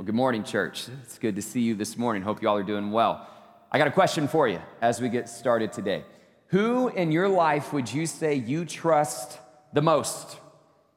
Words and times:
Well, 0.00 0.06
good 0.06 0.14
morning, 0.14 0.44
church. 0.44 0.88
It's 1.02 1.18
good 1.18 1.36
to 1.36 1.42
see 1.42 1.60
you 1.60 1.74
this 1.74 1.98
morning. 1.98 2.22
Hope 2.22 2.40
you 2.40 2.48
all 2.48 2.56
are 2.56 2.62
doing 2.62 2.90
well. 2.90 3.28
I 3.70 3.76
got 3.76 3.86
a 3.86 3.90
question 3.90 4.28
for 4.28 4.48
you 4.48 4.58
as 4.80 4.98
we 4.98 5.10
get 5.10 5.28
started 5.28 5.74
today. 5.74 6.04
Who 6.46 6.88
in 6.88 7.12
your 7.12 7.28
life 7.28 7.74
would 7.74 7.92
you 7.92 8.06
say 8.06 8.34
you 8.34 8.64
trust 8.64 9.38
the 9.74 9.82
most? 9.82 10.38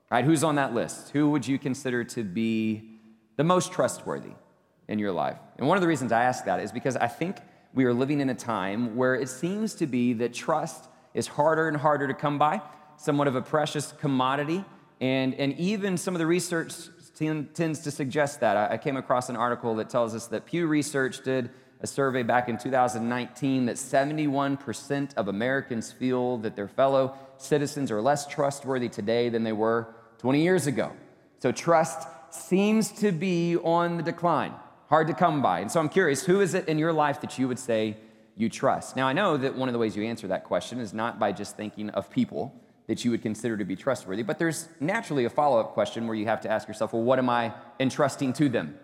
Right? 0.09 0.23
Who's 0.23 0.41
on 0.41 0.55
that 0.55 0.73
list? 0.73 1.09
Who 1.09 1.31
would 1.31 1.45
you 1.45 1.59
consider 1.59 2.05
to 2.05 2.23
be 2.23 2.91
the 3.35 3.43
most 3.43 3.73
trustworthy 3.73 4.31
in 4.87 4.99
your 4.99 5.11
life? 5.11 5.37
And 5.57 5.67
one 5.67 5.75
of 5.75 5.81
the 5.81 5.87
reasons 5.89 6.13
I 6.13 6.23
ask 6.23 6.45
that 6.45 6.61
is 6.61 6.71
because 6.71 6.95
I 6.95 7.07
think 7.07 7.39
we 7.73 7.83
are 7.83 7.93
living 7.93 8.21
in 8.21 8.29
a 8.29 8.35
time 8.35 8.95
where 8.95 9.15
it 9.15 9.27
seems 9.27 9.73
to 9.75 9.85
be 9.85 10.13
that 10.13 10.33
trust 10.33 10.85
is 11.13 11.27
harder 11.27 11.67
and 11.67 11.75
harder 11.75 12.07
to 12.07 12.13
come 12.13 12.39
by, 12.39 12.61
somewhat 12.95 13.27
of 13.27 13.35
a 13.35 13.41
precious 13.41 13.91
commodity. 13.99 14.63
And, 15.01 15.35
and 15.35 15.59
even 15.59 15.97
some 15.97 16.15
of 16.15 16.19
the 16.19 16.25
research 16.25 16.73
tends 17.15 17.79
to 17.79 17.91
suggest 17.91 18.39
that. 18.39 18.57
I, 18.57 18.73
I 18.73 18.77
came 18.77 18.97
across 18.97 19.29
an 19.29 19.35
article 19.35 19.75
that 19.75 19.89
tells 19.89 20.15
us 20.15 20.27
that 20.27 20.45
Pew 20.45 20.67
Research 20.67 21.23
did 21.23 21.49
a 21.81 21.87
survey 21.87 22.23
back 22.23 22.47
in 22.47 22.57
2019 22.57 23.65
that 23.65 23.75
71% 23.75 25.13
of 25.15 25.27
Americans 25.27 25.91
feel 25.91 26.37
that 26.37 26.55
their 26.55 26.69
fellow 26.69 27.17
citizens 27.37 27.91
are 27.91 28.01
less 28.01 28.25
trustworthy 28.25 28.87
today 28.87 29.29
than 29.29 29.43
they 29.43 29.51
were 29.51 29.93
20 30.19 30.41
years 30.41 30.65
ago. 30.65 30.93
So 31.39 31.51
trust 31.51 32.07
seems 32.29 32.91
to 32.93 33.11
be 33.11 33.57
on 33.57 33.97
the 33.97 34.03
decline, 34.03 34.53
hard 34.89 35.07
to 35.07 35.13
come 35.13 35.41
by. 35.41 35.59
And 35.59 35.69
so 35.69 35.81
I'm 35.81 35.89
curious, 35.89 36.25
who 36.25 36.39
is 36.39 36.53
it 36.53 36.69
in 36.69 36.79
your 36.79 36.93
life 36.93 37.19
that 37.19 37.37
you 37.37 37.49
would 37.49 37.59
say 37.59 37.97
you 38.37 38.49
trust? 38.49 38.95
Now, 38.95 39.07
I 39.07 39.13
know 39.13 39.35
that 39.35 39.53
one 39.53 39.67
of 39.67 39.73
the 39.73 39.79
ways 39.79 39.95
you 39.95 40.03
answer 40.03 40.27
that 40.29 40.45
question 40.45 40.79
is 40.79 40.93
not 40.93 41.19
by 41.19 41.33
just 41.33 41.57
thinking 41.57 41.89
of 41.89 42.09
people 42.09 42.55
that 42.87 43.05
you 43.05 43.11
would 43.11 43.21
consider 43.21 43.57
to 43.57 43.63
be 43.63 43.75
trustworthy, 43.75 44.23
but 44.23 44.39
there's 44.39 44.67
naturally 44.79 45.25
a 45.25 45.29
follow 45.29 45.59
up 45.59 45.73
question 45.73 46.05
where 46.05 46.15
you 46.15 46.25
have 46.25 46.41
to 46.41 46.49
ask 46.51 46.67
yourself, 46.67 46.93
well, 46.93 47.03
what 47.03 47.19
am 47.19 47.29
I 47.29 47.53
entrusting 47.79 48.33
to 48.33 48.49
them? 48.49 48.77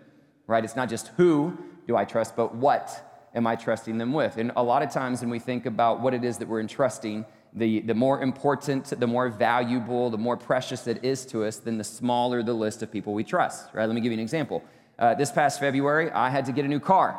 Right? 0.46 0.64
It's 0.64 0.76
not 0.76 0.88
just 0.88 1.08
who 1.16 1.58
do 1.86 1.96
I 1.96 2.04
trust, 2.04 2.34
but 2.34 2.54
what 2.54 3.28
am 3.34 3.46
I 3.46 3.56
trusting 3.56 3.98
them 3.98 4.12
with? 4.12 4.36
And 4.38 4.52
a 4.56 4.62
lot 4.62 4.82
of 4.82 4.90
times 4.90 5.20
when 5.20 5.30
we 5.30 5.38
think 5.38 5.66
about 5.66 6.00
what 6.00 6.14
it 6.14 6.24
is 6.24 6.38
that 6.38 6.48
we're 6.48 6.60
entrusting, 6.60 7.26
the, 7.52 7.80
the 7.80 7.94
more 7.94 8.22
important, 8.22 8.86
the 8.98 9.06
more 9.06 9.28
valuable, 9.28 10.08
the 10.08 10.18
more 10.18 10.36
precious 10.36 10.86
it 10.86 11.04
is 11.04 11.26
to 11.26 11.44
us, 11.44 11.56
then 11.56 11.78
the 11.78 11.84
smaller 11.84 12.42
the 12.42 12.52
list 12.52 12.82
of 12.82 12.90
people 12.90 13.12
we 13.12 13.24
trust, 13.24 13.68
right? 13.72 13.86
Let 13.86 13.94
me 13.94 14.00
give 14.00 14.12
you 14.12 14.18
an 14.18 14.22
example. 14.22 14.62
Uh, 14.98 15.14
this 15.14 15.32
past 15.32 15.60
February, 15.60 16.10
I 16.10 16.30
had 16.30 16.44
to 16.46 16.52
get 16.52 16.64
a 16.64 16.68
new 16.68 16.80
car. 16.80 17.18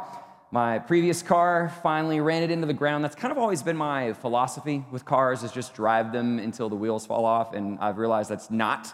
My 0.53 0.80
previous 0.80 1.21
car 1.21 1.73
finally 1.81 2.19
ran 2.19 2.44
it 2.44 2.52
into 2.52 2.67
the 2.67 2.73
ground. 2.73 3.05
That's 3.05 3.16
kind 3.16 3.31
of 3.31 3.38
always 3.38 3.63
been 3.63 3.77
my 3.77 4.11
philosophy 4.11 4.83
with 4.91 5.05
cars 5.05 5.44
is 5.44 5.52
just 5.53 5.73
drive 5.73 6.11
them 6.11 6.39
until 6.39 6.67
the 6.67 6.75
wheels 6.75 7.05
fall 7.05 7.23
off. 7.23 7.53
And 7.53 7.80
I've 7.80 7.97
realized 7.97 8.30
that's 8.30 8.52
not 8.52 8.94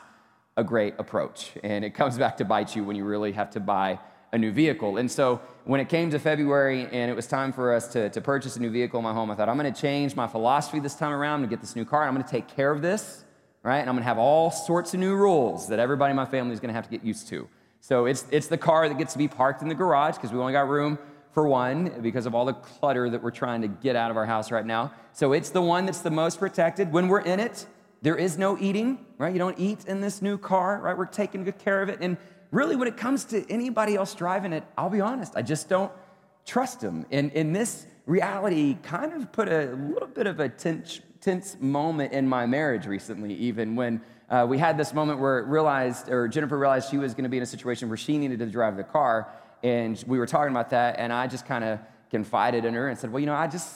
a 0.56 0.64
great 0.64 0.94
approach. 1.00 1.54
And 1.64 1.84
it 1.84 1.96
comes 1.96 2.16
back 2.16 2.38
to 2.38 2.46
bite 2.46 2.76
you 2.76 2.84
when 2.84 2.96
you 2.96 3.06
really 3.06 3.32
have 3.32 3.50
to 3.52 3.60
buy 3.60 3.98
a 4.32 4.38
new 4.38 4.52
vehicle. 4.52 4.98
And 4.98 5.10
so 5.10 5.42
when 5.64 5.80
it 5.80 5.90
came 5.90 6.12
to 6.12 6.20
February 6.20 6.88
and 6.92 7.10
it 7.10 7.16
was 7.16 7.26
time 7.26 7.52
for 7.52 7.74
us 7.74 7.88
to, 7.88 8.12
to 8.12 8.22
purchase 8.22 8.56
a 8.56 8.60
new 8.60 8.70
vehicle 8.70 9.00
in 9.00 9.04
my 9.04 9.14
home, 9.14 9.32
I 9.32 9.36
thought, 9.36 9.50
I'm 9.50 9.58
going 9.58 9.74
to 9.74 9.82
change 9.82 10.16
my 10.16 10.28
philosophy 10.28 10.80
this 10.80 10.94
time 10.94 11.12
around 11.12 11.42
to 11.42 11.48
get 11.48 11.60
this 11.60 11.76
new 11.76 11.86
car. 11.86 12.04
and 12.04 12.10
I'm 12.10 12.14
going 12.14 12.24
to 12.24 12.32
take 12.32 12.56
care 12.56 12.70
of 12.70 12.84
this, 12.84 13.24
right? 13.64 13.80
And 13.80 13.90
I'm 13.90 13.96
going 13.96 14.04
to 14.04 14.08
have 14.08 14.20
all 14.20 14.52
sorts 14.52 14.94
of 14.94 15.00
new 15.00 15.16
rules 15.16 15.70
that 15.70 15.80
everybody 15.80 16.12
in 16.12 16.18
my 16.18 16.26
family 16.26 16.54
is 16.54 16.60
going 16.60 16.70
to 16.70 16.76
have 16.76 16.86
to 16.86 16.92
get 16.92 17.04
used 17.04 17.28
to. 17.30 17.50
So 17.80 18.06
it's, 18.06 18.26
it's 18.30 18.46
the 18.46 18.60
car 18.60 18.88
that 18.88 18.98
gets 19.00 19.14
to 19.14 19.18
be 19.18 19.28
parked 19.28 19.64
in 19.64 19.70
the 19.70 19.76
garage 19.76 20.18
because 20.18 20.32
we 20.32 20.38
only 20.38 20.54
got 20.54 20.70
room 20.70 21.00
for 21.38 21.48
one 21.48 22.02
because 22.02 22.26
of 22.26 22.34
all 22.34 22.46
the 22.46 22.54
clutter 22.54 23.12
that 23.12 23.22
we're 23.22 23.30
trying 23.30 23.62
to 23.62 23.68
get 23.68 23.96
out 23.96 24.10
of 24.10 24.18
our 24.18 24.26
house 24.26 24.50
right 24.50 24.66
now. 24.66 24.92
So 25.14 25.34
it's 25.34 25.52
the 25.52 25.62
one 25.62 25.86
that's 25.86 26.02
the 26.02 26.10
most 26.10 26.40
protected. 26.40 26.92
When 26.92 27.08
we're 27.08 27.22
in 27.22 27.40
it, 27.40 27.68
there 28.02 28.16
is 28.16 28.40
no 28.40 28.58
eating, 28.58 29.06
right? 29.20 29.32
You 29.32 29.38
don't 29.38 29.60
eat 29.60 29.86
in 29.86 30.02
this 30.02 30.24
new 30.24 30.40
car, 30.40 30.80
right? 30.82 30.98
We're 30.98 31.06
taking 31.06 31.44
good 31.44 31.60
care 31.60 31.84
of 31.84 31.90
it. 31.90 32.00
And 32.02 32.18
really, 32.50 32.76
when 32.76 32.88
it 32.88 32.98
comes 32.98 33.24
to 33.26 33.48
anybody 33.52 33.94
else 33.94 34.16
driving 34.16 34.52
it, 34.52 34.64
I'll 34.80 34.90
be 34.90 35.00
honest, 35.00 35.34
I 35.36 35.44
just 35.44 35.70
don't 35.70 35.92
trust 36.44 36.82
them. 36.82 37.06
And, 37.12 37.32
and 37.34 37.56
this 37.56 37.86
reality 38.08 38.76
kind 38.82 39.14
of 39.14 39.32
put 39.32 39.48
a 39.48 39.78
little 39.94 40.08
bit 40.08 40.26
of 40.26 40.40
a 40.40 40.50
tense, 40.50 41.02
tense 41.22 41.56
moment 41.60 42.14
in 42.14 42.28
my 42.28 42.48
marriage 42.48 42.88
recently, 42.88 43.36
even 43.36 43.76
when 43.76 44.02
uh, 44.32 44.48
we 44.50 44.58
had 44.58 44.76
this 44.76 44.92
moment 44.92 45.20
where 45.20 45.38
it 45.38 45.46
realized, 45.46 46.10
or 46.10 46.28
Jennifer 46.28 46.58
realized 46.58 46.90
she 46.90 46.98
was 46.98 47.14
going 47.14 47.26
to 47.26 47.30
be 47.30 47.38
in 47.38 47.44
a 47.44 47.46
situation 47.46 47.90
where 47.90 47.98
she 47.98 48.18
needed 48.18 48.40
to 48.40 48.48
drive 48.48 48.76
the 48.76 48.84
car. 48.84 49.32
And 49.68 50.04
we 50.08 50.18
were 50.18 50.28
talking 50.28 50.52
about 50.52 50.70
that, 50.70 51.00
and 51.00 51.12
I 51.12 51.28
just 51.28 51.46
kind 51.46 51.64
of 51.64 51.80
confided 52.10 52.64
in 52.66 52.74
her 52.74 52.88
and 52.88 52.98
said, 52.98 53.12
Well, 53.12 53.20
you 53.20 53.26
know, 53.26 53.34
I 53.34 53.48
just 53.48 53.76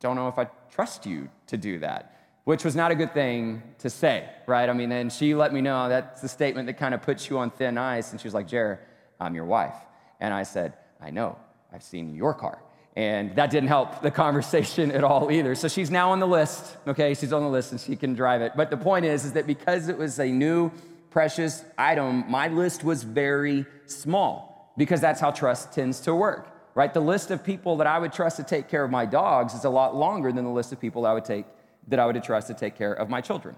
don't 0.00 0.16
know 0.16 0.28
if 0.28 0.38
I 0.38 0.48
trust 0.70 1.06
you 1.06 1.28
to 1.46 1.56
do 1.56 1.78
that 1.80 2.14
which 2.44 2.62
was 2.62 2.76
not 2.76 2.90
a 2.90 2.94
good 2.94 3.12
thing 3.14 3.62
to 3.78 3.90
say, 3.90 4.28
right? 4.46 4.68
I 4.68 4.72
mean, 4.74 4.92
and 4.92 5.12
she 5.12 5.34
let 5.34 5.52
me 5.52 5.60
know 5.60 5.88
that's 5.88 6.20
the 6.20 6.28
statement 6.28 6.66
that 6.66 6.74
kind 6.74 6.94
of 6.94 7.02
puts 7.02 7.28
you 7.28 7.38
on 7.38 7.50
thin 7.50 7.78
ice. 7.78 8.12
And 8.12 8.20
she 8.20 8.26
was 8.26 8.34
like, 8.34 8.46
Jared, 8.46 8.78
I'm 9.18 9.34
your 9.34 9.46
wife. 9.46 9.74
And 10.20 10.32
I 10.32 10.42
said, 10.42 10.74
I 11.00 11.10
know, 11.10 11.38
I've 11.72 11.82
seen 11.82 12.14
your 12.14 12.34
car. 12.34 12.62
And 12.96 13.34
that 13.36 13.50
didn't 13.50 13.70
help 13.70 14.02
the 14.02 14.10
conversation 14.10 14.92
at 14.92 15.02
all 15.02 15.32
either. 15.32 15.54
So 15.54 15.68
she's 15.68 15.90
now 15.90 16.10
on 16.10 16.20
the 16.20 16.28
list, 16.28 16.76
okay? 16.86 17.14
She's 17.14 17.32
on 17.32 17.42
the 17.42 17.48
list 17.48 17.72
and 17.72 17.80
she 17.80 17.96
can 17.96 18.14
drive 18.14 18.42
it. 18.42 18.52
But 18.56 18.70
the 18.70 18.76
point 18.76 19.06
is, 19.06 19.24
is 19.24 19.32
that 19.32 19.46
because 19.46 19.88
it 19.88 19.96
was 19.96 20.18
a 20.20 20.26
new, 20.26 20.70
precious 21.10 21.64
item, 21.78 22.24
my 22.30 22.48
list 22.48 22.84
was 22.84 23.04
very 23.04 23.64
small 23.86 24.53
because 24.76 25.00
that's 25.00 25.20
how 25.20 25.30
trust 25.30 25.72
tends 25.72 26.00
to 26.00 26.14
work, 26.14 26.48
right? 26.74 26.92
The 26.92 27.00
list 27.00 27.30
of 27.30 27.44
people 27.44 27.76
that 27.76 27.86
I 27.86 27.98
would 27.98 28.12
trust 28.12 28.36
to 28.38 28.44
take 28.44 28.68
care 28.68 28.84
of 28.84 28.90
my 28.90 29.06
dogs 29.06 29.54
is 29.54 29.64
a 29.64 29.70
lot 29.70 29.94
longer 29.94 30.32
than 30.32 30.44
the 30.44 30.50
list 30.50 30.72
of 30.72 30.80
people 30.80 31.06
I 31.06 31.12
would 31.12 31.24
take 31.24 31.46
that 31.88 31.98
I 31.98 32.06
would 32.06 32.22
trust 32.22 32.46
to 32.48 32.54
take 32.54 32.76
care 32.76 32.92
of 32.92 33.08
my 33.08 33.20
children. 33.20 33.56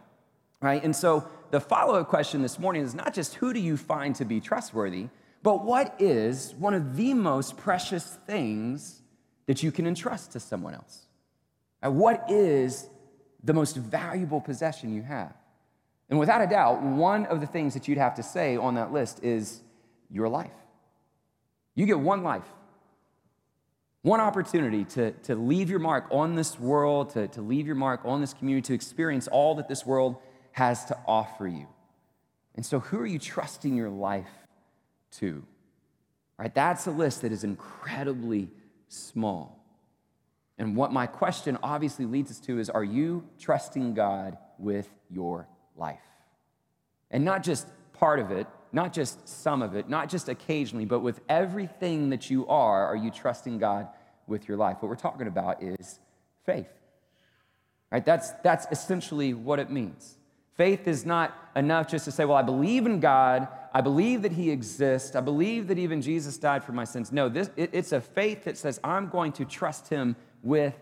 Right? 0.61 0.83
And 0.83 0.95
so 0.95 1.29
the 1.51 1.61
follow 1.61 2.01
up 2.01 2.09
question 2.09 2.43
this 2.43 2.59
morning 2.59 2.83
is 2.83 2.95
not 2.95 3.15
just 3.15 3.35
who 3.35 3.53
do 3.53 3.61
you 3.61 3.77
find 3.77 4.15
to 4.17 4.25
be 4.25 4.41
trustworthy, 4.41 5.09
but 5.43 5.65
what 5.65 5.95
is 6.01 6.55
one 6.55 6.75
of 6.75 6.97
the 6.97 7.15
most 7.15 7.57
precious 7.57 8.19
things 8.27 9.03
that 9.47 9.63
you 9.63 9.71
can 9.71 9.87
entrust 9.87 10.33
to 10.33 10.41
someone 10.41 10.75
else? 10.75 11.07
What 11.83 12.25
is 12.29 12.89
the 13.45 13.53
most 13.53 13.77
valuable 13.77 14.41
possession 14.41 14.93
you 14.93 15.03
have? 15.03 15.35
And 16.11 16.19
without 16.19 16.41
a 16.41 16.47
doubt, 16.47 16.83
one 16.83 17.27
of 17.27 17.41
the 17.41 17.47
things 17.47 17.75
that 17.75 17.87
you'd 17.87 17.99
have 17.99 18.15
to 18.17 18.23
say 18.23 18.57
on 18.57 18.75
that 18.75 18.93
list 18.93 19.23
is 19.23 19.61
your 20.11 20.29
life. 20.29 20.51
You 21.77 21.87
get 21.87 22.01
one 22.01 22.25
life. 22.25 22.49
One 24.03 24.21
opportunity 24.21 24.85
to, 24.85 25.13
to 25.13 25.35
leave 25.35 25.69
your 25.69 25.79
mark 25.79 26.07
on 26.11 26.35
this 26.35 26.59
world, 26.59 27.11
to, 27.11 27.29
to 27.29 27.43
leave 27.43 27.67
your 27.67 27.77
mark 27.77 28.01
on 28.05 28.21
this 28.21 28.35
community, 28.35 28.67
to 28.69 28.75
experience 28.75 29.29
all 29.29 29.57
that 29.57 29.69
this 29.69 29.85
world 29.85 30.17
has 30.53 30.85
to 30.87 30.99
offer 31.07 31.47
you. 31.47 31.67
And 32.55 32.65
so, 32.65 32.81
who 32.81 32.99
are 32.99 33.07
you 33.07 33.19
trusting 33.19 33.77
your 33.77 33.91
life 33.91 34.31
to? 35.19 35.45
Right? 36.39 36.55
That's 36.55 36.87
a 36.87 36.91
list 36.91 37.23
that 37.23 37.33
is 37.33 37.45
incredibly 37.45 38.49
small. 38.89 39.63
And 40.59 40.77
what 40.77 40.93
my 40.93 41.07
question 41.07 41.59
obviously 41.63 42.07
leads 42.07 42.31
us 42.31 42.39
to 42.41 42.59
is 42.59 42.71
are 42.71 42.85
you 42.85 43.29
trusting 43.39 43.95
God 43.95 44.39
with 44.59 44.89
your 45.11 45.49
life? 45.77 46.01
And 47.11 47.25
not 47.25 47.43
just 47.43 47.67
part 47.93 48.21
of 48.21 48.31
it, 48.31 48.47
not 48.77 48.93
just 48.93 49.27
some 49.27 49.63
of 49.63 49.75
it, 49.75 49.89
not 49.89 50.11
just 50.11 50.29
occasionally, 50.29 50.85
but 50.85 51.01
with 51.01 51.23
everything 51.31 52.11
that 52.11 52.29
you 52.29 52.47
are, 52.47 52.87
are 52.87 52.95
you 52.95 53.11
trusting 53.11 53.57
God 53.57 53.89
with 54.27 54.47
your 54.47 54.59
life? 54.59 54.77
What 54.81 54.91
we're 54.91 54.97
talking 54.97 55.27
about 55.27 55.63
is 55.63 55.99
faith. 56.45 56.69
Right? 57.91 58.05
That's, 58.05 58.33
that's 58.45 58.67
essentially 58.71 59.33
what 59.33 59.59
it 59.61 59.71
means. 59.71 60.19
Faith 60.57 60.87
is 60.87 61.07
not 61.07 61.35
enough 61.57 61.89
just 61.89 62.05
to 62.05 62.13
say, 62.13 62.27
well, 62.27 62.37
I 62.37 62.43
believe 62.43 62.85
in 62.85 63.01
God. 63.01 63.49
I 63.73 63.81
believe 63.81 64.21
that 64.23 64.33
He 64.33 64.51
exists. 64.51 65.17
I 65.17 65.23
believe 65.23 65.69
that 65.69 65.79
even 65.79 66.03
Jesus 66.03 66.37
died 66.37 66.63
for 66.63 66.73
my 66.73 66.85
sins. 66.85 67.11
No, 67.11 67.31
this, 67.31 67.49
it, 67.57 67.71
it's 67.73 67.93
a 67.93 68.01
faith 68.03 68.45
that 68.45 68.59
says, 68.59 68.79
I'm 68.85 69.09
going 69.09 69.33
to 69.33 69.47
trust 69.47 69.89
Him 69.89 70.17
with 70.43 70.75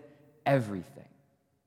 everything. 0.44 1.08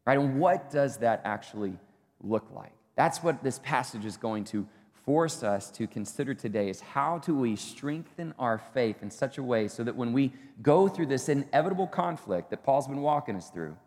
Right? 0.05 0.19
And 0.19 0.41
what 0.41 0.71
does 0.71 0.97
that 0.97 1.21
actually 1.23 1.77
look 2.21 2.49
like? 2.53 2.73
That's 2.97 3.23
what 3.23 3.43
this 3.43 3.59
passage 3.59 4.03
is 4.03 4.17
going 4.17 4.43
to 4.45 4.67
force 5.07 5.41
us 5.41 5.71
to 5.71 5.87
consider 5.87 6.33
today 6.33 6.69
is 6.69 6.81
how 6.81 7.17
do 7.19 7.33
we 7.33 7.55
strengthen 7.55 8.33
our 8.37 8.57
faith 8.73 9.01
in 9.01 9.09
such 9.09 9.37
a 9.37 9.43
way 9.43 9.69
so 9.69 9.81
that 9.81 9.95
when 9.95 10.11
we 10.11 10.33
go 10.61 10.89
through 10.89 11.05
this 11.05 11.29
inevitable 11.29 11.87
conflict 11.87 12.49
that 12.49 12.61
Paul's 12.61 12.89
been 12.89 13.01
walking 13.01 13.37
us 13.37 13.49
through, 13.49 13.77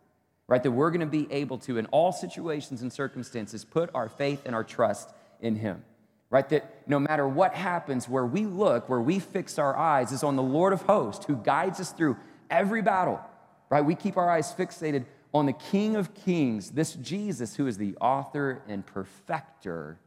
right, 0.46 0.62
that 0.62 0.70
we're 0.70 0.88
going 0.88 1.00
to 1.00 1.06
be 1.06 1.30
able 1.30 1.58
to, 1.58 1.76
in 1.76 1.84
all 1.86 2.10
situations 2.10 2.80
and 2.80 2.90
circumstances, 2.90 3.66
put 3.66 3.90
our 3.94 4.08
faith 4.08 4.40
and 4.46 4.54
our 4.54 4.64
trust 4.64 5.10
in 5.42 5.56
Him. 5.56 5.84
Right, 6.30 6.48
that 6.48 6.88
no 6.88 6.98
matter 6.98 7.28
what 7.28 7.52
happens, 7.52 8.08
where 8.08 8.24
we 8.24 8.46
look, 8.46 8.88
where 8.88 9.00
we 9.00 9.18
fix 9.18 9.58
our 9.58 9.76
eyes 9.76 10.12
is 10.12 10.22
on 10.22 10.36
the 10.36 10.42
Lord 10.42 10.72
of 10.72 10.80
hosts 10.82 11.26
who 11.26 11.36
guides 11.36 11.80
us 11.80 11.92
through 11.92 12.16
every 12.48 12.80
battle. 12.80 13.20
Right, 13.68 13.84
we 13.84 13.94
keep 13.94 14.16
our 14.16 14.30
eyes 14.30 14.54
fixated 14.54 15.04
on 15.34 15.44
the 15.44 15.52
King 15.52 15.96
of 15.96 16.14
Kings, 16.14 16.70
this 16.70 16.94
Jesus 16.94 17.56
who 17.56 17.66
is 17.66 17.76
the 17.76 17.94
author 18.00 18.62
and 18.66 18.86
perfecter 18.86 19.98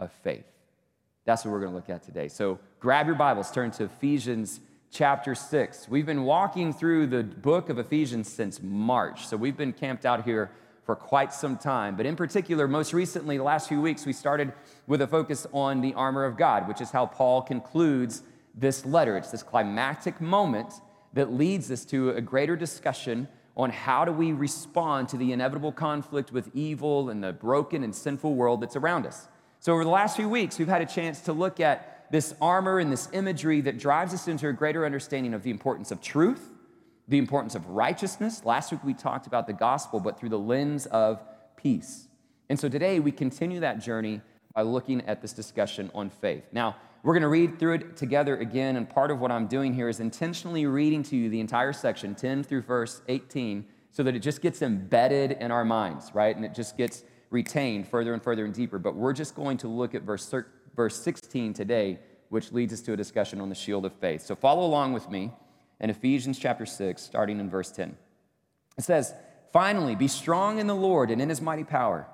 of 0.00 0.10
faith. 0.24 0.44
That's 1.24 1.44
what 1.44 1.52
we're 1.52 1.60
going 1.60 1.70
to 1.70 1.76
look 1.76 1.90
at 1.90 2.02
today. 2.02 2.26
So 2.28 2.58
grab 2.80 3.06
your 3.06 3.14
Bibles, 3.14 3.50
turn 3.52 3.70
to 3.72 3.84
Ephesians 3.84 4.60
chapter 4.90 5.34
6. 5.34 5.88
We've 5.88 6.06
been 6.06 6.24
walking 6.24 6.72
through 6.72 7.06
the 7.06 7.22
book 7.22 7.68
of 7.68 7.78
Ephesians 7.78 8.28
since 8.28 8.60
March. 8.60 9.26
So 9.26 9.36
we've 9.36 9.56
been 9.56 9.72
camped 9.72 10.04
out 10.04 10.24
here 10.24 10.50
for 10.84 10.96
quite 10.96 11.32
some 11.32 11.56
time. 11.56 11.96
But 11.96 12.06
in 12.06 12.16
particular, 12.16 12.66
most 12.66 12.92
recently, 12.92 13.36
the 13.36 13.44
last 13.44 13.68
few 13.68 13.80
weeks, 13.80 14.04
we 14.06 14.12
started 14.12 14.52
with 14.88 15.02
a 15.02 15.06
focus 15.06 15.46
on 15.52 15.80
the 15.80 15.94
armor 15.94 16.24
of 16.24 16.36
God, 16.36 16.66
which 16.66 16.80
is 16.80 16.90
how 16.90 17.06
Paul 17.06 17.42
concludes 17.42 18.22
this 18.56 18.84
letter. 18.84 19.16
It's 19.16 19.30
this 19.30 19.44
climactic 19.44 20.20
moment 20.20 20.72
that 21.12 21.32
leads 21.32 21.70
us 21.70 21.84
to 21.86 22.10
a 22.10 22.20
greater 22.20 22.56
discussion 22.56 23.28
on 23.56 23.70
how 23.70 24.04
do 24.04 24.12
we 24.12 24.32
respond 24.32 25.08
to 25.10 25.16
the 25.16 25.32
inevitable 25.32 25.70
conflict 25.70 26.32
with 26.32 26.50
evil 26.54 27.10
and 27.10 27.22
the 27.22 27.32
broken 27.32 27.84
and 27.84 27.94
sinful 27.94 28.34
world 28.34 28.60
that's 28.60 28.76
around 28.76 29.06
us. 29.06 29.28
So, 29.62 29.74
over 29.74 29.84
the 29.84 29.90
last 29.90 30.16
few 30.16 30.26
weeks, 30.26 30.58
we've 30.58 30.68
had 30.68 30.80
a 30.80 30.86
chance 30.86 31.20
to 31.20 31.34
look 31.34 31.60
at 31.60 32.06
this 32.10 32.34
armor 32.40 32.78
and 32.78 32.90
this 32.90 33.10
imagery 33.12 33.60
that 33.60 33.78
drives 33.78 34.14
us 34.14 34.26
into 34.26 34.48
a 34.48 34.54
greater 34.54 34.86
understanding 34.86 35.34
of 35.34 35.42
the 35.42 35.50
importance 35.50 35.90
of 35.90 36.00
truth, 36.00 36.50
the 37.08 37.18
importance 37.18 37.54
of 37.54 37.68
righteousness. 37.68 38.42
Last 38.46 38.72
week, 38.72 38.82
we 38.82 38.94
talked 38.94 39.26
about 39.26 39.46
the 39.46 39.52
gospel, 39.52 40.00
but 40.00 40.18
through 40.18 40.30
the 40.30 40.38
lens 40.38 40.86
of 40.86 41.22
peace. 41.56 42.08
And 42.48 42.58
so 42.58 42.70
today, 42.70 43.00
we 43.00 43.12
continue 43.12 43.60
that 43.60 43.80
journey 43.80 44.22
by 44.54 44.62
looking 44.62 45.02
at 45.02 45.20
this 45.20 45.34
discussion 45.34 45.90
on 45.94 46.08
faith. 46.08 46.44
Now, 46.52 46.76
we're 47.02 47.12
going 47.12 47.20
to 47.20 47.28
read 47.28 47.58
through 47.58 47.74
it 47.74 47.98
together 47.98 48.38
again, 48.38 48.76
and 48.76 48.88
part 48.88 49.10
of 49.10 49.20
what 49.20 49.30
I'm 49.30 49.46
doing 49.46 49.74
here 49.74 49.90
is 49.90 50.00
intentionally 50.00 50.64
reading 50.64 51.02
to 51.02 51.16
you 51.16 51.28
the 51.28 51.40
entire 51.40 51.74
section, 51.74 52.14
10 52.14 52.44
through 52.44 52.62
verse 52.62 53.02
18, 53.08 53.66
so 53.90 54.02
that 54.04 54.16
it 54.16 54.20
just 54.20 54.40
gets 54.40 54.62
embedded 54.62 55.32
in 55.32 55.50
our 55.50 55.66
minds, 55.66 56.12
right? 56.14 56.34
And 56.34 56.46
it 56.46 56.54
just 56.54 56.78
gets 56.78 57.04
retained 57.30 57.88
further 57.88 58.12
and 58.12 58.22
further 58.22 58.44
and 58.44 58.52
deeper. 58.52 58.78
But 58.78 58.96
we're 58.96 59.12
just 59.12 59.34
going 59.34 59.56
to 59.58 59.68
look 59.68 59.94
at 59.94 60.02
verse, 60.02 60.34
verse 60.76 61.00
16 61.00 61.54
today, 61.54 61.98
which 62.28 62.52
leads 62.52 62.72
us 62.72 62.80
to 62.82 62.92
a 62.92 62.96
discussion 62.96 63.40
on 63.40 63.48
the 63.48 63.54
shield 63.54 63.84
of 63.84 63.92
faith. 63.94 64.22
So 64.22 64.34
follow 64.34 64.66
along 64.66 64.92
with 64.92 65.08
me 65.10 65.32
in 65.80 65.90
Ephesians 65.90 66.38
chapter 66.38 66.66
6, 66.66 67.02
starting 67.02 67.40
in 67.40 67.48
verse 67.48 67.70
10. 67.70 67.96
It 68.78 68.84
says, 68.84 69.14
Finally, 69.52 69.96
be 69.96 70.08
strong 70.08 70.58
in 70.58 70.66
the 70.66 70.74
Lord 70.74 71.10
and 71.10 71.20
in 71.20 71.28
his 71.28 71.40
mighty 71.40 71.64
power. 71.64 72.06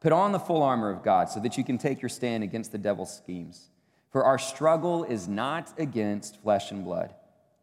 Put 0.00 0.12
on 0.12 0.32
the 0.32 0.38
full 0.38 0.62
armor 0.62 0.90
of 0.90 1.02
God 1.02 1.28
so 1.28 1.40
that 1.40 1.58
you 1.58 1.64
can 1.64 1.76
take 1.76 2.00
your 2.00 2.08
stand 2.08 2.44
against 2.44 2.72
the 2.72 2.78
devil's 2.78 3.14
schemes. 3.14 3.68
For 4.10 4.24
our 4.24 4.38
struggle 4.38 5.04
is 5.04 5.28
not 5.28 5.72
against 5.78 6.40
flesh 6.40 6.70
and 6.70 6.84
blood, 6.84 7.14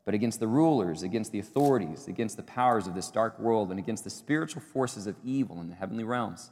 but 0.03 0.13
against 0.13 0.39
the 0.39 0.47
rulers, 0.47 1.01
against 1.01 1.31
the 1.31 1.39
authorities, 1.39 2.07
against 2.07 2.37
the 2.37 2.43
powers 2.43 2.85
of 2.85 2.93
this 2.93 3.09
dark 3.09 3.39
world, 3.39 3.71
and 3.71 3.79
against 3.79 4.03
the 4.03 4.09
spiritual 4.09 4.61
forces 4.61 5.07
of 5.07 5.15
evil 5.23 5.59
in 5.59 5.69
the 5.69 5.75
heavenly 5.75 6.03
realms. 6.03 6.51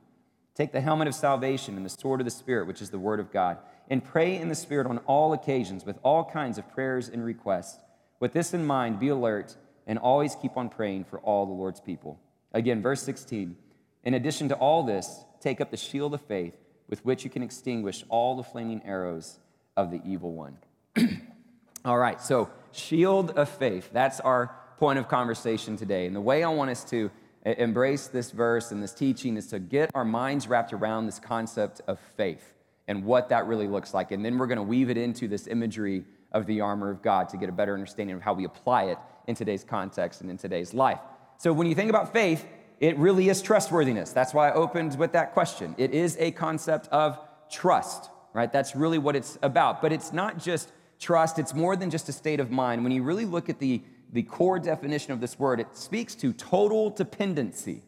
Take 0.55 0.71
the 0.71 0.81
helmet 0.81 1.07
of 1.07 1.15
salvation 1.15 1.77
and 1.77 1.85
the 1.85 1.89
sword 1.89 2.19
of 2.21 2.25
the 2.25 2.31
Spirit, 2.31 2.67
which 2.67 2.81
is 2.81 2.89
the 2.89 2.99
word 2.99 3.19
of 3.19 3.31
God, 3.31 3.57
and 3.89 4.03
pray 4.03 4.37
in 4.37 4.49
the 4.49 4.55
Spirit 4.55 4.87
on 4.87 4.97
all 4.99 5.33
occasions 5.33 5.85
with 5.85 5.97
all 6.03 6.25
kinds 6.25 6.57
of 6.57 6.69
prayers 6.71 7.07
and 7.07 7.23
requests. 7.23 7.79
With 8.19 8.33
this 8.33 8.53
in 8.53 8.65
mind, 8.65 8.99
be 8.99 9.07
alert 9.07 9.55
and 9.87 9.97
always 9.97 10.35
keep 10.35 10.57
on 10.57 10.69
praying 10.69 11.05
for 11.05 11.19
all 11.19 11.45
the 11.45 11.53
Lord's 11.53 11.79
people. 11.79 12.19
Again, 12.53 12.81
verse 12.81 13.01
16. 13.03 13.55
In 14.03 14.13
addition 14.13 14.49
to 14.49 14.55
all 14.55 14.83
this, 14.83 15.23
take 15.39 15.61
up 15.61 15.71
the 15.71 15.77
shield 15.77 16.13
of 16.13 16.21
faith 16.21 16.55
with 16.89 17.03
which 17.05 17.23
you 17.23 17.29
can 17.29 17.43
extinguish 17.43 18.03
all 18.09 18.35
the 18.35 18.43
flaming 18.43 18.81
arrows 18.85 19.39
of 19.77 19.89
the 19.89 20.01
evil 20.05 20.33
one. 20.33 20.57
all 21.85 21.97
right, 21.97 22.21
so 22.21 22.49
shield 22.71 23.31
of 23.31 23.49
faith. 23.49 23.89
That's 23.93 24.19
our 24.19 24.55
point 24.77 24.99
of 24.99 25.07
conversation 25.07 25.77
today. 25.77 26.05
And 26.05 26.15
the 26.15 26.21
way 26.21 26.43
I 26.43 26.49
want 26.49 26.71
us 26.71 26.83
to 26.85 27.09
embrace 27.45 28.07
this 28.07 28.31
verse 28.31 28.71
and 28.71 28.81
this 28.81 28.93
teaching 28.93 29.37
is 29.37 29.47
to 29.47 29.59
get 29.59 29.89
our 29.95 30.05
minds 30.05 30.47
wrapped 30.47 30.73
around 30.73 31.05
this 31.05 31.19
concept 31.19 31.81
of 31.87 31.99
faith 32.15 32.53
and 32.87 33.03
what 33.03 33.29
that 33.29 33.47
really 33.47 33.67
looks 33.67 33.93
like. 33.93 34.11
And 34.11 34.23
then 34.23 34.37
we're 34.37 34.47
going 34.47 34.57
to 34.57 34.63
weave 34.63 34.89
it 34.89 34.97
into 34.97 35.27
this 35.27 35.47
imagery 35.47 36.03
of 36.31 36.45
the 36.45 36.61
armor 36.61 36.89
of 36.89 37.01
God 37.01 37.29
to 37.29 37.37
get 37.37 37.49
a 37.49 37.51
better 37.51 37.73
understanding 37.73 38.15
of 38.15 38.21
how 38.21 38.33
we 38.33 38.45
apply 38.45 38.85
it 38.85 38.97
in 39.27 39.35
today's 39.35 39.63
context 39.63 40.21
and 40.21 40.29
in 40.29 40.37
today's 40.37 40.73
life. 40.73 40.99
So 41.37 41.51
when 41.53 41.67
you 41.67 41.75
think 41.75 41.89
about 41.89 42.13
faith, 42.13 42.45
it 42.79 42.97
really 42.97 43.29
is 43.29 43.41
trustworthiness. 43.41 44.11
That's 44.11 44.33
why 44.33 44.49
I 44.49 44.53
opened 44.53 44.97
with 44.97 45.11
that 45.13 45.33
question. 45.33 45.75
It 45.77 45.91
is 45.91 46.17
a 46.19 46.31
concept 46.31 46.87
of 46.87 47.19
trust, 47.49 48.09
right? 48.33 48.51
That's 48.51 48.75
really 48.75 48.97
what 48.97 49.15
it's 49.15 49.37
about. 49.43 49.81
But 49.81 49.91
it's 49.91 50.11
not 50.11 50.39
just 50.39 50.71
trust, 50.99 51.39
it's 51.39 51.53
more 51.53 51.75
than 51.75 51.89
just 51.89 52.09
a 52.09 52.11
state 52.11 52.39
of 52.39 52.51
mind. 52.51 52.83
When 52.83 52.91
you 52.91 53.03
really 53.03 53.25
look 53.25 53.49
at 53.49 53.59
the, 53.59 53.81
the 54.11 54.23
core 54.23 54.59
definition 54.59 55.13
of 55.13 55.21
this 55.21 55.39
word, 55.39 55.59
it 55.59 55.75
speaks 55.75 56.15
to 56.15 56.33
total 56.33 56.89
dependency, 56.89 57.81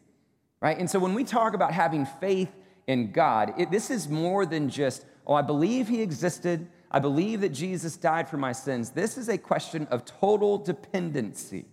right? 0.60 0.78
And 0.78 0.88
so 0.88 0.98
when 0.98 1.14
we 1.14 1.24
talk 1.24 1.54
about 1.54 1.72
having 1.72 2.06
faith 2.06 2.50
in 2.86 3.12
God, 3.12 3.54
it, 3.58 3.70
this 3.70 3.90
is 3.90 4.08
more 4.08 4.46
than 4.46 4.68
just, 4.70 5.04
oh, 5.26 5.34
I 5.34 5.42
believe 5.42 5.88
He 5.88 6.00
existed, 6.00 6.66
I 6.90 6.98
believe 6.98 7.40
that 7.40 7.50
Jesus 7.50 7.96
died 7.96 8.28
for 8.28 8.36
my 8.36 8.52
sins. 8.52 8.90
This 8.90 9.18
is 9.18 9.28
a 9.28 9.36
question 9.36 9.86
of 9.90 10.04
total 10.04 10.58
dependency. 10.58 11.66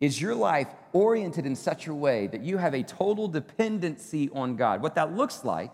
Is 0.00 0.20
your 0.20 0.34
life 0.34 0.68
oriented 0.92 1.44
in 1.44 1.56
such 1.56 1.86
a 1.86 1.94
way 1.94 2.26
that 2.28 2.42
you 2.42 2.58
have 2.58 2.74
a 2.74 2.82
total 2.82 3.28
dependency 3.28 4.30
on 4.32 4.56
God? 4.56 4.82
What 4.82 4.94
that 4.94 5.14
looks 5.14 5.44
like 5.44 5.72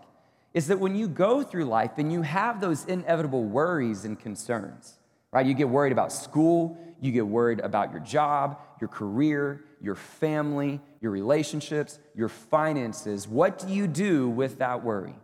is 0.53 0.67
that 0.67 0.79
when 0.79 0.95
you 0.95 1.07
go 1.07 1.43
through 1.43 1.65
life 1.65 1.91
and 1.97 2.11
you 2.11 2.23
have 2.23 2.59
those 2.59 2.85
inevitable 2.85 3.43
worries 3.43 4.05
and 4.05 4.19
concerns, 4.19 4.97
right? 5.31 5.45
You 5.45 5.53
get 5.53 5.69
worried 5.69 5.91
about 5.91 6.11
school, 6.11 6.77
you 6.99 7.11
get 7.11 7.27
worried 7.27 7.59
about 7.59 7.91
your 7.91 7.99
job, 8.01 8.59
your 8.79 8.87
career, 8.87 9.63
your 9.81 9.95
family, 9.95 10.81
your 11.01 11.11
relationships, 11.11 11.99
your 12.15 12.29
finances. 12.29 13.27
What 13.27 13.59
do 13.59 13.73
you 13.73 13.87
do 13.87 14.29
with 14.29 14.59
that 14.59 14.83
worry? 14.83 15.15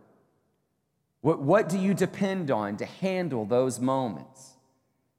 What, 1.20 1.40
what 1.40 1.68
do 1.68 1.78
you 1.78 1.94
depend 1.94 2.50
on 2.50 2.76
to 2.76 2.86
handle 2.86 3.44
those 3.44 3.80
moments? 3.80 4.50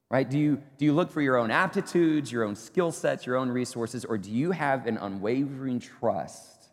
Right? 0.09 0.29
Do 0.29 0.37
you, 0.37 0.61
do 0.77 0.85
you 0.85 0.93
look 0.93 1.11
for 1.11 1.21
your 1.21 1.35
own 1.35 1.49
aptitudes, 1.49 2.31
your 2.31 2.43
own 2.43 2.55
skill 2.55 2.91
sets, 2.91 3.25
your 3.25 3.37
own 3.37 3.49
resources, 3.49 4.05
or 4.05 4.17
do 4.17 4.31
you 4.31 4.51
have 4.51 4.85
an 4.85 4.97
unwavering 4.97 5.79
trust 5.79 6.69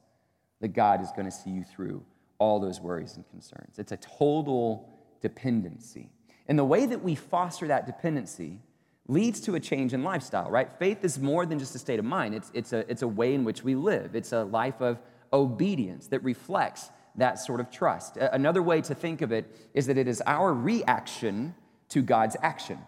that 0.60 0.68
God 0.68 1.02
is 1.02 1.10
going 1.12 1.24
to 1.24 1.30
see 1.30 1.50
you 1.50 1.64
through 1.64 2.04
all 2.38 2.60
those 2.60 2.78
worries 2.78 3.16
and 3.16 3.28
concerns? 3.30 3.78
It's 3.78 3.90
a 3.90 3.96
total 3.96 4.88
dependency. 5.22 6.10
And 6.46 6.58
the 6.58 6.64
way 6.64 6.84
that 6.84 7.02
we 7.02 7.14
foster 7.14 7.68
that 7.68 7.86
dependency 7.86 8.60
leads 9.08 9.40
to 9.40 9.54
a 9.54 9.60
change 9.60 9.92
in 9.92 10.04
lifestyle, 10.04 10.50
right? 10.50 10.70
Faith 10.78 11.04
is 11.04 11.18
more 11.18 11.44
than 11.44 11.58
just 11.58 11.74
a 11.74 11.78
state 11.78 11.98
of 11.98 12.04
mind, 12.04 12.34
it's, 12.34 12.50
it's, 12.54 12.72
a, 12.72 12.90
it's 12.90 13.02
a 13.02 13.08
way 13.08 13.34
in 13.34 13.44
which 13.44 13.64
we 13.64 13.74
live, 13.74 14.14
it's 14.14 14.32
a 14.32 14.44
life 14.44 14.80
of 14.80 14.98
obedience 15.32 16.08
that 16.08 16.22
reflects 16.22 16.90
that 17.16 17.38
sort 17.38 17.60
of 17.60 17.70
trust. 17.70 18.16
Another 18.16 18.62
way 18.62 18.80
to 18.80 18.94
think 18.94 19.20
of 19.20 19.32
it 19.32 19.70
is 19.74 19.86
that 19.86 19.98
it 19.98 20.08
is 20.08 20.22
our 20.26 20.54
reaction 20.54 21.54
to 21.90 22.00
God's 22.00 22.36
action. 22.42 22.78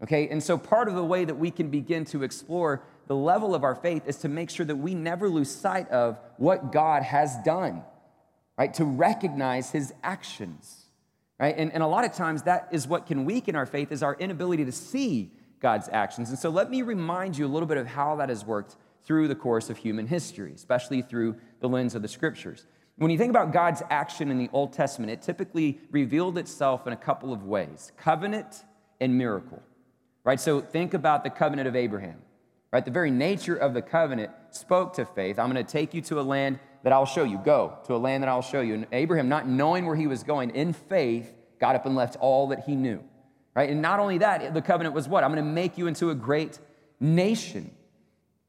Okay, 0.00 0.28
and 0.28 0.40
so 0.40 0.56
part 0.56 0.86
of 0.86 0.94
the 0.94 1.04
way 1.04 1.24
that 1.24 1.34
we 1.34 1.50
can 1.50 1.70
begin 1.70 2.04
to 2.06 2.22
explore 2.22 2.84
the 3.08 3.16
level 3.16 3.52
of 3.54 3.64
our 3.64 3.74
faith 3.74 4.04
is 4.06 4.18
to 4.18 4.28
make 4.28 4.48
sure 4.48 4.64
that 4.64 4.76
we 4.76 4.94
never 4.94 5.28
lose 5.28 5.50
sight 5.50 5.88
of 5.88 6.20
what 6.36 6.70
God 6.70 7.02
has 7.02 7.36
done, 7.44 7.82
right? 8.56 8.72
To 8.74 8.84
recognize 8.84 9.72
his 9.72 9.92
actions 10.04 10.88
right? 11.38 11.54
And, 11.56 11.72
and 11.72 11.82
a 11.82 11.86
lot 11.86 12.04
of 12.04 12.12
times 12.12 12.42
that 12.42 12.68
is 12.72 12.86
what 12.86 13.06
can 13.06 13.24
weaken 13.24 13.54
our 13.54 13.66
faith 13.66 13.92
is 13.92 14.02
our 14.02 14.14
inability 14.14 14.64
to 14.64 14.72
see 14.72 15.32
God's 15.60 15.88
actions. 15.92 16.30
And 16.30 16.38
so 16.38 16.50
let 16.50 16.70
me 16.70 16.82
remind 16.82 17.36
you 17.36 17.46
a 17.46 17.48
little 17.48 17.66
bit 17.66 17.78
of 17.78 17.86
how 17.86 18.16
that 18.16 18.28
has 18.28 18.44
worked 18.44 18.76
through 19.04 19.28
the 19.28 19.34
course 19.34 19.70
of 19.70 19.76
human 19.76 20.06
history, 20.06 20.52
especially 20.54 21.02
through 21.02 21.36
the 21.60 21.68
lens 21.68 21.94
of 21.94 22.02
the 22.02 22.08
scriptures. 22.08 22.66
When 22.96 23.10
you 23.10 23.18
think 23.18 23.30
about 23.30 23.52
God's 23.52 23.82
action 23.90 24.30
in 24.30 24.38
the 24.38 24.50
Old 24.52 24.72
Testament, 24.72 25.12
it 25.12 25.22
typically 25.22 25.80
revealed 25.90 26.36
itself 26.36 26.86
in 26.86 26.92
a 26.92 26.96
couple 26.96 27.32
of 27.32 27.44
ways 27.44 27.92
covenant 27.96 28.64
and 29.00 29.16
miracle, 29.16 29.62
right? 30.24 30.40
So 30.40 30.60
think 30.60 30.94
about 30.94 31.24
the 31.24 31.30
covenant 31.30 31.68
of 31.68 31.76
Abraham, 31.76 32.20
right? 32.72 32.84
The 32.84 32.90
very 32.90 33.10
nature 33.10 33.56
of 33.56 33.72
the 33.72 33.82
covenant 33.82 34.32
spoke 34.50 34.94
to 34.94 35.04
faith. 35.04 35.38
I'm 35.38 35.50
going 35.50 35.64
to 35.64 35.72
take 35.72 35.94
you 35.94 36.00
to 36.02 36.20
a 36.20 36.22
land 36.22 36.58
that 36.82 36.92
I'll 36.92 37.06
show 37.06 37.24
you. 37.24 37.38
Go 37.38 37.78
to 37.86 37.94
a 37.94 37.98
land 37.98 38.24
that 38.24 38.28
I'll 38.28 38.42
show 38.42 38.60
you. 38.60 38.74
And 38.74 38.86
Abraham, 38.92 39.28
not 39.28 39.48
knowing 39.48 39.86
where 39.86 39.96
he 39.96 40.06
was 40.06 40.22
going, 40.22 40.50
in 40.50 40.72
faith, 40.72 41.32
got 41.60 41.76
up 41.76 41.86
and 41.86 41.94
left 41.94 42.16
all 42.16 42.48
that 42.48 42.64
he 42.64 42.74
knew. 42.74 43.02
Right? 43.54 43.70
And 43.70 43.82
not 43.82 44.00
only 44.00 44.18
that, 44.18 44.54
the 44.54 44.62
covenant 44.62 44.94
was 44.94 45.08
what? 45.08 45.24
I'm 45.24 45.32
going 45.32 45.44
to 45.44 45.50
make 45.50 45.78
you 45.78 45.86
into 45.86 46.10
a 46.10 46.14
great 46.14 46.58
nation. 47.00 47.70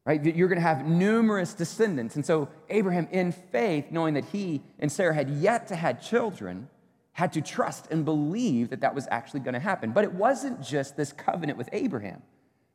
Right? 0.06 0.24
You're 0.24 0.48
going 0.48 0.58
to 0.60 0.68
have 0.68 0.86
numerous 0.86 1.53
descendants. 1.53 2.15
And 2.15 2.25
so 2.25 2.50
Abraham, 2.70 3.08
in 3.12 3.32
faith, 3.32 3.86
knowing 3.91 4.13
that 4.15 4.25
he 4.25 4.62
and 4.79 4.91
Sarah 4.91 5.13
had 5.13 5.29
yet 5.29 5.68
to 5.68 5.75
have 5.75 6.01
children, 6.01 6.70
had 7.13 7.34
to 7.34 7.41
trust 7.41 7.88
and 7.91 8.06
believe 8.06 8.70
that 8.70 8.82
that 8.82 8.96
was 8.96 9.08
actually 9.12 9.41
going 9.41 9.53
to 9.53 9.60
happen. 9.60 9.91
But 9.91 10.03
it 10.03 10.13
wasn't 10.13 10.62
just 10.62 10.96
this 10.96 11.12
covenant 11.12 11.58
with 11.58 11.70
Abraham 11.72 12.22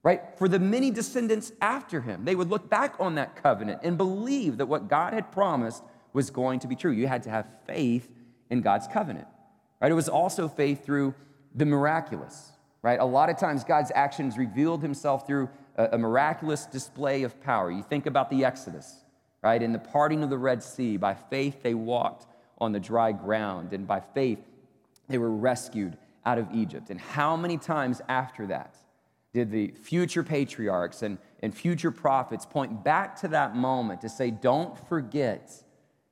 right? 0.05 0.21
For 0.37 0.49
the 0.49 0.61
many 0.61 0.93
descendants 0.93 1.51
after 1.61 2.03
him, 2.03 2.25
they 2.25 2.37
would 2.37 2.51
look 2.51 2.71
back 2.71 2.95
on 3.01 3.17
that 3.17 3.43
covenant 3.43 3.81
and 3.83 3.97
believe 3.97 4.59
that 4.59 4.67
what 4.67 4.87
God 4.87 5.15
had 5.15 5.33
promised 5.33 5.83
was 6.13 6.31
going 6.31 6.61
to 6.61 6.69
be 6.69 6.77
true. 6.77 6.93
You 6.93 7.09
had 7.09 7.25
to 7.25 7.31
have 7.31 7.47
faith 7.67 8.09
in 8.51 8.61
God's 8.61 8.87
covenant, 8.87 9.27
right? 9.81 9.91
It 9.91 9.95
was 9.95 10.09
also 10.09 10.47
faith 10.47 10.85
through 10.85 11.15
the 11.55 11.65
miraculous, 11.65 12.53
right? 12.83 12.99
A 13.01 13.05
lot 13.05 13.31
of 13.31 13.39
times 13.39 13.65
God's 13.65 13.93
actions 13.95 14.37
revealed 14.37 14.83
himself 14.83 15.27
through 15.27 15.49
a, 15.77 15.91
a 15.93 15.99
miraculous 15.99 16.67
display 16.67 17.23
of 17.23 17.41
power. 17.43 17.71
You 17.71 17.83
think 17.83 18.07
about 18.07 18.31
the 18.31 18.45
Exodus, 18.45 19.05
right? 19.43 19.63
In 19.63 19.73
the 19.73 19.79
parting 19.79 20.23
of 20.23 20.31
the 20.31 20.39
Red 20.39 20.63
Sea, 20.63 20.97
by 20.97 21.15
faith 21.15 21.63
they 21.63 21.75
walked 21.75 22.27
on 22.59 22.73
the 22.73 22.81
dry 22.81 23.13
ground, 23.13 23.73
and 23.73 23.87
by 23.87 24.01
faith 24.01 24.39
they 25.09 25.19
were 25.19 25.31
rescued 25.31 25.97
out 26.25 26.39
of 26.39 26.49
Egypt. 26.53 26.91
And 26.91 27.01
how 27.01 27.37
many 27.37 27.59
times 27.59 28.01
after 28.09 28.47
that 28.47 28.77
did 29.33 29.51
the 29.51 29.75
future 29.83 30.23
patriarchs 30.23 31.03
and, 31.03 31.19
and 31.41 31.55
future 31.55 31.91
prophets 31.91 32.47
point 32.47 32.85
back 32.85 33.21
to 33.21 33.29
that 33.29 33.55
moment 33.55 34.01
to 34.01 34.09
say, 34.09 34.31
don't 34.31 34.79
forget 34.89 35.53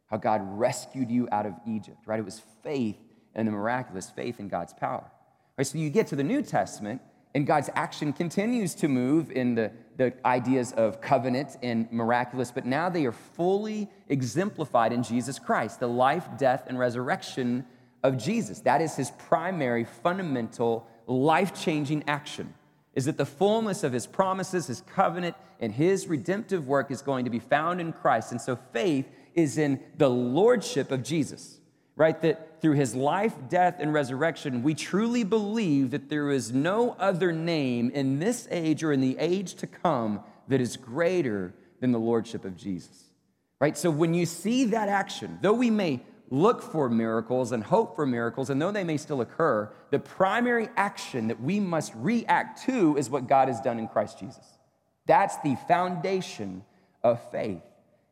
how 0.06 0.16
God 0.18 0.40
rescued 0.58 1.10
you 1.10 1.28
out 1.32 1.46
of 1.46 1.54
Egypt, 1.66 1.98
right? 2.06 2.18
It 2.18 2.24
was 2.24 2.42
faith 2.62 2.98
and 3.34 3.48
the 3.48 3.52
miraculous 3.52 4.10
faith 4.10 4.40
in 4.40 4.48
God's 4.48 4.74
power. 4.74 5.10
Right, 5.58 5.66
so 5.66 5.78
you 5.78 5.90
get 5.90 6.06
to 6.08 6.16
the 6.16 6.24
New 6.24 6.42
Testament, 6.42 7.00
and 7.34 7.46
God's 7.46 7.70
action 7.74 8.12
continues 8.12 8.74
to 8.76 8.88
move 8.88 9.30
in 9.30 9.54
the, 9.54 9.70
the 9.96 10.12
ideas 10.24 10.72
of 10.72 11.00
covenant 11.00 11.56
and 11.62 11.90
miraculous, 11.90 12.50
but 12.50 12.66
now 12.66 12.88
they 12.88 13.04
are 13.06 13.12
fully 13.12 13.88
exemplified 14.08 14.92
in 14.92 15.02
Jesus 15.02 15.38
Christ, 15.38 15.80
the 15.80 15.88
life, 15.88 16.26
death, 16.38 16.64
and 16.66 16.78
resurrection 16.78 17.64
of 18.02 18.18
Jesus. 18.18 18.60
That 18.60 18.80
is 18.80 18.96
his 18.96 19.10
primary, 19.12 19.84
fundamental, 19.84 20.86
life 21.06 21.54
changing 21.54 22.04
action. 22.06 22.54
Is 22.94 23.06
that 23.06 23.16
the 23.16 23.26
fullness 23.26 23.84
of 23.84 23.92
his 23.92 24.06
promises, 24.06 24.66
his 24.66 24.82
covenant, 24.82 25.36
and 25.60 25.72
his 25.72 26.06
redemptive 26.08 26.66
work 26.66 26.90
is 26.90 27.00
going 27.00 27.24
to 27.24 27.30
be 27.30 27.38
found 27.38 27.80
in 27.80 27.92
Christ. 27.92 28.32
And 28.32 28.40
so 28.40 28.58
faith 28.72 29.06
is 29.34 29.56
in 29.56 29.80
the 29.96 30.10
lordship 30.10 30.90
of 30.90 31.02
Jesus, 31.02 31.60
right? 31.96 32.20
That 32.22 32.60
through 32.60 32.74
his 32.74 32.94
life, 32.94 33.34
death, 33.48 33.76
and 33.78 33.92
resurrection, 33.92 34.62
we 34.62 34.74
truly 34.74 35.24
believe 35.24 35.90
that 35.90 36.08
there 36.08 36.30
is 36.30 36.52
no 36.52 36.96
other 36.98 37.32
name 37.32 37.90
in 37.90 38.18
this 38.18 38.48
age 38.50 38.82
or 38.82 38.92
in 38.92 39.00
the 39.00 39.16
age 39.18 39.54
to 39.56 39.66
come 39.66 40.20
that 40.48 40.60
is 40.60 40.76
greater 40.76 41.54
than 41.80 41.92
the 41.92 41.98
lordship 41.98 42.44
of 42.44 42.56
Jesus, 42.56 43.10
right? 43.60 43.76
So 43.76 43.90
when 43.90 44.14
you 44.14 44.26
see 44.26 44.66
that 44.66 44.88
action, 44.88 45.38
though 45.42 45.52
we 45.52 45.70
may 45.70 46.00
look 46.30 46.62
for 46.62 46.88
miracles 46.88 47.52
and 47.52 47.62
hope 47.62 47.94
for 47.94 48.06
miracles, 48.06 48.48
and 48.48 48.60
though 48.60 48.72
they 48.72 48.84
may 48.84 48.96
still 48.96 49.20
occur, 49.20 49.70
the 49.90 49.98
primary 49.98 50.68
action 50.76 51.28
that 51.28 51.40
we 51.40 51.60
must 51.60 51.92
react 51.96 52.64
to 52.64 52.96
is 52.96 53.10
what 53.10 53.26
God 53.28 53.48
has 53.48 53.60
done 53.60 53.78
in 53.78 53.86
Christ 53.86 54.18
Jesus. 54.18 54.46
That's 55.06 55.36
the 55.38 55.56
foundation 55.68 56.64
of 57.02 57.20
faith, 57.30 57.62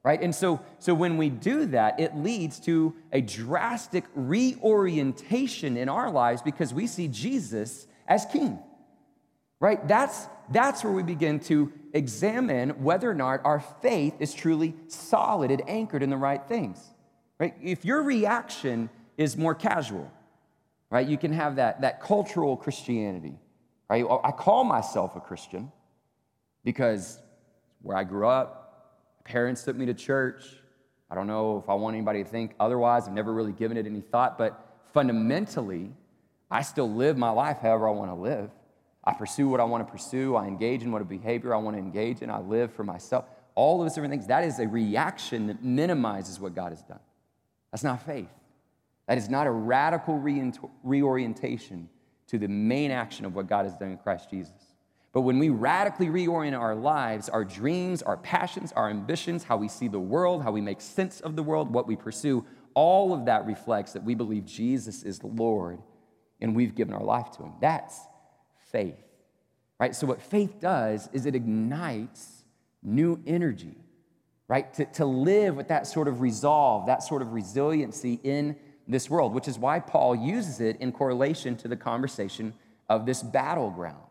right? 0.03 0.21
And 0.23 0.35
so, 0.35 0.61
so 0.79 0.95
when 0.95 1.17
we 1.17 1.29
do 1.29 1.67
that, 1.67 2.01
it 2.01 2.17
leads 2.17 2.59
to 2.61 2.95
a 3.13 3.21
drastic 3.21 4.05
reorientation 4.15 5.77
in 5.77 5.89
our 5.89 6.11
lives 6.11 6.43
because 6.43 6.73
we 6.73 6.87
see 6.87 7.09
Jesus 7.09 7.87
as 8.09 8.25
king, 8.27 8.59
right? 9.61 9.87
That's, 9.87 10.27
that's 10.51 10.83
where 10.83 10.93
we 10.93 11.03
begin 11.03 11.41
to 11.41 11.73
examine 11.93 12.83
whether 12.83 13.11
or 13.11 13.15
not 13.15 13.45
our 13.45 13.61
faith 13.61 14.15
is 14.21 14.33
truly 14.33 14.75
solid 14.89 15.51
and 15.51 15.69
anchored 15.69 16.03
in 16.03 16.11
the 16.11 16.17
right 16.17 16.43
things 16.47 16.91
right? 17.41 17.55
If 17.61 17.85
your 17.85 18.03
reaction 18.03 18.91
is 19.17 19.37
more 19.37 19.55
casual, 19.55 20.09
right, 20.91 21.09
you 21.09 21.17
can 21.17 21.33
have 21.33 21.57
that, 21.57 21.81
that 21.81 22.01
cultural 22.01 22.57
Christianity, 22.57 23.35
right? 23.89 24.05
I 24.23 24.31
call 24.31 24.63
myself 24.63 25.17
a 25.17 25.21
Christian 25.21 25.73
because 26.63 27.19
where 27.83 27.97
I 27.97 28.05
grew 28.05 28.29
up, 28.29 28.60
parents 29.25 29.63
took 29.63 29.77
me 29.77 29.87
to 29.87 29.95
church. 29.95 30.45
I 31.11 31.15
don't 31.15 31.27
know 31.27 31.59
if 31.59 31.69
I 31.69 31.75
want 31.75 31.97
anybody 31.97 32.23
to 32.23 32.29
think 32.29 32.55
otherwise. 32.61 33.09
I've 33.09 33.15
never 33.15 33.33
really 33.33 33.53
given 33.53 33.77
it 33.77 33.87
any 33.87 34.01
thought, 34.01 34.39
but 34.39 34.79
fundamentally, 34.93 35.91
I 36.51 36.63
still 36.63 36.91
live 36.91 37.17
my 37.17 37.31
life 37.31 37.59
however 37.61 37.89
I 37.89 37.93
want 37.93 38.11
to 38.11 38.15
live. 38.15 38.51
I 39.03 39.15
pursue 39.15 39.49
what 39.49 39.61
I 39.61 39.65
want 39.65 39.87
to 39.87 39.91
pursue. 39.91 40.37
I 40.37 40.47
engage 40.47 40.83
in 40.83 40.93
what 40.93 41.03
a 41.03 41.05
behavior 41.05 41.55
I 41.55 41.59
want 41.59 41.77
to 41.77 41.83
engage 41.83 42.23
in. 42.23 42.31
I 42.31 42.41
live 42.41 42.73
for 42.73 42.85
myself. 42.85 43.25
All 43.55 43.81
of 43.81 43.87
those 43.87 43.95
different 43.95 44.13
things, 44.13 44.27
that 44.27 44.45
is 44.45 44.59
a 44.59 44.69
reaction 44.69 45.47
that 45.49 45.65
minimizes 45.65 46.39
what 46.39 46.55
God 46.55 46.71
has 46.71 46.83
done. 46.83 47.01
That's 47.73 47.85
not 47.85 48.05
faith. 48.05 48.29
That 49.07 49.19
is 49.19 49.29
not 49.29 49.47
a 49.47 49.51
radical 49.51 50.19
reorientation 50.85 51.89
to 52.29 52.39
the 52.39 52.47
main 52.47 52.91
action 52.91 53.25
of 53.25 53.35
what 53.35 53.49
God 53.49 53.65
has 53.65 53.75
done 53.77 53.91
in 53.91 53.97
Christ 53.97 54.31
Jesus. 54.31 54.70
But 55.13 55.23
when 55.23 55.39
we 55.39 55.49
radically 55.49 56.07
reorient 56.07 56.59
our 56.59 56.75
lives, 56.75 57.29
our 57.29 57.45
dreams, 57.45 58.03
our 58.03 58.17
passions, 58.17 58.73
our 58.73 58.89
ambitions, 58.89 59.43
how 59.43 59.57
we 59.57 59.69
see 59.69 59.89
the 59.89 59.99
world, 59.99 60.43
how 60.43 60.53
we 60.53 60.61
make 60.61 60.81
sense 60.81 61.21
of 61.21 61.35
the 61.35 61.43
world, 61.43 61.73
what 61.73 61.87
we 61.87 61.97
pursue, 61.97 62.45
all 62.75 63.13
of 63.13 63.27
that 63.27 63.47
reflects 63.47 63.93
that 63.95 64.05
we 64.05 64.15
believe 64.15 64.45
Jesus 64.45 65.03
is 65.03 65.23
Lord 65.25 65.81
and 66.41 66.55
we've 66.55 66.75
given 66.75 66.95
our 66.95 67.03
life 67.03 67.31
to 67.33 67.43
him. 67.43 67.55
That's 67.61 67.99
faith. 68.71 69.03
Right? 69.81 69.95
So 69.95 70.07
what 70.07 70.23
faith 70.23 70.61
does 70.61 71.09
is 71.13 71.27
it 71.27 71.35
ignites 71.35 72.45
new 72.83 73.21
energy 73.27 73.77
right? 74.51 74.75
To, 74.75 74.85
to 74.85 75.07
live 75.07 75.55
with 75.55 75.69
that 75.69 75.87
sort 75.87 76.09
of 76.09 76.21
resolve, 76.21 76.87
that 76.87 77.05
sort 77.05 77.23
of 77.23 77.33
resiliency 77.33 78.19
in 78.25 78.57
this 78.89 79.09
world, 79.09 79.33
which 79.33 79.47
is 79.47 79.57
why 79.61 79.79
Paul 79.79 80.17
uses 80.17 80.61
it 80.61 80.77
in 80.81 80.91
correlation 80.91 81.57
to 81.59 81.69
the 81.69 81.77
conversation 81.77 82.53
of 82.89 83.07
this 83.07 83.23
battleground, 83.23 84.03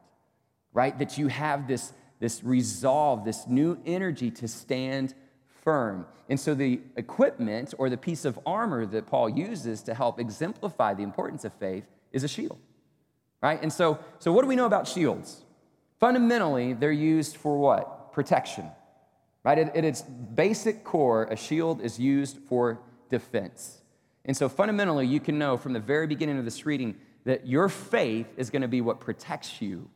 right? 0.79 0.97
That 0.97 1.17
you 1.17 1.27
have 1.27 1.67
this, 1.67 1.91
this 2.21 2.41
resolve, 2.41 3.25
this 3.25 3.45
new 3.47 3.77
energy 3.85 4.31
to 4.31 4.47
stand 4.47 5.13
firm. 5.61 6.05
And 6.29 6.39
so 6.39 6.55
the 6.55 6.79
equipment 6.95 7.73
or 7.77 7.89
the 7.89 7.97
piece 7.97 8.23
of 8.23 8.39
armor 8.45 8.85
that 8.85 9.05
Paul 9.05 9.27
uses 9.27 9.83
to 9.83 9.93
help 9.93 10.21
exemplify 10.21 10.93
the 10.93 11.03
importance 11.03 11.43
of 11.43 11.51
faith 11.55 11.83
is 12.13 12.23
a 12.23 12.29
shield, 12.29 12.57
right? 13.41 13.61
And 13.61 13.73
so, 13.73 13.99
so 14.19 14.31
what 14.31 14.43
do 14.43 14.47
we 14.47 14.55
know 14.55 14.67
about 14.67 14.87
shields? 14.87 15.43
Fundamentally, 15.99 16.71
they're 16.71 16.93
used 16.93 17.35
for 17.35 17.57
what? 17.57 18.13
Protection 18.13 18.71
Right? 19.43 19.59
At, 19.59 19.75
at 19.75 19.83
its 19.83 20.01
basic 20.01 20.85
core, 20.85 21.23
a 21.25 21.35
shield 21.35 21.81
is 21.81 21.99
used 21.99 22.37
for 22.47 22.79
defense. 23.09 23.81
And 24.23 24.35
so 24.35 24.47
fundamentally, 24.47 25.07
you 25.07 25.19
can 25.19 25.37
know 25.37 25.57
from 25.57 25.73
the 25.73 25.79
very 25.81 26.07
beginning 26.07 26.37
of 26.37 26.45
this 26.45 26.65
reading 26.65 26.95
that 27.25 27.47
your 27.47 27.67
faith 27.67 28.27
is 28.37 28.49
going 28.49 28.61
to 28.61 28.67
be 28.69 28.79
what 28.79 29.01
protects 29.01 29.61
you 29.61 29.89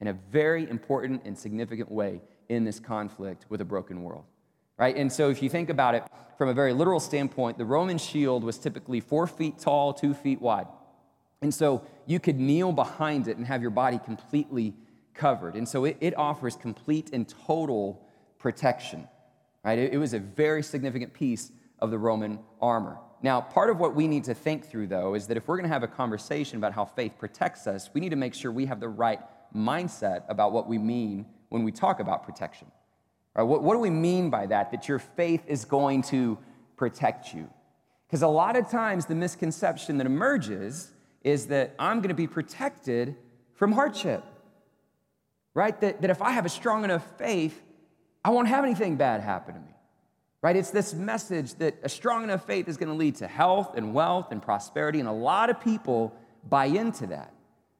in 0.00 0.08
a 0.08 0.12
very 0.12 0.68
important 0.68 1.22
and 1.24 1.36
significant 1.36 1.90
way 1.90 2.20
in 2.48 2.64
this 2.64 2.78
conflict 2.78 3.46
with 3.48 3.60
a 3.60 3.64
broken 3.64 4.02
world. 4.02 4.24
Right? 4.78 4.96
And 4.96 5.10
so 5.10 5.30
if 5.30 5.42
you 5.42 5.48
think 5.48 5.70
about 5.70 5.94
it 5.94 6.04
from 6.36 6.48
a 6.50 6.54
very 6.54 6.72
literal 6.72 7.00
standpoint, 7.00 7.56
the 7.56 7.64
Roman 7.64 7.98
shield 7.98 8.44
was 8.44 8.58
typically 8.58 9.00
four 9.00 9.26
feet 9.26 9.58
tall, 9.58 9.94
two 9.94 10.12
feet 10.12 10.40
wide. 10.40 10.66
And 11.40 11.52
so 11.52 11.84
you 12.06 12.20
could 12.20 12.38
kneel 12.38 12.72
behind 12.72 13.26
it 13.28 13.36
and 13.36 13.46
have 13.46 13.62
your 13.62 13.70
body 13.70 13.98
completely 13.98 14.74
covered. 15.14 15.54
And 15.54 15.66
so 15.66 15.86
it, 15.86 15.96
it 16.00 16.16
offers 16.16 16.56
complete 16.56 17.10
and 17.12 17.26
total 17.46 18.06
protection. 18.38 19.08
Right? 19.64 19.78
It, 19.78 19.94
it 19.94 19.98
was 19.98 20.12
a 20.12 20.18
very 20.18 20.62
significant 20.62 21.14
piece 21.14 21.52
of 21.78 21.90
the 21.90 21.98
Roman 21.98 22.38
armor. 22.60 22.98
Now, 23.22 23.40
part 23.40 23.70
of 23.70 23.80
what 23.80 23.94
we 23.94 24.06
need 24.06 24.24
to 24.24 24.34
think 24.34 24.66
through, 24.66 24.88
though, 24.88 25.14
is 25.14 25.26
that 25.28 25.38
if 25.38 25.48
we're 25.48 25.56
going 25.56 25.68
to 25.68 25.72
have 25.72 25.82
a 25.82 25.88
conversation 25.88 26.58
about 26.58 26.72
how 26.72 26.84
faith 26.84 27.14
protects 27.18 27.66
us, 27.66 27.88
we 27.94 28.00
need 28.00 28.10
to 28.10 28.16
make 28.16 28.34
sure 28.34 28.52
we 28.52 28.66
have 28.66 28.78
the 28.78 28.88
right 28.88 29.20
mindset 29.54 30.22
about 30.28 30.52
what 30.52 30.68
we 30.68 30.78
mean 30.78 31.26
when 31.48 31.62
we 31.62 31.72
talk 31.72 32.00
about 32.00 32.24
protection. 32.24 32.70
Right? 33.34 33.42
What, 33.42 33.62
what 33.62 33.74
do 33.74 33.80
we 33.80 33.90
mean 33.90 34.30
by 34.30 34.46
that? 34.46 34.70
That 34.70 34.88
your 34.88 34.98
faith 34.98 35.42
is 35.46 35.64
going 35.64 36.02
to 36.04 36.38
protect 36.76 37.34
you. 37.34 37.48
Because 38.06 38.22
a 38.22 38.28
lot 38.28 38.56
of 38.56 38.70
times 38.70 39.06
the 39.06 39.14
misconception 39.14 39.98
that 39.98 40.06
emerges 40.06 40.90
is 41.22 41.46
that 41.46 41.74
I'm 41.78 41.98
going 41.98 42.08
to 42.08 42.14
be 42.14 42.26
protected 42.26 43.16
from 43.54 43.72
hardship. 43.72 44.24
Right? 45.54 45.78
That, 45.80 46.02
that 46.02 46.10
if 46.10 46.22
I 46.22 46.30
have 46.32 46.46
a 46.46 46.50
strong 46.50 46.84
enough 46.84 47.06
faith, 47.18 47.62
I 48.24 48.30
won't 48.30 48.48
have 48.48 48.64
anything 48.64 48.96
bad 48.96 49.20
happen 49.20 49.54
to 49.54 49.60
me. 49.60 49.74
Right? 50.42 50.56
It's 50.56 50.70
this 50.70 50.94
message 50.94 51.54
that 51.54 51.76
a 51.82 51.88
strong 51.88 52.22
enough 52.22 52.46
faith 52.46 52.68
is 52.68 52.76
going 52.76 52.88
to 52.88 52.94
lead 52.94 53.16
to 53.16 53.26
health 53.26 53.76
and 53.76 53.92
wealth 53.92 54.28
and 54.30 54.40
prosperity, 54.40 55.00
and 55.00 55.08
a 55.08 55.12
lot 55.12 55.50
of 55.50 55.60
people 55.60 56.14
buy 56.48 56.66
into 56.66 57.06
that. 57.08 57.32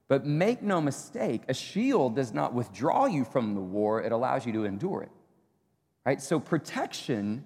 But 0.09 0.25
make 0.25 0.63
no 0.63 0.81
mistake, 0.81 1.43
a 1.49 1.55
shield 1.55 2.15
does 2.15 2.33
not 2.33 2.55
withdraw 2.55 3.07
you 3.07 3.25
from 3.25 3.55
the 3.55 3.61
war, 3.61 4.03
it 4.03 4.13
allows 4.13 4.47
you 4.47 4.53
to 4.53 4.65
endure 4.65 5.03
it. 5.03 5.11
Right? 6.05 6.23
So 6.23 6.39
protection 6.39 7.45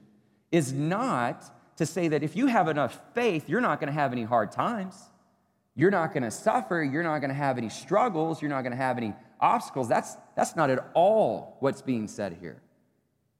is 0.52 0.72
not 0.72 1.76
to 1.76 1.86
say 1.86 2.08
that 2.08 2.22
if 2.22 2.36
you 2.36 2.46
have 2.46 2.68
enough 2.68 3.00
faith, 3.14 3.48
you're 3.48 3.62
not 3.62 3.80
going 3.80 3.88
to 3.88 3.98
have 3.98 4.12
any 4.12 4.24
hard 4.24 4.52
times. 4.52 4.94
You're 5.74 5.90
not 5.90 6.12
going 6.12 6.24
to 6.24 6.30
suffer. 6.30 6.82
You're 6.82 7.02
not 7.02 7.20
going 7.20 7.30
to 7.30 7.34
have 7.34 7.56
any 7.56 7.70
struggles. 7.70 8.42
You're 8.42 8.50
not 8.50 8.60
going 8.62 8.72
to 8.72 8.76
have 8.76 8.98
any 8.98 9.14
obstacles. 9.40 9.88
That's, 9.88 10.14
that's 10.36 10.54
not 10.54 10.68
at 10.68 10.90
all 10.92 11.56
what's 11.60 11.80
being 11.80 12.06
said 12.06 12.36
here. 12.38 12.60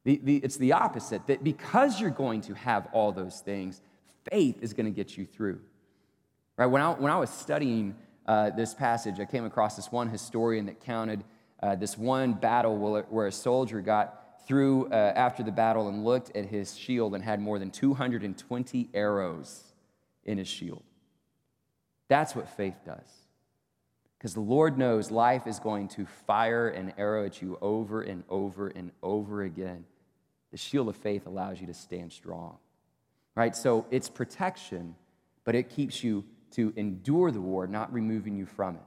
The, 0.05 0.19
the, 0.23 0.37
it's 0.37 0.57
the 0.57 0.73
opposite, 0.73 1.27
that 1.27 1.45
because 1.45 2.01
you're 2.01 2.09
going 2.09 2.41
to 2.43 2.55
have 2.55 2.89
all 2.93 3.13
those 3.13 3.41
things, 3.41 3.83
faith 4.31 4.57
is 4.63 4.73
going 4.73 4.87
to 4.87 4.93
get 4.93 5.19
you 5.19 5.27
through. 5.27 5.61
Right? 6.57 6.67
When 6.67 6.81
I, 6.81 6.93
when 6.93 7.13
I 7.13 7.19
was 7.19 7.29
studying 7.29 7.95
uh, 8.31 8.49
this 8.51 8.75
passage, 8.75 9.19
I 9.19 9.25
came 9.25 9.45
across 9.45 9.75
this 9.75 9.91
one 9.91 10.09
historian 10.09 10.67
that 10.67 10.79
counted 10.79 11.25
uh, 11.61 11.75
this 11.75 11.99
one 11.99 12.33
battle 12.33 12.79
where, 13.11 13.27
a 13.27 13.33
soldier 13.33 13.81
got 13.81 14.47
through 14.47 14.87
uh, 14.87 15.13
after 15.17 15.43
the 15.43 15.51
battle 15.51 15.89
and 15.89 16.05
looked 16.05 16.37
at 16.37 16.47
his 16.47 16.79
shield 16.79 17.17
and 17.17 17.25
had 17.25 17.41
more 17.41 17.59
than 17.59 17.73
220 17.73 18.89
arrows 18.95 19.65
in 20.25 20.39
his 20.39 20.47
shield. 20.47 20.85
That's 22.07 22.37
what 22.37 22.49
faith 22.49 22.77
does. 22.87 23.11
Because 24.17 24.35
the 24.35 24.41
Lord 24.41 24.79
knows 24.79 25.11
life 25.11 25.49
is 25.49 25.59
going 25.59 25.89
to 25.89 26.07
fire 26.29 26.69
an 26.69 26.93
arrow 26.97 27.27
at 27.27 27.43
you 27.43 27.59
over 27.61 28.01
and 28.01 28.23
over 28.29 28.69
and 28.69 28.93
over 29.03 29.43
again. 29.43 29.85
The 30.53 30.57
shield 30.57 30.89
of 30.89 30.95
faith 30.95 31.27
allows 31.27 31.61
you 31.61 31.67
to 31.67 31.75
stand 31.75 32.13
strong, 32.13 32.59
right? 33.35 33.57
So 33.57 33.87
it's 33.91 34.09
protection, 34.09 34.95
but 35.43 35.57
it 35.57 35.69
keeps 35.69 36.05
you 36.05 36.25
to 36.53 36.73
endure 36.77 37.31
the 37.31 37.41
war, 37.41 37.67
not 37.67 37.93
removing 37.93 38.37
you 38.37 38.47
from 38.47 38.77
it. 38.77 38.83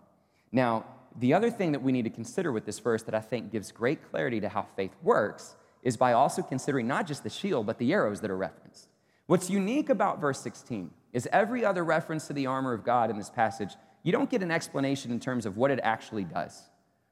Now, 0.51 0.86
the 1.20 1.34
other 1.34 1.50
thing 1.50 1.72
that 1.74 1.82
we 1.82 1.91
need 1.91 2.03
to 2.03 2.10
consider 2.10 2.51
with 2.51 2.65
this 2.65 2.79
verse 2.79 3.03
that 3.03 3.15
I 3.15 3.20
think 3.20 3.51
gives 3.51 3.72
great 3.72 4.10
clarity 4.10 4.39
to 4.41 4.50
how 4.50 4.67
faith 4.75 4.96
works 5.01 5.55
is 5.84 5.98
by 5.98 6.13
also 6.13 6.41
considering 6.41 6.88
not 6.88 7.05
just 7.05 7.24
the 7.24 7.29
shield, 7.29 7.65
but 7.65 7.77
the 7.77 7.93
arrows 7.93 8.22
that 8.22 8.32
are 8.32 8.38
referenced. 8.38 8.88
What's 9.27 9.50
unique 9.50 9.89
about 9.89 10.20
verse 10.20 10.39
16 10.41 10.91
is 11.12 11.27
every 11.32 11.63
other 11.63 11.84
reference 11.84 12.27
to 12.27 12.34
the 12.34 12.48
armor 12.48 12.74
of 12.74 12.84
God 12.84 13.10
in 13.10 13.17
this 13.17 13.29
passage, 13.29 13.75
you 14.01 14.12
don't 14.12 14.29
get 14.29 14.41
an 14.41 14.51
explanation 14.51 15.12
in 15.12 15.20
terms 15.20 15.46
of 15.46 15.55
what 15.55 15.72
it 15.72 15.79
actually 15.84 16.24
does, 16.24 16.62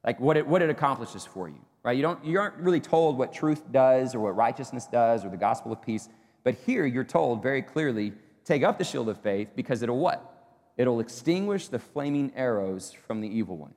like 0.03 0.19
what 0.19 0.35
it, 0.35 0.45
what 0.45 0.61
it 0.61 0.69
accomplishes 0.69 1.25
for 1.25 1.47
you, 1.47 1.59
right? 1.83 1.95
You, 1.95 2.01
don't, 2.01 2.23
you 2.25 2.39
aren't 2.39 2.55
really 2.55 2.79
told 2.79 3.17
what 3.17 3.31
truth 3.31 3.71
does 3.71 4.15
or 4.15 4.19
what 4.19 4.35
righteousness 4.35 4.87
does 4.87 5.23
or 5.23 5.29
the 5.29 5.37
gospel 5.37 5.71
of 5.71 5.81
peace. 5.81 6.09
But 6.43 6.55
here 6.65 6.85
you're 6.85 7.03
told 7.03 7.43
very 7.43 7.61
clearly 7.61 8.13
take 8.43 8.63
up 8.63 8.77
the 8.77 8.83
shield 8.83 9.07
of 9.07 9.21
faith 9.21 9.49
because 9.55 9.81
it'll 9.81 9.99
what? 9.99 10.30
It'll 10.77 10.99
extinguish 10.99 11.67
the 11.67 11.79
flaming 11.79 12.31
arrows 12.35 12.91
from 12.91 13.21
the 13.21 13.27
evil 13.27 13.57
one. 13.57 13.73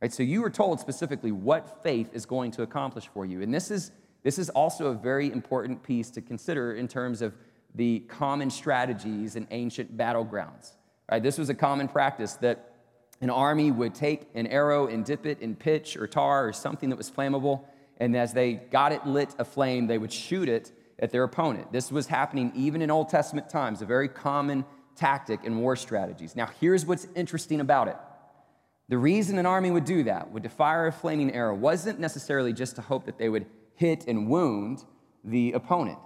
Right? 0.00 0.12
So 0.12 0.22
you 0.22 0.42
were 0.42 0.50
told 0.50 0.80
specifically 0.80 1.32
what 1.32 1.82
faith 1.82 2.10
is 2.12 2.24
going 2.26 2.52
to 2.52 2.62
accomplish 2.62 3.08
for 3.08 3.26
you. 3.26 3.42
And 3.42 3.52
this 3.52 3.70
is, 3.70 3.90
this 4.22 4.38
is 4.38 4.48
also 4.50 4.86
a 4.86 4.94
very 4.94 5.32
important 5.32 5.82
piece 5.82 6.10
to 6.12 6.20
consider 6.20 6.74
in 6.74 6.88
terms 6.88 7.22
of 7.22 7.34
the 7.74 8.00
common 8.00 8.50
strategies 8.50 9.36
in 9.36 9.46
ancient 9.50 9.96
battlegrounds. 9.96 10.72
Right? 11.10 11.22
This 11.22 11.38
was 11.38 11.48
a 11.48 11.54
common 11.54 11.88
practice 11.88 12.34
that 12.34 12.74
an 13.20 13.30
army 13.30 13.72
would 13.72 13.94
take 13.94 14.28
an 14.34 14.46
arrow 14.46 14.86
and 14.86 15.04
dip 15.04 15.26
it 15.26 15.40
in 15.40 15.56
pitch 15.56 15.96
or 15.96 16.06
tar 16.06 16.46
or 16.46 16.52
something 16.52 16.88
that 16.90 16.96
was 16.96 17.10
flammable, 17.10 17.64
and 17.98 18.16
as 18.16 18.32
they 18.32 18.52
got 18.52 18.92
it 18.92 19.04
lit 19.06 19.34
aflame, 19.38 19.88
they 19.88 19.98
would 19.98 20.12
shoot 20.12 20.48
it 20.48 20.70
at 21.00 21.10
their 21.10 21.24
opponent. 21.24 21.72
This 21.72 21.90
was 21.90 22.06
happening 22.06 22.52
even 22.54 22.80
in 22.80 22.90
Old 22.90 23.08
Testament 23.08 23.48
times, 23.48 23.82
a 23.82 23.86
very 23.86 24.08
common 24.08 24.64
tactic 24.98 25.44
and 25.44 25.60
war 25.60 25.76
strategies. 25.76 26.34
Now, 26.34 26.48
here's 26.60 26.84
what's 26.84 27.06
interesting 27.14 27.60
about 27.60 27.88
it 27.88 27.96
the 28.88 28.98
reason 28.98 29.38
an 29.38 29.46
army 29.46 29.70
would 29.70 29.84
do 29.84 30.04
that, 30.04 30.32
would 30.32 30.50
fire 30.50 30.86
a 30.86 30.92
flaming 30.92 31.32
arrow, 31.32 31.54
wasn't 31.54 32.00
necessarily 32.00 32.54
just 32.54 32.76
to 32.76 32.82
hope 32.82 33.04
that 33.04 33.18
they 33.18 33.28
would 33.28 33.46
hit 33.74 34.06
and 34.08 34.28
wound 34.28 34.84
the 35.24 35.52
opponent, 35.52 35.98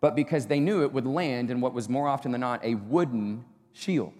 but 0.00 0.16
because 0.16 0.46
they 0.46 0.58
knew 0.58 0.82
it 0.82 0.92
would 0.92 1.06
land 1.06 1.50
in 1.50 1.60
what 1.60 1.72
was 1.72 1.88
more 1.88 2.08
often 2.08 2.32
than 2.32 2.40
not 2.40 2.64
a 2.64 2.74
wooden 2.74 3.44
shield. 3.72 4.12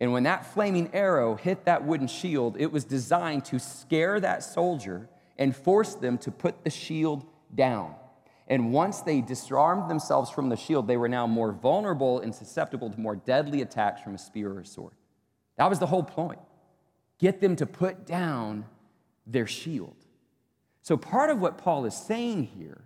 And 0.00 0.12
when 0.12 0.22
that 0.24 0.46
flaming 0.46 0.90
arrow 0.92 1.34
hit 1.34 1.64
that 1.64 1.84
wooden 1.84 2.08
shield, 2.08 2.56
it 2.58 2.70
was 2.70 2.84
designed 2.84 3.44
to 3.46 3.58
scare 3.58 4.20
that 4.20 4.42
soldier 4.42 5.08
and 5.38 5.56
force 5.56 5.94
them 5.94 6.18
to 6.18 6.30
put 6.30 6.62
the 6.64 6.70
shield 6.70 7.24
down. 7.54 7.94
And 8.50 8.72
once 8.72 9.00
they 9.00 9.20
disarmed 9.20 9.88
themselves 9.88 10.28
from 10.28 10.48
the 10.48 10.56
shield, 10.56 10.88
they 10.88 10.96
were 10.96 11.08
now 11.08 11.28
more 11.28 11.52
vulnerable 11.52 12.18
and 12.18 12.34
susceptible 12.34 12.90
to 12.90 12.98
more 12.98 13.14
deadly 13.14 13.62
attacks 13.62 14.02
from 14.02 14.16
a 14.16 14.18
spear 14.18 14.50
or 14.50 14.60
a 14.60 14.66
sword. 14.66 14.94
That 15.56 15.70
was 15.70 15.78
the 15.78 15.86
whole 15.86 16.02
point 16.02 16.40
get 17.20 17.40
them 17.40 17.54
to 17.54 17.66
put 17.66 18.06
down 18.06 18.64
their 19.26 19.46
shield. 19.46 19.94
So, 20.82 20.96
part 20.96 21.30
of 21.30 21.38
what 21.38 21.58
Paul 21.58 21.84
is 21.84 21.94
saying 21.94 22.44
here 22.44 22.82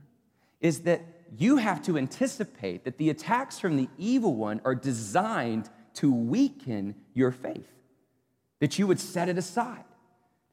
is 0.60 0.80
that 0.80 1.02
you 1.38 1.56
have 1.56 1.82
to 1.84 1.96
anticipate 1.96 2.84
that 2.84 2.98
the 2.98 3.08
attacks 3.08 3.58
from 3.58 3.76
the 3.76 3.88
evil 3.96 4.34
one 4.34 4.60
are 4.64 4.74
designed 4.74 5.70
to 5.94 6.12
weaken 6.12 6.94
your 7.14 7.30
faith, 7.30 7.72
that 8.60 8.78
you 8.78 8.86
would 8.86 9.00
set 9.00 9.28
it 9.28 9.38
aside, 9.38 9.84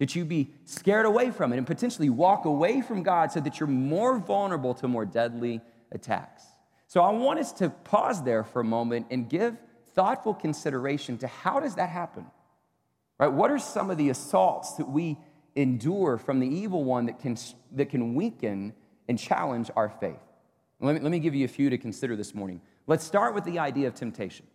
that 0.01 0.15
you 0.15 0.25
be 0.25 0.49
scared 0.65 1.05
away 1.05 1.29
from 1.29 1.53
it, 1.53 1.57
and 1.57 1.67
potentially 1.67 2.09
walk 2.09 2.45
away 2.45 2.81
from 2.81 3.03
God 3.03 3.31
so 3.31 3.39
that 3.39 3.59
you're 3.59 3.69
more 3.69 4.17
vulnerable 4.17 4.73
to 4.73 4.87
more 4.87 5.05
deadly 5.05 5.61
attacks. 5.91 6.43
So, 6.87 7.01
I 7.01 7.11
want 7.11 7.37
us 7.37 7.51
to 7.53 7.69
pause 7.69 8.23
there 8.23 8.43
for 8.43 8.61
a 8.61 8.63
moment 8.63 9.05
and 9.11 9.29
give 9.29 9.55
thoughtful 9.93 10.33
consideration 10.33 11.19
to 11.19 11.27
how 11.27 11.59
does 11.59 11.75
that 11.75 11.89
happen? 11.89 12.25
Right? 13.19 13.31
What 13.31 13.51
are 13.51 13.59
some 13.59 13.91
of 13.91 13.99
the 13.99 14.09
assaults 14.09 14.73
that 14.77 14.89
we 14.89 15.19
endure 15.55 16.17
from 16.17 16.39
the 16.39 16.47
evil 16.47 16.83
one 16.83 17.05
that 17.05 17.19
can, 17.19 17.37
that 17.73 17.91
can 17.91 18.15
weaken 18.15 18.73
and 19.07 19.19
challenge 19.19 19.69
our 19.75 19.89
faith? 19.89 20.17
Let 20.79 20.95
me, 20.95 21.01
let 21.01 21.11
me 21.11 21.19
give 21.19 21.35
you 21.35 21.45
a 21.45 21.47
few 21.47 21.69
to 21.69 21.77
consider 21.77 22.15
this 22.15 22.33
morning. 22.33 22.61
Let's 22.87 23.03
start 23.03 23.35
with 23.35 23.43
the 23.43 23.59
idea 23.59 23.87
of 23.87 23.93
temptation. 23.93 24.47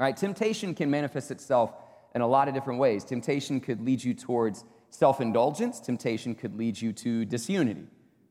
All 0.00 0.06
right, 0.06 0.16
temptation 0.16 0.74
can 0.74 0.90
manifest 0.90 1.30
itself 1.30 1.74
in 2.14 2.20
a 2.20 2.26
lot 2.26 2.48
of 2.48 2.54
different 2.54 2.80
ways. 2.80 3.04
Temptation 3.04 3.60
could 3.60 3.80
lead 3.80 4.02
you 4.02 4.14
towards 4.14 4.64
self 4.90 5.20
indulgence, 5.20 5.80
temptation 5.80 6.34
could 6.34 6.56
lead 6.56 6.80
you 6.80 6.92
to 6.92 7.24
disunity. 7.24 7.86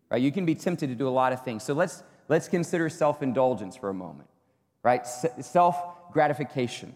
Right? 0.09 0.21
You 0.21 0.31
can 0.31 0.45
be 0.45 0.55
tempted 0.55 0.87
to 0.89 0.95
do 0.95 1.07
a 1.07 1.09
lot 1.09 1.33
of 1.33 1.43
things. 1.43 1.63
So 1.63 1.73
let's, 1.73 2.03
let's 2.29 2.47
consider 2.47 2.89
self 2.89 3.21
indulgence 3.21 3.75
for 3.75 3.89
a 3.89 3.93
moment. 3.93 4.29
Right? 4.83 5.05
Self 5.05 6.11
gratification. 6.11 6.93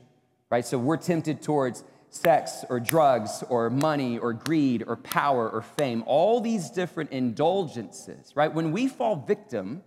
Right? 0.49 0.65
So 0.65 0.77
we're 0.77 0.97
tempted 0.97 1.41
towards 1.41 1.83
sex 2.11 2.65
or 2.69 2.79
drugs 2.79 3.43
or 3.49 3.69
money 3.69 4.19
or 4.19 4.33
greed 4.33 4.83
or 4.85 4.97
power 4.97 5.49
or 5.49 5.61
fame, 5.61 6.03
all 6.05 6.41
these 6.41 6.69
different 6.69 7.09
indulgences, 7.11 8.35
right? 8.35 8.53
When 8.53 8.71
we 8.73 8.87
fall 8.87 9.15
victim 9.15 9.81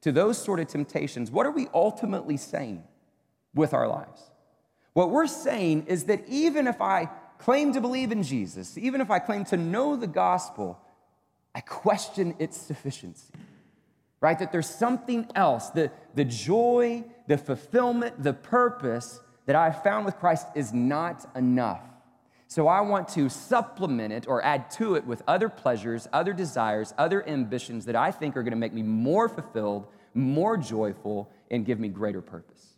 to 0.00 0.10
those 0.12 0.36
sort 0.36 0.58
of 0.60 0.66
temptations, 0.66 1.30
what 1.30 1.46
are 1.46 1.52
we 1.52 1.68
ultimately 1.72 2.36
saying 2.36 2.82
with 3.54 3.72
our 3.72 3.86
lives? 3.88 4.30
What 4.92 5.10
we're 5.10 5.26
saying 5.26 5.86
is 5.86 6.04
that 6.04 6.24
even 6.28 6.66
if 6.66 6.80
I 6.80 7.08
claim 7.38 7.72
to 7.72 7.80
believe 7.80 8.12
in 8.12 8.22
Jesus, 8.22 8.76
even 8.76 9.00
if 9.00 9.10
I 9.10 9.18
claim 9.18 9.44
to 9.46 9.56
know 9.56 9.96
the 9.96 10.06
gospel, 10.06 10.78
I 11.54 11.60
question 11.60 12.34
its 12.38 12.56
sufficiency, 12.56 13.32
right? 14.20 14.38
That 14.38 14.52
there's 14.52 14.68
something 14.68 15.28
else, 15.34 15.70
the, 15.70 15.90
the 16.14 16.24
joy, 16.24 17.04
the 17.26 17.38
fulfillment, 17.38 18.22
the 18.22 18.32
purpose 18.32 19.20
that 19.46 19.56
I 19.56 19.70
found 19.70 20.04
with 20.04 20.18
Christ 20.18 20.46
is 20.54 20.72
not 20.72 21.26
enough. 21.34 21.80
So 22.48 22.66
I 22.66 22.80
want 22.80 23.08
to 23.08 23.28
supplement 23.28 24.12
it 24.12 24.26
or 24.26 24.42
add 24.42 24.70
to 24.72 24.94
it 24.94 25.06
with 25.06 25.22
other 25.28 25.50
pleasures, 25.50 26.08
other 26.12 26.32
desires, 26.32 26.94
other 26.96 27.26
ambitions 27.28 27.84
that 27.84 27.96
I 27.96 28.10
think 28.10 28.36
are 28.36 28.42
going 28.42 28.52
to 28.52 28.58
make 28.58 28.72
me 28.72 28.82
more 28.82 29.28
fulfilled, 29.28 29.86
more 30.14 30.56
joyful, 30.56 31.30
and 31.50 31.66
give 31.66 31.78
me 31.78 31.88
greater 31.88 32.22
purpose. 32.22 32.77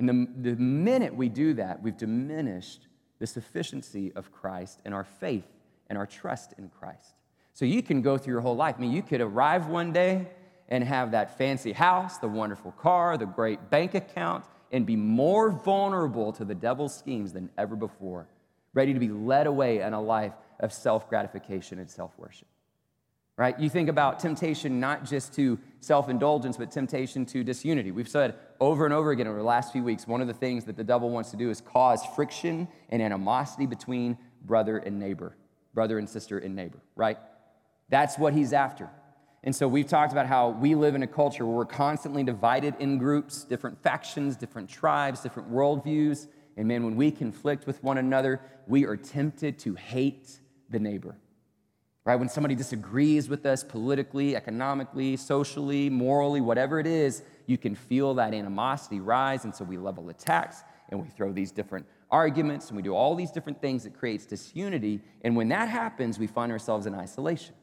And 0.00 0.08
the, 0.08 0.50
the 0.50 0.56
minute 0.56 1.14
we 1.14 1.28
do 1.28 1.54
that, 1.54 1.82
we've 1.82 1.96
diminished 1.96 2.88
the 3.18 3.26
sufficiency 3.26 4.12
of 4.16 4.32
Christ 4.32 4.80
and 4.84 4.94
our 4.94 5.04
faith 5.04 5.46
and 5.88 5.98
our 5.98 6.06
trust 6.06 6.54
in 6.58 6.70
Christ. 6.70 7.14
So 7.52 7.64
you 7.66 7.82
can 7.82 8.00
go 8.00 8.16
through 8.16 8.32
your 8.32 8.40
whole 8.40 8.56
life. 8.56 8.76
I 8.78 8.80
mean, 8.80 8.92
you 8.92 9.02
could 9.02 9.20
arrive 9.20 9.66
one 9.66 9.92
day 9.92 10.28
and 10.68 10.82
have 10.82 11.10
that 11.10 11.36
fancy 11.36 11.72
house, 11.72 12.18
the 12.18 12.28
wonderful 12.28 12.72
car, 12.72 13.18
the 13.18 13.26
great 13.26 13.70
bank 13.70 13.94
account, 13.94 14.44
and 14.72 14.86
be 14.86 14.96
more 14.96 15.50
vulnerable 15.50 16.32
to 16.32 16.44
the 16.44 16.54
devil's 16.54 16.96
schemes 16.96 17.32
than 17.32 17.50
ever 17.58 17.76
before, 17.76 18.26
ready 18.72 18.94
to 18.94 19.00
be 19.00 19.08
led 19.08 19.46
away 19.46 19.80
in 19.80 19.92
a 19.92 20.00
life 20.00 20.32
of 20.60 20.72
self 20.72 21.08
gratification 21.08 21.78
and 21.78 21.90
self 21.90 22.12
worship. 22.16 22.46
Right? 23.40 23.58
You 23.58 23.70
think 23.70 23.88
about 23.88 24.20
temptation 24.20 24.80
not 24.80 25.06
just 25.06 25.32
to 25.36 25.58
self 25.80 26.10
indulgence, 26.10 26.58
but 26.58 26.70
temptation 26.70 27.24
to 27.24 27.42
disunity. 27.42 27.90
We've 27.90 28.06
said 28.06 28.34
over 28.60 28.84
and 28.84 28.92
over 28.92 29.12
again 29.12 29.26
over 29.26 29.38
the 29.38 29.42
last 29.42 29.72
few 29.72 29.82
weeks, 29.82 30.06
one 30.06 30.20
of 30.20 30.26
the 30.26 30.34
things 30.34 30.66
that 30.66 30.76
the 30.76 30.84
devil 30.84 31.08
wants 31.08 31.30
to 31.30 31.38
do 31.38 31.48
is 31.48 31.62
cause 31.62 32.04
friction 32.14 32.68
and 32.90 33.00
animosity 33.00 33.64
between 33.64 34.18
brother 34.44 34.76
and 34.76 34.98
neighbor, 34.98 35.38
brother 35.72 35.98
and 35.98 36.06
sister 36.06 36.36
and 36.36 36.54
neighbor, 36.54 36.82
right? 36.96 37.16
That's 37.88 38.18
what 38.18 38.34
he's 38.34 38.52
after. 38.52 38.90
And 39.42 39.56
so 39.56 39.66
we've 39.66 39.88
talked 39.88 40.12
about 40.12 40.26
how 40.26 40.50
we 40.50 40.74
live 40.74 40.94
in 40.94 41.02
a 41.02 41.06
culture 41.06 41.46
where 41.46 41.56
we're 41.56 41.64
constantly 41.64 42.22
divided 42.22 42.74
in 42.78 42.98
groups, 42.98 43.44
different 43.44 43.82
factions, 43.82 44.36
different 44.36 44.68
tribes, 44.68 45.22
different 45.22 45.50
worldviews. 45.50 46.26
And 46.58 46.68
man, 46.68 46.84
when 46.84 46.94
we 46.94 47.10
conflict 47.10 47.66
with 47.66 47.82
one 47.82 47.96
another, 47.96 48.42
we 48.66 48.84
are 48.84 48.98
tempted 48.98 49.58
to 49.60 49.76
hate 49.76 50.40
the 50.68 50.78
neighbor. 50.78 51.16
Right? 52.04 52.16
When 52.16 52.28
somebody 52.28 52.54
disagrees 52.54 53.28
with 53.28 53.44
us 53.44 53.62
politically, 53.62 54.34
economically, 54.34 55.16
socially, 55.16 55.90
morally, 55.90 56.40
whatever 56.40 56.80
it 56.80 56.86
is, 56.86 57.22
you 57.46 57.58
can 57.58 57.74
feel 57.74 58.14
that 58.14 58.32
animosity 58.32 59.00
rise. 59.00 59.44
And 59.44 59.54
so 59.54 59.64
we 59.64 59.76
level 59.76 60.08
attacks 60.08 60.62
and 60.88 61.00
we 61.00 61.08
throw 61.08 61.32
these 61.32 61.52
different 61.52 61.86
arguments 62.10 62.68
and 62.68 62.76
we 62.76 62.82
do 62.82 62.94
all 62.94 63.14
these 63.14 63.30
different 63.30 63.60
things 63.60 63.84
that 63.84 63.94
creates 63.94 64.24
disunity. 64.24 65.00
And 65.22 65.36
when 65.36 65.48
that 65.48 65.68
happens, 65.68 66.18
we 66.18 66.26
find 66.26 66.50
ourselves 66.50 66.86
in 66.86 66.94
isolation. 66.94 67.54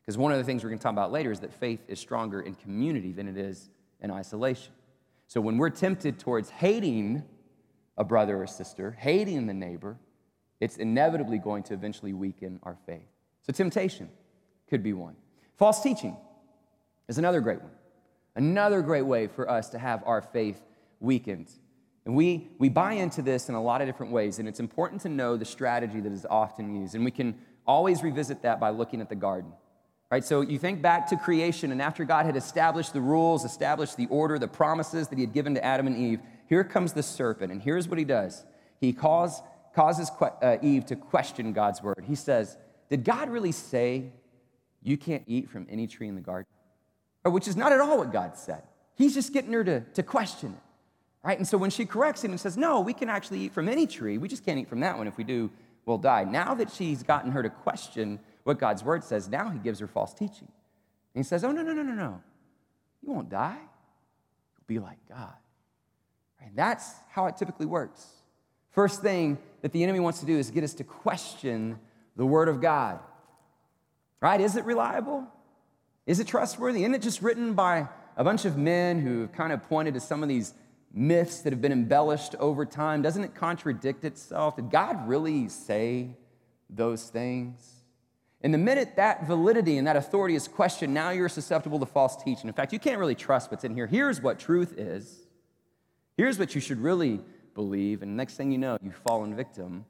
Because 0.00 0.18
one 0.18 0.32
of 0.32 0.38
the 0.38 0.44
things 0.44 0.64
we're 0.64 0.70
going 0.70 0.78
to 0.78 0.82
talk 0.82 0.92
about 0.92 1.12
later 1.12 1.30
is 1.30 1.40
that 1.40 1.52
faith 1.52 1.80
is 1.86 2.00
stronger 2.00 2.40
in 2.40 2.54
community 2.56 3.12
than 3.12 3.28
it 3.28 3.36
is 3.36 3.70
in 4.00 4.10
isolation. 4.10 4.72
So 5.28 5.40
when 5.40 5.58
we're 5.58 5.70
tempted 5.70 6.18
towards 6.18 6.50
hating 6.50 7.22
a 7.96 8.02
brother 8.02 8.42
or 8.42 8.46
sister, 8.46 8.96
hating 8.98 9.46
the 9.46 9.54
neighbor, 9.54 9.96
it's 10.58 10.76
inevitably 10.76 11.38
going 11.38 11.62
to 11.64 11.74
eventually 11.74 12.12
weaken 12.12 12.58
our 12.64 12.76
faith. 12.86 13.09
So 13.42 13.52
temptation 13.52 14.08
could 14.68 14.82
be 14.82 14.92
one. 14.92 15.16
False 15.56 15.82
teaching 15.82 16.16
is 17.08 17.18
another 17.18 17.40
great 17.40 17.60
one. 17.60 17.72
Another 18.36 18.82
great 18.82 19.02
way 19.02 19.26
for 19.26 19.50
us 19.50 19.70
to 19.70 19.78
have 19.78 20.02
our 20.06 20.22
faith 20.22 20.60
weakened. 21.00 21.50
And 22.04 22.14
we, 22.14 22.48
we 22.58 22.68
buy 22.68 22.94
into 22.94 23.22
this 23.22 23.48
in 23.48 23.54
a 23.54 23.62
lot 23.62 23.80
of 23.80 23.88
different 23.88 24.12
ways, 24.12 24.38
and 24.38 24.48
it's 24.48 24.60
important 24.60 25.02
to 25.02 25.08
know 25.08 25.36
the 25.36 25.44
strategy 25.44 26.00
that 26.00 26.12
is 26.12 26.26
often 26.28 26.80
used. 26.80 26.94
And 26.94 27.04
we 27.04 27.10
can 27.10 27.34
always 27.66 28.02
revisit 28.02 28.42
that 28.42 28.60
by 28.60 28.70
looking 28.70 29.00
at 29.00 29.08
the 29.08 29.14
garden 29.14 29.52
Right? 30.10 30.24
So 30.24 30.40
you 30.40 30.58
think 30.58 30.82
back 30.82 31.06
to 31.10 31.16
creation, 31.16 31.70
and 31.70 31.80
after 31.80 32.04
God 32.04 32.26
had 32.26 32.34
established 32.34 32.92
the 32.92 33.00
rules, 33.00 33.44
established 33.44 33.96
the 33.96 34.06
order, 34.06 34.40
the 34.40 34.48
promises 34.48 35.06
that 35.06 35.16
he 35.16 35.22
had 35.22 35.32
given 35.32 35.54
to 35.54 35.64
Adam 35.64 35.86
and 35.86 35.96
Eve, 35.96 36.20
here 36.48 36.64
comes 36.64 36.92
the 36.92 37.02
serpent, 37.02 37.52
and 37.52 37.62
here's 37.62 37.86
what 37.86 37.96
he 37.96 38.04
does. 38.04 38.44
He 38.80 38.92
cause, 38.92 39.40
causes 39.72 40.10
uh, 40.20 40.56
Eve 40.62 40.84
to 40.86 40.96
question 40.96 41.52
God's 41.52 41.80
word. 41.80 42.04
He 42.08 42.16
says, 42.16 42.58
Did 42.90 43.04
God 43.04 43.30
really 43.30 43.52
say 43.52 44.12
you 44.82 44.96
can't 44.96 45.22
eat 45.26 45.48
from 45.48 45.66
any 45.70 45.86
tree 45.86 46.08
in 46.08 46.16
the 46.16 46.20
garden? 46.20 46.46
Or 47.24 47.30
which 47.30 47.46
is 47.48 47.56
not 47.56 47.72
at 47.72 47.80
all 47.80 47.98
what 47.98 48.12
God 48.12 48.36
said. 48.36 48.62
He's 48.94 49.14
just 49.14 49.32
getting 49.32 49.52
her 49.52 49.64
to, 49.64 49.80
to 49.80 50.02
question 50.02 50.50
it. 50.50 50.62
Right? 51.22 51.38
And 51.38 51.46
so 51.46 51.58
when 51.58 51.70
she 51.70 51.84
corrects 51.84 52.24
him 52.24 52.30
and 52.30 52.40
says, 52.40 52.56
No, 52.56 52.80
we 52.80 52.92
can 52.92 53.08
actually 53.08 53.40
eat 53.40 53.52
from 53.52 53.68
any 53.68 53.86
tree, 53.86 54.18
we 54.18 54.26
just 54.28 54.44
can't 54.44 54.58
eat 54.58 54.68
from 54.68 54.80
that 54.80 54.96
one. 54.96 55.06
If 55.06 55.16
we 55.16 55.24
do, 55.24 55.50
we'll 55.84 55.98
die. 55.98 56.24
Now 56.24 56.54
that 56.54 56.70
she's 56.70 57.02
gotten 57.02 57.30
her 57.32 57.42
to 57.42 57.50
question 57.50 58.18
what 58.44 58.58
God's 58.58 58.82
word 58.82 59.04
says, 59.04 59.28
now 59.28 59.50
he 59.50 59.58
gives 59.58 59.78
her 59.80 59.86
false 59.86 60.14
teaching. 60.14 60.48
And 61.14 61.22
he 61.22 61.22
says, 61.22 61.44
Oh, 61.44 61.52
no, 61.52 61.62
no, 61.62 61.72
no, 61.72 61.82
no, 61.82 61.92
no. 61.92 62.22
You 63.02 63.12
won't 63.12 63.28
die. 63.28 63.58
You'll 63.58 64.64
be 64.66 64.78
like 64.78 64.98
God. 65.08 65.34
And 66.42 66.56
that's 66.56 66.94
how 67.10 67.26
it 67.26 67.36
typically 67.36 67.66
works. 67.66 68.06
First 68.70 69.02
thing 69.02 69.38
that 69.62 69.72
the 69.72 69.82
enemy 69.82 70.00
wants 70.00 70.20
to 70.20 70.26
do 70.26 70.38
is 70.38 70.50
get 70.50 70.64
us 70.64 70.74
to 70.74 70.84
question 70.84 71.78
the 72.20 72.26
word 72.26 72.50
of 72.50 72.60
God. 72.60 72.98
Right? 74.20 74.42
Is 74.42 74.54
it 74.54 74.66
reliable? 74.66 75.26
Is 76.04 76.20
it 76.20 76.26
trustworthy? 76.26 76.82
Isn't 76.82 76.94
it 76.94 77.00
just 77.00 77.22
written 77.22 77.54
by 77.54 77.88
a 78.14 78.22
bunch 78.22 78.44
of 78.44 78.58
men 78.58 79.00
who 79.00 79.22
have 79.22 79.32
kind 79.32 79.54
of 79.54 79.66
pointed 79.70 79.94
to 79.94 80.00
some 80.00 80.22
of 80.22 80.28
these 80.28 80.52
myths 80.92 81.40
that 81.40 81.54
have 81.54 81.62
been 81.62 81.72
embellished 81.72 82.34
over 82.38 82.66
time? 82.66 83.00
Doesn't 83.00 83.24
it 83.24 83.34
contradict 83.34 84.04
itself? 84.04 84.56
Did 84.56 84.70
God 84.70 85.08
really 85.08 85.48
say 85.48 86.10
those 86.68 87.04
things? 87.04 87.84
And 88.42 88.52
the 88.52 88.58
minute 88.58 88.96
that 88.96 89.26
validity 89.26 89.78
and 89.78 89.86
that 89.86 89.96
authority 89.96 90.34
is 90.34 90.46
questioned, 90.46 90.92
now 90.92 91.08
you're 91.08 91.30
susceptible 91.30 91.78
to 91.78 91.86
false 91.86 92.22
teaching. 92.22 92.48
In 92.48 92.52
fact, 92.52 92.74
you 92.74 92.78
can't 92.78 92.98
really 92.98 93.14
trust 93.14 93.50
what's 93.50 93.64
in 93.64 93.74
here. 93.74 93.86
Here's 93.86 94.20
what 94.20 94.38
truth 94.38 94.74
is. 94.76 95.20
Here's 96.18 96.38
what 96.38 96.54
you 96.54 96.60
should 96.60 96.82
really 96.82 97.22
believe. 97.54 98.02
And 98.02 98.14
next 98.14 98.34
thing 98.34 98.52
you 98.52 98.58
know, 98.58 98.76
you've 98.82 99.00
fallen 99.06 99.34
victim 99.34 99.86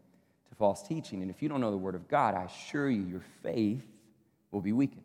false 0.61 0.83
teaching. 0.83 1.23
And 1.23 1.31
if 1.31 1.41
you 1.41 1.49
don't 1.49 1.63
know 1.63 1.71
the 1.71 1.79
Word 1.79 1.95
of 1.95 2.07
God, 2.07 2.35
I 2.35 2.45
assure 2.45 2.89
you, 2.89 3.03
your 3.03 3.23
faith 3.43 3.83
will 4.51 4.61
be 4.61 4.73
weakened. 4.73 5.03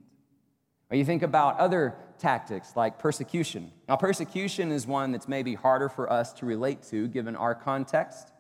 Or 0.92 0.98
you 0.98 1.06
think 1.06 1.24
about 1.24 1.58
other 1.58 1.96
tactics 2.20 2.74
like 2.76 3.00
persecution. 3.00 3.72
Now, 3.88 3.96
persecution 3.96 4.70
is 4.70 4.86
one 4.86 5.14
that's 5.14 5.30
maybe 5.30 5.56
harder 5.56 5.88
for 5.88 6.12
us 6.12 6.34
to 6.34 6.46
relate 6.46 6.84
to 6.90 7.08
given 7.08 7.38
our 7.38 7.56
context, 7.56 8.34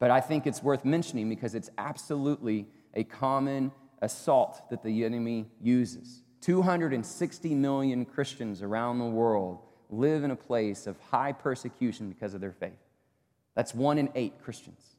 but 0.00 0.10
I 0.10 0.20
think 0.20 0.44
it's 0.44 0.60
worth 0.60 0.84
mentioning 0.84 1.28
because 1.28 1.54
it's 1.54 1.70
absolutely 1.78 2.66
a 2.94 3.04
common 3.04 3.70
assault 4.02 4.68
that 4.70 4.82
the 4.82 5.04
enemy 5.04 5.46
uses. 5.62 6.24
260 6.40 7.54
million 7.54 8.04
Christians 8.04 8.60
around 8.60 8.98
the 8.98 9.04
world 9.04 9.60
live 9.88 10.24
in 10.24 10.32
a 10.32 10.36
place 10.36 10.88
of 10.88 10.96
high 11.10 11.32
persecution 11.32 12.08
because 12.08 12.34
of 12.34 12.40
their 12.40 12.52
faith. 12.52 12.72
That's 13.54 13.72
one 13.72 13.98
in 13.98 14.08
eight 14.16 14.42
Christians, 14.42 14.96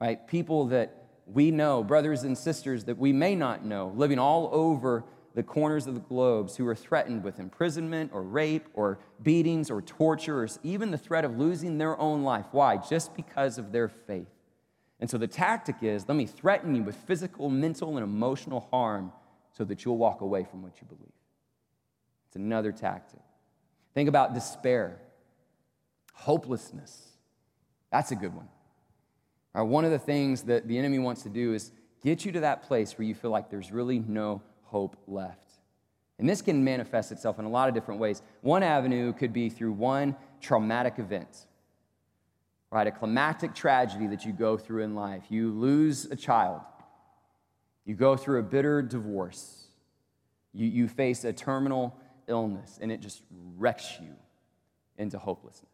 right? 0.00 0.26
People 0.26 0.66
that 0.66 1.04
we 1.26 1.50
know, 1.50 1.82
brothers 1.82 2.22
and 2.22 2.36
sisters 2.36 2.84
that 2.84 2.98
we 2.98 3.12
may 3.12 3.34
not 3.34 3.64
know, 3.64 3.92
living 3.96 4.18
all 4.18 4.48
over 4.52 5.04
the 5.34 5.42
corners 5.42 5.86
of 5.86 5.94
the 5.94 6.00
globes 6.00 6.56
who 6.56 6.66
are 6.66 6.74
threatened 6.74 7.22
with 7.22 7.38
imprisonment 7.38 8.10
or 8.12 8.22
rape 8.22 8.66
or 8.74 8.98
beatings 9.22 9.70
or 9.70 9.82
torture 9.82 10.42
or 10.42 10.48
even 10.62 10.90
the 10.90 10.98
threat 10.98 11.24
of 11.24 11.38
losing 11.38 11.78
their 11.78 11.98
own 12.00 12.22
life. 12.24 12.46
Why? 12.50 12.76
Just 12.76 13.14
because 13.14 13.58
of 13.58 13.70
their 13.70 13.88
faith. 13.88 14.26
And 15.00 15.08
so 15.08 15.16
the 15.16 15.28
tactic 15.28 15.76
is 15.82 16.08
let 16.08 16.16
me 16.16 16.26
threaten 16.26 16.74
you 16.74 16.82
with 16.82 16.96
physical, 16.96 17.50
mental, 17.50 17.96
and 17.96 18.04
emotional 18.04 18.66
harm 18.72 19.12
so 19.56 19.64
that 19.64 19.84
you'll 19.84 19.98
walk 19.98 20.22
away 20.22 20.44
from 20.44 20.62
what 20.62 20.72
you 20.80 20.86
believe. 20.86 21.12
It's 22.26 22.36
another 22.36 22.72
tactic. 22.72 23.20
Think 23.94 24.08
about 24.08 24.34
despair, 24.34 25.00
hopelessness. 26.14 27.08
That's 27.92 28.10
a 28.10 28.16
good 28.16 28.34
one. 28.34 28.48
Right, 29.58 29.66
one 29.66 29.84
of 29.84 29.90
the 29.90 29.98
things 29.98 30.42
that 30.44 30.66
the 30.66 30.78
enemy 30.78 30.98
wants 30.98 31.22
to 31.24 31.28
do 31.28 31.52
is 31.52 31.72
get 32.02 32.24
you 32.24 32.32
to 32.32 32.40
that 32.40 32.62
place 32.62 32.96
where 32.96 33.06
you 33.06 33.14
feel 33.14 33.30
like 33.30 33.50
there's 33.50 33.70
really 33.70 33.98
no 33.98 34.40
hope 34.62 34.96
left. 35.06 35.50
And 36.18 36.28
this 36.28 36.42
can 36.42 36.64
manifest 36.64 37.12
itself 37.12 37.38
in 37.38 37.44
a 37.44 37.50
lot 37.50 37.68
of 37.68 37.74
different 37.74 38.00
ways. 38.00 38.22
One 38.40 38.62
avenue 38.62 39.12
could 39.12 39.32
be 39.32 39.50
through 39.50 39.72
one 39.72 40.16
traumatic 40.40 40.98
event 40.98 41.46
right? 42.70 42.86
A 42.86 42.90
climactic 42.90 43.54
tragedy 43.54 44.06
that 44.08 44.24
you 44.24 44.32
go 44.32 44.56
through 44.56 44.82
in 44.82 44.94
life. 44.94 45.24
You 45.28 45.50
lose 45.50 46.06
a 46.06 46.16
child, 46.16 46.60
you 47.84 47.94
go 47.94 48.16
through 48.16 48.40
a 48.40 48.42
bitter 48.42 48.82
divorce, 48.82 49.66
you, 50.52 50.66
you 50.66 50.88
face 50.88 51.24
a 51.24 51.32
terminal 51.32 51.96
illness, 52.26 52.78
and 52.80 52.92
it 52.92 53.00
just 53.00 53.22
wrecks 53.56 53.94
you 54.00 54.14
into 54.98 55.18
hopelessness. 55.18 55.70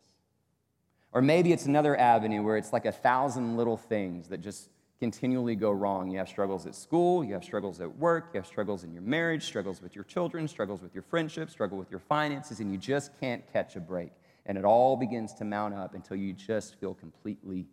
Or 1.15 1.23
maybe 1.23 1.53
it's 1.53 1.65
another 1.65 1.97
avenue 1.97 2.43
where 2.43 2.59
it's 2.59 2.73
like 2.73 2.85
a 2.85 2.93
thousand 2.93 3.57
little 3.57 3.79
things 3.79 4.29
that 4.29 4.43
just 4.43 4.69
continually 5.01 5.55
go 5.55 5.71
wrong. 5.71 6.11
You 6.11 6.19
have 6.19 6.29
struggles 6.29 6.67
at 6.67 6.75
school, 6.75 7.25
you 7.25 7.33
have 7.33 7.45
struggles 7.45 7.81
at 7.81 7.97
work, 7.97 8.31
you 8.35 8.41
have 8.41 8.47
struggles 8.47 8.85
in 8.85 8.93
your 8.93 9.03
marriage, 9.03 9.45
struggles 9.45 9.81
with 9.81 9.95
your 9.95 10.05
children, 10.05 10.47
struggles 10.47 10.83
with 10.83 10.95
your 10.95 11.03
friendships, 11.03 11.53
struggle 11.53 11.79
with 11.79 11.91
your 11.91 12.01
finances, 12.01 12.61
and 12.61 12.71
you 12.71 12.77
just 12.77 13.19
can't 13.19 13.43
catch 13.53 13.77
a 13.77 13.81
break 13.81 14.13
and 14.47 14.59
it 14.59 14.65
all 14.65 14.97
begins 14.97 15.33
to 15.35 15.45
mount 15.45 15.75
up 15.75 15.95
until 15.95 16.17
you 16.17 16.33
just 16.33 16.79
feel 16.79 16.95
completely 16.95 17.67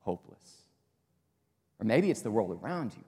hopeless. 0.00 0.62
Or 1.80 1.84
maybe 1.84 2.10
it's 2.10 2.22
the 2.22 2.30
world 2.30 2.58
around 2.62 2.92
you, 2.96 3.04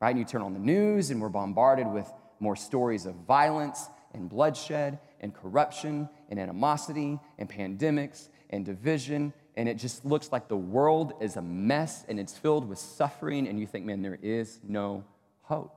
right? 0.00 0.10
And 0.10 0.18
you 0.18 0.24
turn 0.24 0.42
on 0.42 0.54
the 0.54 0.58
news 0.58 1.10
and 1.10 1.20
we're 1.20 1.28
bombarded 1.28 1.86
with 1.86 2.10
more 2.40 2.56
stories 2.56 3.04
of 3.04 3.14
violence 3.26 3.88
and 4.14 4.28
bloodshed 4.28 4.98
and 5.20 5.34
corruption 5.34 6.08
and 6.30 6.40
animosity 6.40 7.20
and 7.38 7.48
pandemics 7.48 8.28
and 8.52 8.64
division. 8.64 9.32
And 9.56 9.68
it 9.68 9.78
just 9.78 10.04
looks 10.04 10.30
like 10.30 10.48
the 10.48 10.56
world 10.56 11.14
is 11.20 11.36
a 11.36 11.42
mess 11.42 12.04
and 12.08 12.20
it's 12.20 12.36
filled 12.36 12.68
with 12.68 12.78
suffering. 12.78 13.48
And 13.48 13.58
you 13.58 13.66
think, 13.66 13.84
man, 13.84 14.02
there 14.02 14.18
is 14.22 14.60
no 14.66 15.04
hope. 15.42 15.74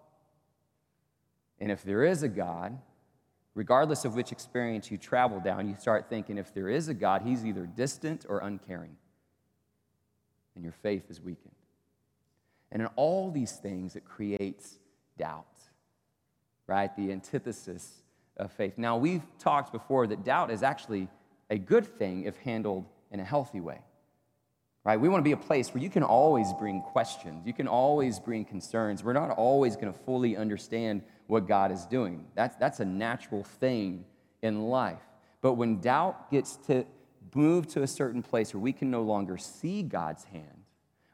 And 1.60 1.72
if 1.72 1.84
there 1.84 2.04
is 2.04 2.22
a 2.22 2.28
God, 2.28 2.78
regardless 3.54 4.06
of 4.06 4.16
which 4.16 4.32
experience 4.32 4.92
you 4.92 4.98
travel 4.98 5.40
down, 5.40 5.68
you 5.68 5.76
start 5.80 6.10
thinking 6.10 6.38
if 6.38 6.54
there 6.54 6.70
is 6.70 6.90
a 6.90 6.94
God, 6.94 7.22
he's 7.24 7.46
either 7.46 7.66
distant 7.66 8.26
or 8.28 8.40
uncaring. 8.40 8.98
And 10.56 10.64
your 10.64 10.74
faith 10.74 11.10
is 11.10 11.22
weakened. 11.22 11.56
And 12.72 12.82
in 12.82 12.90
all 12.96 13.32
these 13.32 13.54
things, 13.54 13.96
it 13.96 14.06
creates 14.06 14.80
doubt, 15.18 15.46
right? 16.68 16.96
The 16.96 17.12
antithesis 17.12 18.04
of 18.38 18.52
faith. 18.52 18.78
Now, 18.78 18.98
we've 18.98 19.24
talked 19.40 19.72
before 19.72 20.08
that 20.08 20.24
doubt 20.26 20.52
is 20.52 20.64
actually 20.64 21.08
a 21.50 21.58
good 21.58 21.86
thing 21.86 22.24
if 22.24 22.38
handled 22.38 22.86
in 23.12 23.20
a 23.20 23.24
healthy 23.24 23.62
way 23.62 23.80
right? 24.86 25.02
We 25.02 25.10
want 25.10 25.20
to 25.20 25.28
be 25.28 25.34
a 25.34 25.38
place 25.38 25.74
where 25.74 25.84
you 25.84 25.90
can 25.90 26.04
always 26.04 26.54
bring 26.54 26.82
questions, 26.82 27.46
you 27.46 27.54
can 27.54 27.68
always 27.68 28.20
bring 28.20 28.46
concerns. 28.46 29.04
We're 29.04 29.14
not 29.14 29.32
always 29.32 29.76
going 29.76 29.92
to 29.92 30.00
fully 30.00 30.38
understand 30.38 31.02
what 31.28 31.48
God 31.48 31.72
is 31.72 31.86
doing. 31.86 32.26
That's, 32.36 32.56
that's 32.56 32.80
a 32.80 32.86
natural 32.86 33.44
thing 33.44 34.06
in 34.42 34.70
life. 34.70 35.02
But 35.42 35.54
when 35.54 35.82
doubt 35.82 36.32
gets 36.32 36.56
to 36.68 36.86
move 37.34 37.68
to 37.70 37.82
a 37.82 37.88
certain 37.88 38.22
place 38.22 38.54
where 38.54 38.62
we 38.62 38.72
can 38.72 38.92
no 38.92 39.02
longer 39.02 39.38
see 39.38 39.82
God's 39.82 40.24
hand 40.26 40.64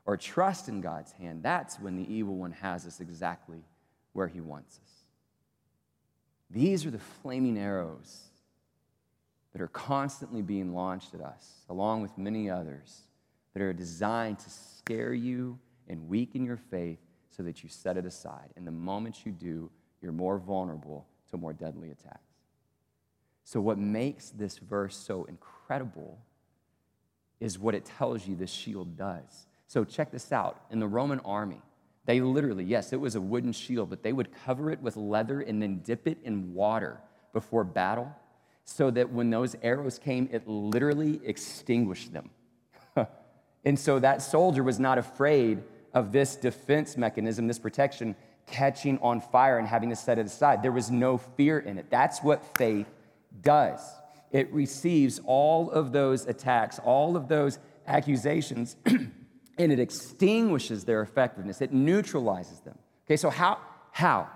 or 0.06 0.18
trust 0.18 0.68
in 0.68 0.82
God's 0.82 1.14
hand, 1.14 1.42
that's 1.42 1.80
when 1.80 1.96
the 1.96 2.14
evil 2.14 2.36
one 2.36 2.52
has 2.52 2.86
us 2.86 3.00
exactly 3.00 3.64
where 4.12 4.28
he 4.28 4.42
wants 4.42 4.80
us. 4.84 4.92
These 6.50 6.86
are 6.86 6.92
the 6.92 7.00
flaming 7.00 7.58
arrows 7.58 8.31
that 9.54 9.62
are 9.62 9.68
constantly 9.68 10.42
being 10.42 10.74
launched 10.74 11.14
at 11.14 11.22
us, 11.22 11.66
along 11.70 12.02
with 12.02 12.18
many 12.18 12.50
others 12.50 13.04
that 13.54 13.62
are 13.62 13.74
designed 13.74 14.40
to 14.40 14.50
scare 14.50 15.14
you 15.14 15.60
and 15.88 16.08
weaken 16.08 16.46
your 16.46 16.58
faith 16.58 17.00
so 17.30 17.44
that 17.44 17.64
you 17.64 17.70
set 17.70 17.98
it 17.98 18.06
aside. 18.06 18.50
And 18.56 18.66
the 18.66 18.72
moment 18.72 19.26
you 19.26 19.32
do, 19.32 19.70
you're 20.02 20.12
more 20.12 20.38
vulnerable 20.38 21.06
to 21.30 21.38
more 21.38 21.54
deadly 21.54 21.92
attacks. 21.92 22.20
So, 23.44 23.60
what 23.60 23.78
makes 23.78 24.30
this 24.30 24.58
verse 24.58 24.96
so 24.96 25.26
incredible 25.26 26.20
is 27.40 27.60
what 27.60 27.76
it 27.76 27.86
tells 27.86 28.28
you 28.28 28.36
this 28.36 28.52
shield 28.52 28.96
does. 28.96 29.48
So, 29.68 29.84
check 29.84 30.12
this 30.12 30.32
out. 30.32 30.62
In 30.70 30.80
the 30.80 30.88
Roman 30.88 31.20
army, 31.22 31.62
they 32.06 32.22
literally, 32.22 32.64
yes, 32.64 32.94
it 32.94 33.00
was 33.00 33.16
a 33.16 33.22
wooden 33.22 33.52
shield, 33.52 33.90
but 33.90 34.04
they 34.04 34.14
would 34.14 34.30
cover 34.46 34.72
it 34.72 34.82
with 34.82 34.96
leather 34.96 35.42
and 35.42 35.62
then 35.62 35.80
dip 35.80 36.08
it 36.08 36.20
in 36.24 36.54
water 36.54 37.00
before 37.34 37.64
battle 37.64 38.16
so 38.66 38.92
that 38.92 39.12
when 39.12 39.30
those 39.30 39.56
arrows 39.62 40.00
came, 40.00 40.30
it 40.32 40.48
literally 40.48 41.20
extinguished 41.24 42.14
them. 42.14 42.30
And 43.64 43.78
so 43.78 44.00
that 44.00 44.22
soldier 44.22 44.64
was 44.64 44.80
not 44.80 44.98
afraid 44.98 45.62
of 45.94 46.12
this 46.12 46.36
defense 46.36 46.98
mechanism, 46.98 47.48
this 47.48 47.60
protection, 47.60 48.16
catching 48.48 48.98
on 49.00 49.22
fire 49.22 49.58
and 49.58 49.68
having 49.68 49.90
to 49.90 49.96
set 49.96 50.18
it 50.18 50.26
aside. 50.26 50.64
There 50.64 50.72
was 50.72 50.90
no 50.90 51.18
fear 51.18 51.60
in 51.60 51.78
it. 51.78 51.90
That's 51.90 52.24
what 52.24 52.58
faith 52.58 52.88
does. 53.42 53.80
It 54.32 54.52
receives 54.52 55.20
all 55.26 55.70
of 55.70 55.92
those 55.92 56.26
attacks, 56.26 56.80
all 56.80 57.16
of 57.16 57.28
those 57.28 57.60
accusations, 57.86 58.78
and 58.86 59.12
it 59.72 59.80
extinguishes 59.80 60.86
their 60.86 61.02
effectiveness. 61.02 61.62
It 61.62 61.74
neutralizes 61.74 62.62
them. 62.62 62.78
Okay, 63.06 63.18
so 63.18 63.30
how? 63.30 63.60
How? 63.92 64.30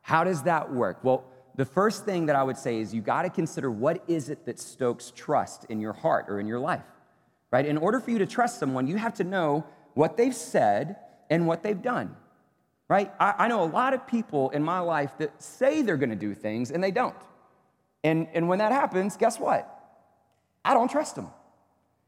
How 0.00 0.24
does 0.24 0.42
that 0.44 0.72
work? 0.72 0.98
Well, 1.02 1.24
the 1.56 1.64
first 1.64 2.04
thing 2.04 2.26
that 2.26 2.36
I 2.36 2.42
would 2.42 2.58
say 2.58 2.80
is 2.80 2.94
you 2.94 3.00
got 3.00 3.22
to 3.22 3.30
consider 3.30 3.70
what 3.70 4.04
is 4.06 4.28
it 4.28 4.44
that 4.44 4.58
stokes 4.58 5.12
trust 5.14 5.64
in 5.66 5.80
your 5.80 5.94
heart 5.94 6.26
or 6.28 6.38
in 6.38 6.46
your 6.46 6.58
life, 6.58 6.84
right? 7.50 7.64
In 7.64 7.78
order 7.78 7.98
for 7.98 8.10
you 8.10 8.18
to 8.18 8.26
trust 8.26 8.60
someone, 8.60 8.86
you 8.86 8.96
have 8.96 9.14
to 9.14 9.24
know 9.24 9.64
what 9.94 10.16
they've 10.16 10.34
said 10.34 10.96
and 11.30 11.46
what 11.46 11.62
they've 11.62 11.80
done, 11.80 12.14
right? 12.88 13.10
I, 13.18 13.34
I 13.38 13.48
know 13.48 13.62
a 13.62 13.70
lot 13.70 13.94
of 13.94 14.06
people 14.06 14.50
in 14.50 14.62
my 14.62 14.80
life 14.80 15.16
that 15.18 15.42
say 15.42 15.80
they're 15.80 15.96
going 15.96 16.10
to 16.10 16.16
do 16.16 16.34
things 16.34 16.70
and 16.70 16.84
they 16.84 16.90
don't. 16.90 17.16
And, 18.04 18.28
and 18.34 18.48
when 18.48 18.58
that 18.58 18.72
happens, 18.72 19.16
guess 19.16 19.40
what? 19.40 19.72
I 20.64 20.74
don't 20.74 20.90
trust 20.90 21.16
them, 21.16 21.28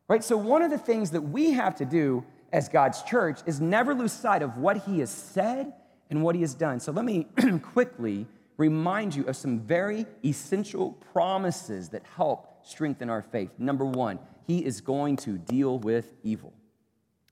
right? 0.08 0.22
So, 0.22 0.36
one 0.36 0.62
of 0.62 0.70
the 0.70 0.78
things 0.78 1.12
that 1.12 1.22
we 1.22 1.52
have 1.52 1.76
to 1.76 1.84
do 1.84 2.24
as 2.52 2.68
God's 2.68 3.02
church 3.02 3.40
is 3.46 3.60
never 3.60 3.94
lose 3.94 4.12
sight 4.12 4.42
of 4.42 4.58
what 4.58 4.78
He 4.78 4.98
has 5.00 5.10
said 5.10 5.72
and 6.10 6.22
what 6.22 6.34
He 6.34 6.42
has 6.42 6.54
done. 6.54 6.80
So, 6.80 6.92
let 6.92 7.04
me 7.04 7.26
quickly 7.62 8.26
remind 8.58 9.14
you 9.14 9.24
of 9.26 9.36
some 9.36 9.60
very 9.60 10.04
essential 10.24 10.92
promises 11.12 11.88
that 11.90 12.02
help 12.16 12.66
strengthen 12.66 13.08
our 13.08 13.22
faith. 13.22 13.50
Number 13.56 13.86
one, 13.86 14.18
He 14.46 14.64
is 14.64 14.82
going 14.82 15.16
to 15.18 15.38
deal 15.38 15.78
with 15.78 16.12
evil. 16.22 16.52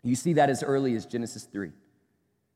You 0.03 0.15
see 0.15 0.35
that 0.35 0.49
as 0.49 0.63
early 0.63 0.95
as 0.95 1.05
Genesis 1.05 1.45
3, 1.45 1.73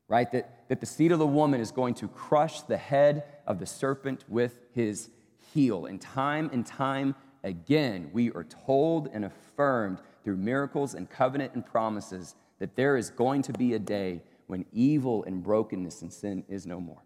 right? 0.09 0.31
That, 0.33 0.69
that 0.69 0.81
the 0.81 0.87
seed 0.87 1.11
of 1.11 1.19
the 1.19 1.27
woman 1.27 1.61
is 1.61 1.73
going 1.73 1.95
to 1.95 2.09
crush 2.09 2.63
the 2.63 2.77
head 2.77 3.25
of 3.47 3.59
the 3.59 3.67
serpent 3.67 4.25
with 4.29 4.61
his 4.73 5.11
heel. 5.53 5.87
And 5.87 6.01
time 6.01 6.49
and 6.53 6.65
time 6.65 7.17
again, 7.43 8.11
we 8.13 8.31
are 8.31 8.45
told 8.45 9.09
and 9.13 9.25
affirmed 9.25 9.99
through 10.23 10.37
miracles 10.37 10.95
and 10.95 11.11
covenant 11.11 11.55
and 11.55 11.67
promises 11.67 12.37
that 12.61 12.77
there 12.77 12.97
is 12.97 13.11
going 13.11 13.43
to 13.43 13.53
be 13.53 13.75
a 13.75 13.79
day 13.79 14.23
when 14.47 14.65
evil 14.73 15.25
and 15.25 15.43
brokenness 15.43 16.03
and 16.03 16.13
sin 16.13 16.45
is 16.49 16.67
no 16.67 16.81
more. 16.81 17.03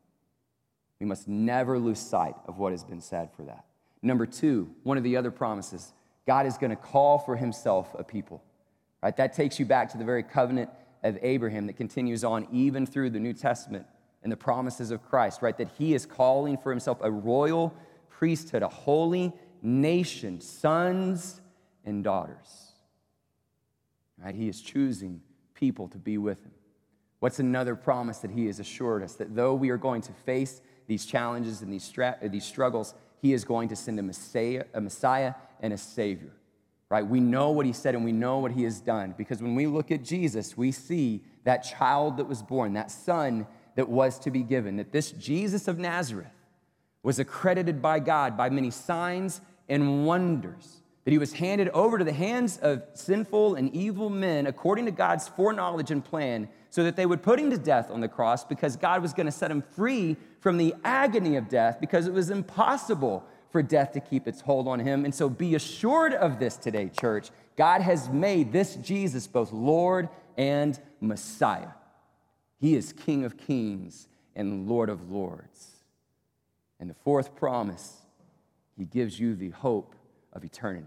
We 1.00 1.07
must 1.07 1.28
never 1.28 1.78
lose 1.78 1.98
sight 1.98 2.35
of 2.46 2.59
what 2.59 2.72
has 2.72 2.85
been 2.85 3.00
said 3.00 3.30
for 3.37 3.42
that. 3.44 3.64
Number 4.02 4.26
two, 4.26 4.70
one 4.83 4.98
of 4.98 5.04
the 5.04 5.16
other 5.16 5.30
promises 5.30 5.92
God 6.26 6.46
is 6.46 6.57
going 6.57 6.70
to 6.70 6.76
call 6.76 7.18
for 7.18 7.37
himself 7.37 7.94
a 7.98 8.04
people. 8.04 8.42
Right? 9.02 9.16
That 9.16 9.35
takes 9.35 9.59
you 9.59 9.66
back 9.66 9.90
to 9.90 9.98
the 9.98 10.04
very 10.04 10.22
covenant 10.22 10.70
of 11.02 11.18
Abraham 11.20 11.66
that 11.66 11.76
continues 11.76 12.24
on 12.24 12.48
even 12.50 12.87
through 12.87 13.11
the 13.11 13.20
New 13.20 13.35
Testament 13.35 13.87
and 14.22 14.33
the 14.33 14.37
promises 14.37 14.90
of 14.90 15.02
Christ, 15.02 15.42
right? 15.42 15.57
That 15.59 15.68
he 15.76 15.92
is 15.92 16.07
calling 16.07 16.57
for 16.57 16.70
himself 16.70 16.98
a 17.02 17.11
royal 17.11 17.74
priesthood, 18.09 18.62
a 18.62 18.68
holy 18.68 19.33
nation, 19.61 20.40
sons 20.40 21.42
and 21.85 22.02
daughters. 22.02 22.72
Right? 24.18 24.35
He 24.35 24.48
is 24.48 24.62
choosing 24.62 25.20
people 25.52 25.88
to 25.88 25.98
be 25.98 26.16
with 26.16 26.42
him. 26.42 26.52
What's 27.20 27.38
another 27.38 27.74
promise 27.74 28.18
that 28.18 28.30
he 28.30 28.46
has 28.46 28.61
assured 28.61 29.02
us? 29.02 29.14
That 29.14 29.35
though 29.35 29.54
we 29.54 29.70
are 29.70 29.76
going 29.76 30.02
to 30.02 30.12
face 30.12 30.62
these 30.86 31.06
challenges 31.06 31.62
and 31.62 31.72
these, 31.72 31.84
stra- 31.84 32.16
uh, 32.22 32.28
these 32.28 32.44
struggles, 32.44 32.94
he 33.20 33.32
is 33.32 33.44
going 33.44 33.68
to 33.68 33.76
send 33.76 33.98
a 33.98 34.02
Messiah, 34.02 34.64
a 34.74 34.80
Messiah 34.80 35.34
and 35.60 35.72
a 35.72 35.78
Savior. 35.78 36.32
Right? 36.90 37.06
We 37.06 37.20
know 37.20 37.50
what 37.50 37.66
he 37.66 37.72
said 37.72 37.94
and 37.94 38.04
we 38.04 38.12
know 38.12 38.38
what 38.38 38.52
he 38.52 38.62
has 38.64 38.80
done 38.80 39.14
because 39.16 39.42
when 39.42 39.54
we 39.54 39.66
look 39.66 39.90
at 39.90 40.04
Jesus, 40.04 40.56
we 40.56 40.70
see 40.70 41.22
that 41.44 41.58
child 41.58 42.18
that 42.18 42.26
was 42.26 42.42
born, 42.42 42.74
that 42.74 42.90
son 42.90 43.46
that 43.74 43.88
was 43.88 44.18
to 44.20 44.30
be 44.30 44.42
given, 44.42 44.76
that 44.76 44.92
this 44.92 45.10
Jesus 45.12 45.66
of 45.66 45.78
Nazareth 45.78 46.28
was 47.02 47.18
accredited 47.18 47.82
by 47.82 47.98
God 47.98 48.36
by 48.36 48.48
many 48.48 48.70
signs 48.70 49.40
and 49.68 50.06
wonders, 50.06 50.82
that 51.04 51.10
he 51.10 51.18
was 51.18 51.34
handed 51.34 51.68
over 51.70 51.98
to 51.98 52.04
the 52.04 52.12
hands 52.12 52.58
of 52.58 52.82
sinful 52.94 53.56
and 53.56 53.74
evil 53.74 54.08
men 54.08 54.46
according 54.46 54.86
to 54.86 54.90
God's 54.90 55.28
foreknowledge 55.28 55.90
and 55.90 56.04
plan 56.04 56.48
so 56.70 56.82
that 56.82 56.96
they 56.96 57.06
would 57.06 57.22
put 57.22 57.38
him 57.38 57.50
to 57.50 57.58
death 57.58 57.90
on 57.90 58.00
the 58.00 58.08
cross 58.08 58.44
because 58.44 58.76
God 58.76 59.02
was 59.02 59.12
going 59.12 59.26
to 59.26 59.32
set 59.32 59.50
him 59.50 59.62
free 59.62 60.16
from 60.40 60.56
the 60.56 60.74
agony 60.82 61.36
of 61.36 61.48
death 61.48 61.78
because 61.78 62.06
it 62.06 62.12
was 62.12 62.30
impossible 62.30 63.24
for 63.50 63.62
death 63.62 63.92
to 63.92 64.00
keep 64.00 64.26
its 64.26 64.40
hold 64.40 64.66
on 64.66 64.80
him. 64.80 65.04
And 65.04 65.14
so 65.14 65.28
be 65.28 65.54
assured 65.54 66.14
of 66.14 66.38
this 66.38 66.56
today, 66.56 66.88
church. 66.88 67.30
God 67.56 67.82
has 67.82 68.08
made 68.08 68.50
this 68.50 68.74
Jesus 68.76 69.26
both 69.26 69.52
Lord 69.52 70.08
and 70.36 70.78
Messiah. 71.00 71.68
He 72.58 72.74
is 72.74 72.92
King 72.92 73.24
of 73.24 73.36
kings 73.36 74.08
and 74.34 74.68
Lord 74.68 74.88
of 74.88 75.10
lords. 75.10 75.70
And 76.80 76.90
the 76.90 76.94
fourth 76.94 77.36
promise, 77.36 77.98
he 78.76 78.86
gives 78.86 79.20
you 79.20 79.36
the 79.36 79.50
hope 79.50 79.94
of 80.34 80.44
eternity. 80.44 80.86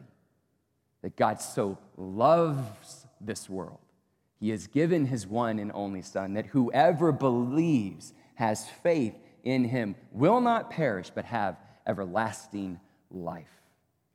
That 1.01 1.15
God 1.15 1.41
so 1.41 1.77
loves 1.95 3.07
this 3.21 3.49
world 3.49 3.79
he 4.39 4.49
has 4.49 4.67
given 4.67 5.05
his 5.05 5.25
one 5.25 5.59
and 5.59 5.71
only 5.73 6.01
Son, 6.01 6.33
that 6.33 6.47
whoever 6.47 7.11
believes, 7.11 8.13
has 8.35 8.67
faith 8.69 9.15
in 9.43 9.65
him, 9.65 9.95
will 10.11 10.41
not 10.41 10.69
perish, 10.69 11.09
but 11.13 11.25
have 11.25 11.57
everlasting 11.87 12.79
life. 13.09 13.49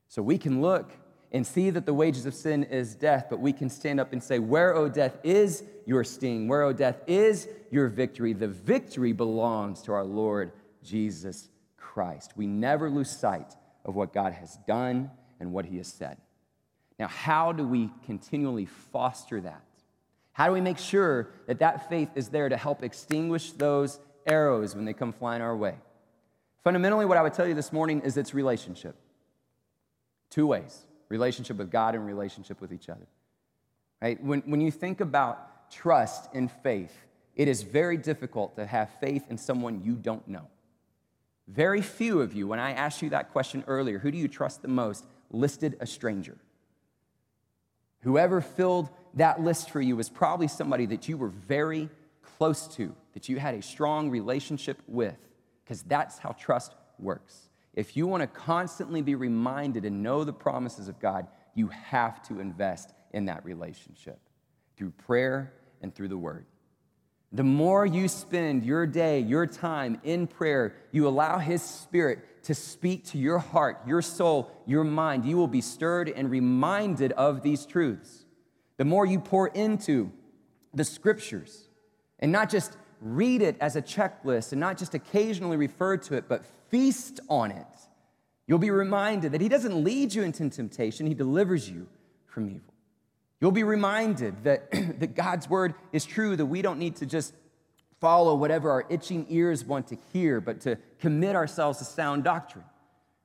So 0.08 0.22
we 0.22 0.38
can 0.38 0.62
look 0.62 0.92
and 1.32 1.44
see 1.44 1.70
that 1.70 1.86
the 1.86 1.94
wages 1.94 2.24
of 2.24 2.34
sin 2.34 2.62
is 2.64 2.94
death, 2.94 3.26
but 3.28 3.40
we 3.40 3.52
can 3.52 3.68
stand 3.68 3.98
up 3.98 4.12
and 4.12 4.22
say, 4.22 4.38
Where, 4.38 4.76
O 4.76 4.88
death, 4.88 5.18
is 5.24 5.64
your 5.86 6.04
sting? 6.04 6.46
Where, 6.46 6.62
O 6.62 6.72
death, 6.72 7.00
is 7.08 7.48
your 7.70 7.88
victory? 7.88 8.32
The 8.32 8.48
victory 8.48 9.12
belongs 9.12 9.82
to 9.82 9.92
our 9.92 10.04
Lord 10.04 10.52
Jesus 10.84 11.48
Christ. 11.76 12.32
We 12.36 12.46
never 12.46 12.90
lose 12.90 13.10
sight 13.10 13.56
of 13.84 13.96
what 13.96 14.12
God 14.12 14.34
has 14.34 14.56
done 14.68 15.10
and 15.42 15.52
what 15.52 15.66
he 15.66 15.76
has 15.76 15.88
said. 15.88 16.16
Now, 16.98 17.08
how 17.08 17.50
do 17.52 17.66
we 17.66 17.90
continually 18.06 18.64
foster 18.64 19.40
that? 19.40 19.64
How 20.32 20.46
do 20.46 20.52
we 20.52 20.60
make 20.60 20.78
sure 20.78 21.28
that 21.46 21.58
that 21.58 21.90
faith 21.90 22.10
is 22.14 22.28
there 22.28 22.48
to 22.48 22.56
help 22.56 22.82
extinguish 22.82 23.50
those 23.50 23.98
arrows 24.24 24.74
when 24.74 24.84
they 24.84 24.92
come 24.92 25.12
flying 25.12 25.42
our 25.42 25.56
way? 25.56 25.74
Fundamentally, 26.62 27.04
what 27.04 27.18
I 27.18 27.22
would 27.22 27.34
tell 27.34 27.46
you 27.46 27.54
this 27.54 27.72
morning 27.72 28.00
is 28.02 28.16
it's 28.16 28.32
relationship. 28.32 28.94
Two 30.30 30.46
ways 30.46 30.86
relationship 31.08 31.58
with 31.58 31.70
God 31.70 31.94
and 31.94 32.06
relationship 32.06 32.58
with 32.62 32.72
each 32.72 32.88
other. 32.88 33.06
Right? 34.00 34.22
When, 34.22 34.40
when 34.46 34.62
you 34.62 34.70
think 34.70 35.02
about 35.02 35.70
trust 35.70 36.30
and 36.32 36.50
faith, 36.50 36.96
it 37.36 37.48
is 37.48 37.62
very 37.62 37.98
difficult 37.98 38.56
to 38.56 38.64
have 38.64 38.88
faith 38.98 39.24
in 39.28 39.36
someone 39.36 39.82
you 39.82 39.92
don't 39.92 40.26
know. 40.26 40.46
Very 41.48 41.82
few 41.82 42.22
of 42.22 42.32
you, 42.32 42.46
when 42.46 42.58
I 42.58 42.72
asked 42.72 43.02
you 43.02 43.10
that 43.10 43.32
question 43.32 43.62
earlier, 43.66 43.98
who 43.98 44.10
do 44.10 44.16
you 44.16 44.28
trust 44.28 44.62
the 44.62 44.68
most, 44.68 45.04
listed 45.32 45.76
a 45.80 45.86
stranger. 45.86 46.36
Whoever 48.00 48.40
filled 48.40 48.90
that 49.14 49.40
list 49.40 49.70
for 49.70 49.80
you 49.80 49.96
was 49.96 50.08
probably 50.08 50.48
somebody 50.48 50.86
that 50.86 51.08
you 51.08 51.16
were 51.16 51.28
very 51.28 51.88
close 52.38 52.66
to, 52.76 52.94
that 53.14 53.28
you 53.28 53.38
had 53.38 53.54
a 53.54 53.62
strong 53.62 54.10
relationship 54.10 54.78
with, 54.86 55.16
because 55.64 55.82
that's 55.82 56.18
how 56.18 56.32
trust 56.32 56.74
works. 56.98 57.48
If 57.74 57.96
you 57.96 58.06
want 58.06 58.22
to 58.22 58.26
constantly 58.26 59.02
be 59.02 59.14
reminded 59.14 59.84
and 59.84 60.02
know 60.02 60.24
the 60.24 60.32
promises 60.32 60.88
of 60.88 61.00
God, 61.00 61.26
you 61.54 61.68
have 61.68 62.22
to 62.28 62.40
invest 62.40 62.92
in 63.12 63.26
that 63.26 63.44
relationship 63.44 64.18
through 64.76 64.90
prayer 64.90 65.52
and 65.80 65.94
through 65.94 66.08
the 66.08 66.18
word. 66.18 66.46
The 67.32 67.44
more 67.44 67.86
you 67.86 68.08
spend 68.08 68.64
your 68.64 68.86
day, 68.86 69.20
your 69.20 69.46
time 69.46 70.00
in 70.04 70.26
prayer, 70.26 70.74
you 70.90 71.08
allow 71.08 71.38
His 71.38 71.62
Spirit 71.62 72.18
to 72.44 72.54
speak 72.54 73.04
to 73.06 73.18
your 73.18 73.38
heart, 73.38 73.80
your 73.86 74.02
soul, 74.02 74.50
your 74.66 74.84
mind. 74.84 75.24
You 75.24 75.36
will 75.36 75.48
be 75.48 75.60
stirred 75.60 76.08
and 76.08 76.30
reminded 76.30 77.12
of 77.12 77.42
these 77.42 77.66
truths 77.66 78.22
the 78.82 78.84
more 78.84 79.06
you 79.06 79.20
pour 79.20 79.46
into 79.46 80.10
the 80.74 80.84
scriptures 80.84 81.68
and 82.18 82.32
not 82.32 82.50
just 82.50 82.76
read 83.00 83.42
it 83.42 83.56
as 83.60 83.76
a 83.76 83.82
checklist 83.82 84.50
and 84.50 84.60
not 84.60 84.76
just 84.76 84.94
occasionally 84.94 85.56
refer 85.56 85.96
to 85.96 86.14
it, 86.14 86.24
but 86.28 86.44
feast 86.68 87.20
on 87.28 87.52
it, 87.52 87.66
you'll 88.46 88.58
be 88.58 88.70
reminded 88.70 89.32
that 89.32 89.40
He 89.40 89.48
doesn't 89.48 89.84
lead 89.84 90.14
you 90.14 90.22
into 90.22 90.48
temptation, 90.50 91.06
He 91.06 91.14
delivers 91.14 91.70
you 91.70 91.86
from 92.26 92.48
evil. 92.48 92.74
You'll 93.40 93.52
be 93.52 93.64
reminded 93.64 94.42
that, 94.44 94.70
that 94.72 95.14
God's 95.14 95.48
word 95.48 95.74
is 95.92 96.04
true, 96.04 96.36
that 96.36 96.46
we 96.46 96.62
don't 96.62 96.78
need 96.78 96.96
to 96.96 97.06
just 97.06 97.34
follow 98.02 98.34
whatever 98.34 98.68
our 98.68 98.84
itching 98.90 99.24
ears 99.30 99.64
want 99.64 99.86
to 99.86 99.96
hear, 100.12 100.40
but 100.40 100.60
to 100.60 100.76
commit 101.00 101.36
ourselves 101.36 101.78
to 101.78 101.84
sound 101.84 102.24
doctrine. 102.24 102.64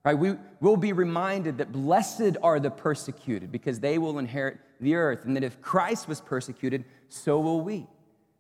Right? 0.06 0.14
We 0.14 0.36
will 0.62 0.78
be 0.78 0.94
reminded 0.94 1.58
that 1.58 1.72
blessed 1.72 2.38
are 2.44 2.60
the 2.60 2.70
persecuted 2.70 3.52
because 3.52 3.80
they 3.80 3.98
will 3.98 4.20
inherit 4.20 4.60
the 4.80 4.94
earth, 4.94 5.26
and 5.26 5.36
that 5.36 5.44
if 5.44 5.60
Christ 5.62 6.08
was 6.08 6.22
persecuted, 6.22 6.86
so 7.10 7.40
will 7.40 7.62
we. 7.62 7.88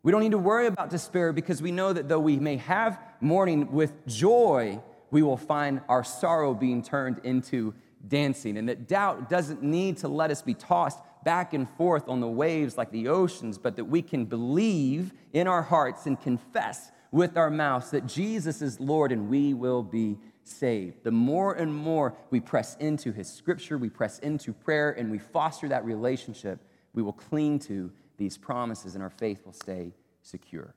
We 0.04 0.12
don't 0.12 0.22
need 0.22 0.32
to 0.32 0.38
worry 0.38 0.68
about 0.68 0.92
despair 0.92 1.34
because 1.34 1.60
we 1.60 1.72
know 1.72 1.92
that 1.92 2.08
though 2.08 2.20
we 2.20 2.38
may 2.38 2.58
have 2.58 3.00
mourning 3.20 3.72
with 3.72 4.06
joy, 4.06 4.80
we 5.10 5.24
will 5.24 5.38
find 5.38 5.82
our 5.90 6.04
sorrow 6.04 6.54
being 6.54 6.84
turned 6.84 7.20
into 7.24 7.74
dancing. 8.08 8.58
And 8.58 8.70
that 8.70 8.88
doubt 8.88 9.28
doesn't 9.28 9.64
need 9.64 9.98
to 9.98 10.08
let 10.08 10.30
us 10.30 10.44
be 10.44 10.54
tossed 10.54 11.00
back 11.24 11.54
and 11.54 11.70
forth 11.72 12.08
on 12.08 12.20
the 12.20 12.28
waves 12.28 12.78
like 12.78 12.92
the 12.92 13.08
oceans, 13.08 13.58
but 13.58 13.76
that 13.76 13.86
we 13.86 14.02
can 14.02 14.26
believe 14.26 15.14
in 15.34 15.48
our 15.48 15.62
hearts 15.62 16.06
and 16.06 16.20
confess 16.20 16.92
with 17.12 17.38
our 17.38 17.50
mouths 17.50 17.92
that 17.92 18.06
Jesus 18.06 18.62
is 18.62 18.80
Lord 18.80 19.12
and 19.12 19.30
we 19.30 19.54
will 19.54 19.84
be 19.84 20.18
saved. 20.44 21.04
The 21.04 21.12
more 21.12 21.54
and 21.54 21.74
more 21.74 22.16
we 22.30 22.40
press 22.40 22.76
into 22.78 23.12
His 23.12 23.32
scripture, 23.32 23.78
we 23.78 23.90
press 23.90 24.20
into 24.20 24.54
prayer, 24.54 24.92
and 24.92 25.12
we 25.12 25.20
foster 25.20 25.68
that 25.70 25.86
relationship, 25.86 26.60
we 26.94 27.02
will 27.02 27.14
cling 27.14 27.60
to 27.60 27.92
these 28.18 28.38
promises 28.38 28.96
and 28.96 29.04
our 29.04 29.10
faith 29.10 29.46
will 29.46 29.54
stay 29.54 29.94
secure. 30.22 30.74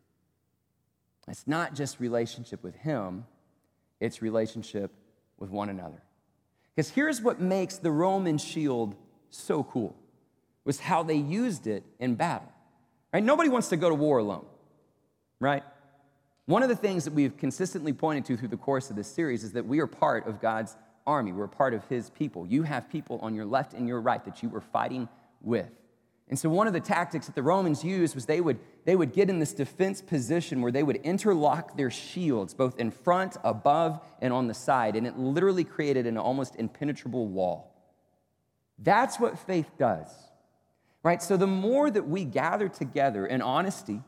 It's 1.28 1.46
not 1.46 1.74
just 1.74 2.00
relationship 2.00 2.62
with 2.62 2.74
Him, 2.76 3.24
its 4.00 4.22
relationship 4.22 4.92
with 5.38 5.50
one 5.50 5.68
another. 5.68 6.02
Because 6.74 6.90
here's 6.90 7.20
what 7.20 7.40
makes 7.40 7.76
the 7.76 7.90
Roman 7.90 8.38
shield 8.38 8.96
so 9.30 9.62
cool 9.64 9.96
was 10.64 10.80
how 10.80 11.02
they 11.02 11.14
used 11.14 11.66
it 11.66 11.84
in 11.98 12.14
battle. 12.14 12.50
Right? 13.12 13.22
Nobody 13.22 13.48
wants 13.48 13.68
to 13.68 13.76
go 13.76 13.88
to 13.88 13.94
war 13.94 14.18
alone, 14.18 14.46
right? 15.40 15.64
One 16.46 16.62
of 16.62 16.68
the 16.68 16.76
things 16.76 17.04
that 17.04 17.12
we've 17.12 17.36
consistently 17.36 17.92
pointed 17.92 18.24
to 18.26 18.36
through 18.36 18.48
the 18.48 18.56
course 18.56 18.90
of 18.90 18.96
this 18.96 19.08
series 19.08 19.44
is 19.44 19.52
that 19.52 19.66
we 19.66 19.80
are 19.80 19.86
part 19.86 20.26
of 20.26 20.40
God's 20.40 20.76
army. 21.06 21.32
We're 21.32 21.48
part 21.48 21.74
of 21.74 21.84
his 21.86 22.10
people. 22.10 22.46
You 22.46 22.62
have 22.62 22.88
people 22.88 23.18
on 23.22 23.34
your 23.34 23.44
left 23.44 23.72
and 23.72 23.88
your 23.88 24.00
right 24.00 24.24
that 24.24 24.42
you 24.42 24.48
were 24.48 24.60
fighting 24.60 25.08
with. 25.40 25.70
And 26.28 26.38
so 26.38 26.48
one 26.48 26.68
of 26.68 26.72
the 26.72 26.80
tactics 26.80 27.26
that 27.26 27.34
the 27.34 27.42
Romans 27.42 27.82
used 27.82 28.14
was 28.14 28.26
they 28.26 28.40
would, 28.40 28.60
they 28.84 28.94
would 28.94 29.12
get 29.12 29.28
in 29.28 29.40
this 29.40 29.52
defense 29.52 30.00
position 30.00 30.60
where 30.60 30.70
they 30.70 30.84
would 30.84 30.96
interlock 30.96 31.76
their 31.76 31.90
shields, 31.90 32.54
both 32.54 32.78
in 32.78 32.92
front, 32.92 33.36
above, 33.42 34.00
and 34.22 34.32
on 34.32 34.46
the 34.46 34.54
side. 34.54 34.94
And 34.94 35.08
it 35.08 35.18
literally 35.18 35.64
created 35.64 36.06
an 36.06 36.16
almost 36.16 36.54
impenetrable 36.54 37.26
wall. 37.26 37.74
That's 38.78 39.18
what 39.18 39.40
faith 39.40 39.72
does, 39.76 40.08
right? 41.02 41.22
So 41.22 41.36
the 41.36 41.46
more 41.46 41.90
that 41.90 42.08
we 42.08 42.24
gather 42.24 42.68
together 42.68 43.26
in 43.26 43.42
honesty, 43.42 44.02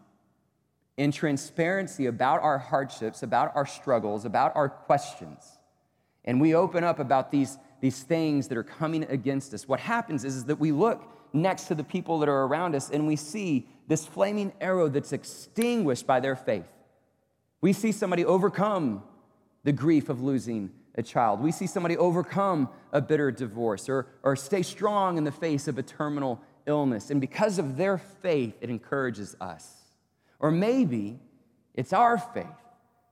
in 0.97 1.11
transparency 1.11 2.07
about 2.07 2.43
our 2.43 2.59
hardships, 2.59 3.23
about 3.23 3.55
our 3.55 3.67
struggles, 3.67 4.25
about 4.25 4.55
our 4.55 4.69
questions, 4.69 5.59
and 6.25 6.41
we 6.41 6.55
open 6.55 6.85
up 6.85 6.99
about 6.99 7.31
these, 7.31 7.59
these 7.81 8.03
things 8.03 8.49
that 8.49 8.59
are 8.59 8.63
coming 8.63 9.05
against 9.05 9.53
us, 9.55 9.67
what 9.67 9.81
happens 9.81 10.25
is, 10.25 10.37
is 10.37 10.45
that 10.45 10.61
we 10.61 10.71
look 10.71 11.03
next 11.33 11.65
to 11.65 11.75
the 11.75 11.85
people 11.85 12.19
that 12.21 12.29
are 12.29 12.45
around 12.45 12.75
us 12.75 12.91
and 12.91 13.07
we 13.07 13.17
see 13.17 13.67
this 13.89 14.07
flaming 14.07 14.53
arrow 14.61 14.89
that's 14.89 15.13
extinguished 15.13 16.07
by 16.07 16.21
their 16.21 16.37
faith. 16.37 16.67
We 17.61 17.73
see 17.73 17.93
somebody 17.93 18.25
overcome 18.25 19.03
the 19.65 19.73
grief 19.73 20.09
of 20.09 20.21
losing 20.23 20.71
a 20.95 21.03
child. 21.03 21.41
We 21.41 21.53
see 21.53 21.67
somebody 21.67 21.97
overcome 21.97 22.69
a 22.93 23.01
bitter 23.01 23.31
divorce 23.31 23.89
or, 23.89 24.07
or 24.23 24.37
stay 24.37 24.63
strong 24.63 25.17
in 25.17 25.25
the 25.25 25.33
face 25.33 25.69
of 25.69 25.79
a 25.79 25.83
terminal 25.83 26.41
illness. 26.67 27.11
And 27.11 27.21
because 27.21 27.59
of 27.59 27.77
their 27.77 27.99
faith, 27.99 28.55
it 28.61 28.71
encourages 28.71 29.37
us. 29.41 29.71
Or 30.39 30.51
maybe 30.51 31.19
it's 31.75 31.93
our 31.93 32.19
faith 32.19 32.47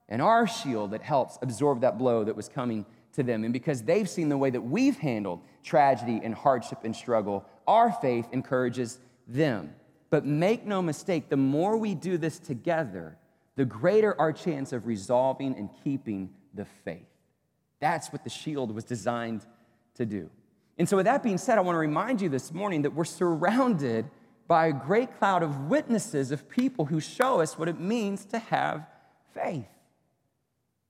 and 0.08 0.20
our 0.20 0.46
shield 0.46 0.90
that 0.90 1.02
helps 1.02 1.38
absorb 1.42 1.80
that 1.82 1.98
blow 1.98 2.24
that 2.24 2.36
was 2.36 2.48
coming 2.48 2.84
to 3.12 3.22
them. 3.22 3.44
And 3.44 3.52
because 3.52 3.82
they've 3.82 4.08
seen 4.08 4.28
the 4.28 4.36
way 4.36 4.50
that 4.50 4.60
we've 4.60 4.98
handled 4.98 5.40
tragedy 5.62 6.20
and 6.22 6.34
hardship 6.34 6.80
and 6.84 6.94
struggle, 6.94 7.44
our 7.66 7.92
faith 7.92 8.26
encourages 8.32 8.98
them. 9.26 9.74
But 10.10 10.26
make 10.26 10.66
no 10.66 10.82
mistake, 10.82 11.28
the 11.28 11.36
more 11.36 11.76
we 11.76 11.94
do 11.94 12.18
this 12.18 12.38
together, 12.38 13.16
the 13.56 13.64
greater 13.64 14.18
our 14.20 14.32
chance 14.32 14.72
of 14.72 14.86
resolving 14.86 15.56
and 15.56 15.70
keeping 15.84 16.30
the 16.54 16.64
faith. 16.64 17.06
That's 17.78 18.08
what 18.08 18.24
the 18.24 18.30
shield 18.30 18.74
was 18.74 18.84
designed 18.84 19.46
to 19.94 20.04
do. 20.04 20.30
And 20.80 20.88
so, 20.88 20.96
with 20.96 21.04
that 21.04 21.22
being 21.22 21.36
said, 21.36 21.58
I 21.58 21.60
want 21.60 21.74
to 21.74 21.80
remind 21.80 22.22
you 22.22 22.30
this 22.30 22.54
morning 22.54 22.80
that 22.82 22.94
we're 22.94 23.04
surrounded 23.04 24.08
by 24.48 24.68
a 24.68 24.72
great 24.72 25.14
cloud 25.18 25.42
of 25.42 25.68
witnesses 25.68 26.30
of 26.30 26.48
people 26.48 26.86
who 26.86 27.00
show 27.00 27.42
us 27.42 27.58
what 27.58 27.68
it 27.68 27.78
means 27.78 28.24
to 28.24 28.38
have 28.38 28.86
faith. 29.34 29.68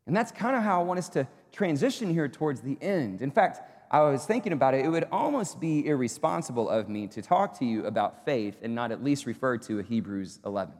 And 0.06 0.16
that's 0.16 0.30
kind 0.30 0.54
of 0.54 0.62
how 0.62 0.78
I 0.80 0.84
want 0.84 0.98
us 0.98 1.08
to 1.08 1.26
transition 1.50 2.08
here 2.08 2.28
towards 2.28 2.60
the 2.60 2.78
end. 2.80 3.20
In 3.20 3.32
fact, 3.32 3.62
I 3.90 4.02
was 4.02 4.24
thinking 4.24 4.52
about 4.52 4.74
it, 4.74 4.84
it 4.84 4.88
would 4.88 5.08
almost 5.10 5.58
be 5.58 5.84
irresponsible 5.84 6.70
of 6.70 6.88
me 6.88 7.08
to 7.08 7.20
talk 7.20 7.58
to 7.58 7.64
you 7.64 7.84
about 7.84 8.24
faith 8.24 8.58
and 8.62 8.76
not 8.76 8.92
at 8.92 9.02
least 9.02 9.26
refer 9.26 9.58
to 9.58 9.80
a 9.80 9.82
Hebrews 9.82 10.38
11. 10.46 10.72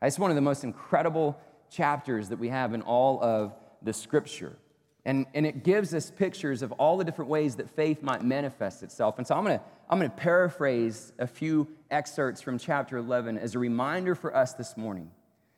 It's 0.00 0.16
one 0.16 0.30
of 0.30 0.36
the 0.36 0.42
most 0.42 0.62
incredible 0.62 1.36
chapters 1.70 2.28
that 2.28 2.38
we 2.38 2.50
have 2.50 2.72
in 2.72 2.82
all 2.82 3.20
of 3.20 3.56
the 3.82 3.92
scripture. 3.92 4.56
And, 5.08 5.24
and 5.32 5.46
it 5.46 5.64
gives 5.64 5.94
us 5.94 6.10
pictures 6.10 6.60
of 6.60 6.70
all 6.72 6.98
the 6.98 7.04
different 7.04 7.30
ways 7.30 7.56
that 7.56 7.70
faith 7.70 8.02
might 8.02 8.22
manifest 8.22 8.82
itself. 8.82 9.16
And 9.16 9.26
so 9.26 9.34
I'm 9.34 9.42
gonna, 9.42 9.62
I'm 9.88 9.98
gonna 9.98 10.10
paraphrase 10.10 11.14
a 11.18 11.26
few 11.26 11.66
excerpts 11.90 12.42
from 12.42 12.58
chapter 12.58 12.98
11 12.98 13.38
as 13.38 13.54
a 13.54 13.58
reminder 13.58 14.14
for 14.14 14.36
us 14.36 14.52
this 14.52 14.76
morning 14.76 15.10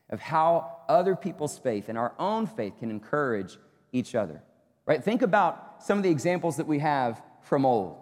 of 0.09 0.21
how 0.21 0.77
other 0.87 1.17
people's 1.17 1.57
faith 1.57 1.89
and 1.89 1.97
our 1.97 2.13
own 2.17 2.47
faith 2.47 2.79
can 2.79 2.89
encourage 2.89 3.57
each 3.91 4.15
other. 4.15 4.41
Right? 4.85 5.03
Think 5.03 5.21
about 5.21 5.83
some 5.83 5.97
of 5.97 6.03
the 6.05 6.09
examples 6.09 6.55
that 6.55 6.65
we 6.65 6.79
have 6.79 7.21
from 7.41 7.65
old, 7.65 7.97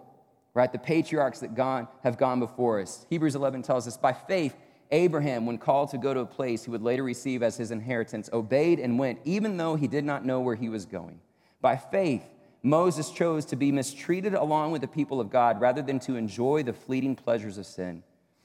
right? 0.54 0.70
The 0.70 0.78
patriarchs 0.78 1.40
that 1.40 1.56
gone, 1.56 1.88
have 2.04 2.16
gone 2.16 2.38
before 2.38 2.80
us. 2.80 3.04
Hebrews 3.10 3.34
11 3.34 3.62
tells 3.62 3.88
us, 3.88 3.96
by 3.96 4.12
faith, 4.12 4.54
Abraham, 4.92 5.46
when 5.46 5.58
called 5.58 5.90
to 5.90 5.98
go 5.98 6.14
to 6.14 6.20
a 6.20 6.26
place 6.26 6.62
he 6.62 6.70
would 6.70 6.82
later 6.82 7.02
receive 7.02 7.42
as 7.42 7.56
his 7.56 7.72
inheritance, 7.72 8.30
obeyed 8.32 8.78
and 8.78 9.00
went, 9.00 9.18
even 9.24 9.56
though 9.56 9.74
he 9.74 9.88
did 9.88 10.04
not 10.04 10.24
know 10.24 10.38
where 10.38 10.54
he 10.54 10.68
was 10.68 10.86
going. 10.86 11.18
By 11.60 11.76
faith, 11.76 12.24
Moses 12.62 13.10
chose 13.10 13.44
to 13.46 13.56
be 13.56 13.72
mistreated 13.72 14.34
along 14.34 14.72
with 14.72 14.82
the 14.82 14.88
people 14.88 15.20
of 15.20 15.30
God 15.30 15.60
rather 15.60 15.82
than 15.82 15.98
to 16.00 16.16
enjoy 16.16 16.62
the 16.62 16.72
fleeting 16.72 17.16
pleasures 17.16 17.58
of 17.58 17.66
sin. 17.66 18.02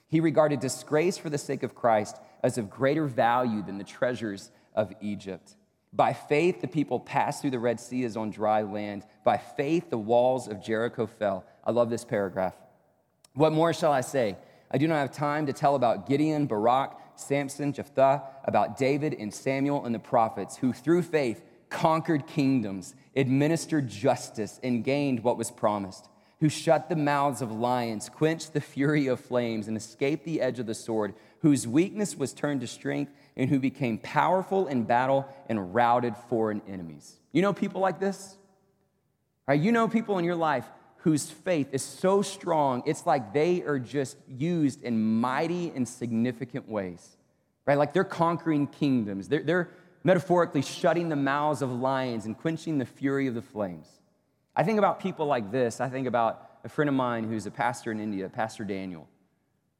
He 0.08 0.20
regarded 0.20 0.60
disgrace 0.60 1.18
for 1.18 1.30
the 1.30 1.38
sake 1.38 1.64
of 1.64 1.76
Christ 1.76 2.18
as 2.44 2.58
of 2.58 2.70
greater 2.70 3.06
value 3.06 3.62
than 3.62 3.78
the 3.78 3.84
treasures 3.84 4.52
of 4.74 4.94
Egypt. 5.02 5.56
By 5.92 6.14
faith, 6.14 6.62
the 6.62 6.68
people 6.68 7.00
passed 7.00 7.42
through 7.42 7.52
the 7.52 7.60
Red 7.60 7.80
Sea 7.80 8.04
as 8.04 8.18
on 8.18 8.30
dry 8.30 8.62
land. 8.62 9.06
By 9.24 9.38
faith, 9.38 9.90
the 9.90 9.98
walls 9.98 10.48
of 10.48 10.62
Jericho 10.64 11.08
fell. 11.08 11.46
I 11.64 11.72
love 11.72 11.90
this 11.90 12.06
paragraph. 12.06 12.56
What 13.34 13.54
more 13.54 13.74
shall 13.74 13.92
I 13.92 14.02
say? 14.02 14.38
I 14.72 14.78
do 14.78 14.88
not 14.88 14.96
have 14.96 15.12
time 15.12 15.46
to 15.46 15.54
tell 15.54 15.76
about 15.76 16.08
Gideon, 16.08 16.48
Barak, 16.48 17.00
Samson, 17.16 17.72
Jephthah, 17.72 18.24
about 18.44 18.78
David 18.78 19.16
and 19.18 19.34
Samuel 19.34 19.86
and 19.86 19.96
the 19.96 20.00
prophets, 20.00 20.58
who 20.58 20.74
through 20.74 21.04
faith 21.04 21.44
conquered 21.70 22.28
kingdoms, 22.28 22.94
administered 23.16 23.88
justice, 23.88 24.60
and 24.64 24.84
gained 24.84 25.24
what 25.24 25.38
was 25.38 25.52
promised, 25.52 26.10
who 26.40 26.50
shut 26.50 26.90
the 26.90 26.96
mouths 26.96 27.42
of 27.42 27.52
lions, 27.52 28.10
quenched 28.10 28.54
the 28.54 28.62
fury 28.62 29.08
of 29.08 29.20
flames, 29.20 29.68
and 29.68 29.78
escaped 29.78 30.26
the 30.26 30.42
edge 30.42 30.60
of 30.60 30.66
the 30.66 30.74
sword, 30.74 31.14
whose 31.40 31.68
weakness 31.68 32.16
was 32.16 32.34
turned 32.34 32.62
to 32.62 32.68
strength 32.68 33.12
and 33.38 33.50
who 33.50 33.60
became 33.60 33.98
powerful 33.98 34.68
in 34.68 34.84
battle 34.84 35.28
and 35.48 35.74
routed 35.74 36.16
foreign 36.30 36.62
enemies. 36.68 37.20
You 37.32 37.42
know 37.42 37.54
people 37.54 37.82
like 37.82 38.00
this? 38.00 38.38
Right? 39.48 39.60
You 39.60 39.72
know 39.72 39.88
people 39.88 40.18
in 40.18 40.26
your 40.26 40.36
life 40.36 40.66
whose 40.98 41.30
faith 41.30 41.70
is 41.72 41.84
so 41.84 42.24
strong, 42.24 42.82
it's 42.88 43.06
like 43.06 43.32
they 43.32 43.62
are 43.62 43.78
just 43.78 44.18
used 44.28 44.82
in 44.82 45.20
mighty 45.20 45.72
and 45.76 45.88
significant 45.88 46.68
ways. 46.68 47.16
Right? 47.68 47.78
Like 47.78 47.94
they're 47.94 48.04
conquering 48.04 48.66
kingdoms. 48.66 49.28
They're, 49.28 49.44
they're 49.44 49.70
metaphorically 50.06 50.62
shutting 50.62 51.10
the 51.10 51.16
mouths 51.16 51.64
of 51.64 51.72
lions 51.72 52.28
and 52.28 52.38
quenching 52.38 52.78
the 52.78 52.86
fury 52.86 53.26
of 53.26 53.34
the 53.34 53.42
flames. 53.42 53.88
I 54.56 54.64
think 54.64 54.78
about 54.78 55.00
people 55.00 55.26
like 55.26 55.52
this. 55.52 55.82
I 55.82 55.90
think 55.90 56.08
about 56.08 56.48
a 56.64 56.70
friend 56.70 56.88
of 56.88 56.96
mine 56.96 57.24
who's 57.24 57.48
a 57.48 57.52
pastor 57.52 57.92
in 57.92 58.00
India, 58.00 58.30
Pastor 58.30 58.64
Daniel. 58.64 59.08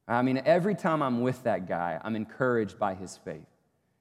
I 0.08 0.22
mean, 0.22 0.42
every 0.44 0.74
time 0.74 1.00
I'm 1.00 1.22
with 1.22 1.44
that 1.44 1.68
guy, 1.68 2.00
I'm 2.02 2.16
encouraged 2.16 2.76
by 2.76 2.94
his 2.94 3.16
faith. 3.16 3.46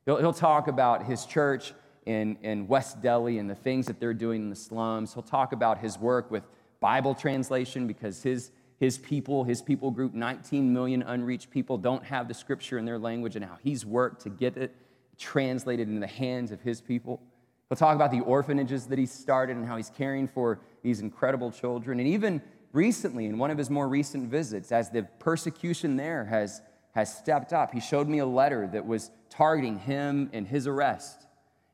He'll, 0.06 0.18
he'll 0.18 0.34
talk 0.34 0.68
about 0.68 1.06
his 1.06 1.26
church 1.26 1.74
in, 2.08 2.38
in 2.42 2.68
West 2.68 3.02
Delhi 3.04 3.38
and 3.38 3.48
the 3.48 3.56
things 3.56 3.86
that 3.86 4.00
they're 4.00 4.14
doing 4.14 4.44
in 4.44 4.50
the 4.50 4.56
slums. 4.56 5.14
He'll 5.14 5.24
talk 5.24 5.54
about 5.54 5.78
his 5.78 5.98
work 5.98 6.32
with 6.32 6.44
Bible 6.80 7.14
translation 7.14 7.86
because 7.86 8.24
his, 8.24 8.50
his 8.80 8.98
people, 8.98 9.44
his 9.44 9.62
people 9.62 9.92
group, 9.92 10.16
19 10.16 10.74
million 10.74 11.04
unreached 11.04 11.52
people, 11.52 11.78
don't 11.78 12.04
have 12.04 12.28
the 12.28 12.34
scripture 12.34 12.80
in 12.80 12.86
their 12.86 13.00
language 13.00 13.36
and 13.36 13.46
how 13.46 13.58
he's 13.64 13.86
worked 13.86 14.24
to 14.24 14.30
get 14.30 14.58
it 14.58 14.76
translated 15.18 15.88
in 15.88 16.00
the 16.00 16.08
hands 16.08 16.52
of 16.52 16.62
his 16.62 16.82
people. 16.82 17.22
He'll 17.70 17.78
talk 17.78 17.96
about 17.96 18.12
the 18.12 18.22
orphanages 18.22 18.86
that 18.88 19.00
he 19.00 19.06
started 19.06 19.58
and 19.58 19.68
how 19.68 19.78
he's 19.78 19.90
caring 19.90 20.28
for 20.28 20.60
these 20.84 21.00
incredible 21.00 21.52
children. 21.52 22.00
And 22.00 22.08
even 22.08 22.42
recently, 22.74 23.26
in 23.26 23.38
one 23.38 23.50
of 23.50 23.58
his 23.58 23.70
more 23.70 23.88
recent 23.88 24.30
visits, 24.30 24.72
as 24.72 24.90
the 24.92 25.04
persecution 25.20 25.96
there 25.96 26.26
has, 26.26 26.62
has 26.94 27.16
stepped 27.16 27.54
up, 27.54 27.74
he 27.74 27.80
showed 27.80 28.08
me 28.08 28.20
a 28.20 28.26
letter 28.26 28.68
that 28.68 28.86
was 28.86 29.10
targeting 29.30 29.80
him 29.80 30.30
and 30.32 30.48
his 30.48 30.68
arrest. 30.68 31.26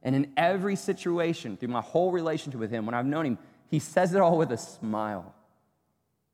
And 0.03 0.15
in 0.15 0.31
every 0.37 0.75
situation, 0.75 1.57
through 1.57 1.69
my 1.69 1.81
whole 1.81 2.11
relationship 2.11 2.59
with 2.59 2.71
him, 2.71 2.85
when 2.85 2.95
I've 2.95 3.05
known 3.05 3.25
him, 3.25 3.37
he 3.67 3.79
says 3.79 4.13
it 4.13 4.21
all 4.21 4.37
with 4.37 4.51
a 4.51 4.57
smile. 4.57 5.35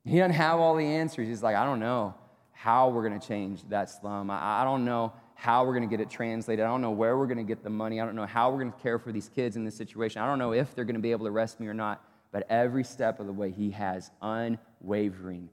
He 0.06 0.18
doesn't 0.18 0.36
have 0.36 0.60
all 0.60 0.76
the 0.76 0.86
answers. 0.86 1.28
He's 1.28 1.44
like, 1.44 1.56
I 1.56 1.66
don't 1.66 1.80
know 1.80 2.16
how 2.54 2.90
we're 2.90 3.08
going 3.08 3.20
to 3.20 3.28
change 3.28 3.62
that 3.70 3.90
slum. 3.90 4.32
I, 4.32 4.62
I 4.62 4.64
don't 4.64 4.86
know 4.86 5.14
how 5.38 5.64
we're 5.64 5.74
going 5.74 5.88
to 5.88 5.90
get 5.90 6.02
it 6.02 6.10
translated. 6.10 6.66
I 6.66 6.68
don't 6.68 6.82
know 6.82 6.92
where 6.92 7.16
we're 7.16 7.28
going 7.28 7.38
to 7.38 7.44
get 7.44 7.64
the 7.64 7.70
money. 7.70 8.02
I 8.02 8.06
don't 8.06 8.16
know 8.16 8.26
how 8.26 8.50
we're 8.50 8.60
going 8.60 8.72
to 8.72 8.80
care 8.80 8.98
for 8.98 9.12
these 9.12 9.30
kids 9.30 9.56
in 9.56 9.64
this 9.64 9.76
situation. 9.76 10.20
I 10.20 10.26
don't 10.26 10.40
know 10.40 10.52
if 10.52 10.74
they're 10.74 10.84
going 10.84 10.96
to 10.96 11.02
be 11.02 11.12
able 11.12 11.28
to 11.28 11.32
arrest 11.32 11.60
me 11.60 11.68
or 11.68 11.76
not. 11.76 12.04
But 12.32 12.48
every 12.50 12.84
step 12.84 13.20
of 13.20 13.28
the 13.28 13.32
way, 13.32 13.52
he 13.52 13.70
has 13.72 14.10
unwavering 14.22 15.50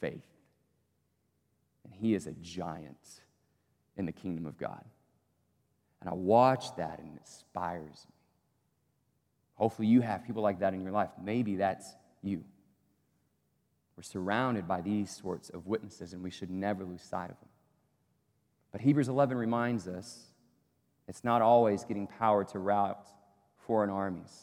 faith. 0.00 0.20
And 1.84 1.94
he 1.94 2.14
is 2.14 2.26
a 2.26 2.32
giant 2.42 3.20
in 3.96 4.04
the 4.04 4.12
kingdom 4.12 4.44
of 4.44 4.58
God. 4.58 4.84
And 6.00 6.10
I 6.10 6.12
watch 6.12 6.76
that 6.76 6.98
and 6.98 7.08
it 7.08 7.20
inspires 7.20 8.06
me. 8.06 8.14
Hopefully, 9.54 9.88
you 9.88 10.02
have 10.02 10.26
people 10.26 10.42
like 10.42 10.60
that 10.60 10.74
in 10.74 10.82
your 10.82 10.92
life. 10.92 11.10
Maybe 11.22 11.56
that's 11.56 11.88
you. 12.22 12.44
We're 13.96 14.02
surrounded 14.02 14.68
by 14.68 14.82
these 14.82 15.10
sorts 15.10 15.48
of 15.48 15.66
witnesses, 15.66 16.12
and 16.12 16.22
we 16.22 16.30
should 16.30 16.50
never 16.50 16.84
lose 16.84 17.02
sight 17.02 17.30
of 17.30 17.38
them. 17.40 17.48
But 18.72 18.80
Hebrews 18.80 19.08
11 19.08 19.36
reminds 19.36 19.86
us 19.86 20.18
it's 21.06 21.24
not 21.24 21.42
always 21.42 21.84
getting 21.84 22.06
power 22.06 22.44
to 22.44 22.58
rout 22.58 23.06
foreign 23.66 23.90
armies. 23.90 24.42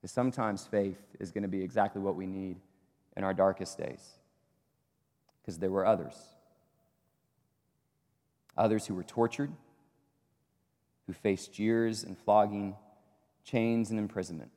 Because 0.00 0.10
sometimes 0.10 0.66
faith 0.66 1.00
is 1.20 1.30
going 1.30 1.42
to 1.42 1.48
be 1.48 1.62
exactly 1.62 2.00
what 2.00 2.16
we 2.16 2.26
need 2.26 2.56
in 3.16 3.24
our 3.24 3.34
darkest 3.34 3.78
days. 3.78 4.02
Because 5.40 5.58
there 5.58 5.70
were 5.70 5.86
others. 5.86 6.16
Others 8.56 8.86
who 8.86 8.94
were 8.94 9.04
tortured, 9.04 9.52
who 11.06 11.12
faced 11.12 11.52
jeers 11.52 12.04
and 12.04 12.16
flogging, 12.16 12.74
chains 13.44 13.90
and 13.90 13.98
imprisonment. 13.98 14.50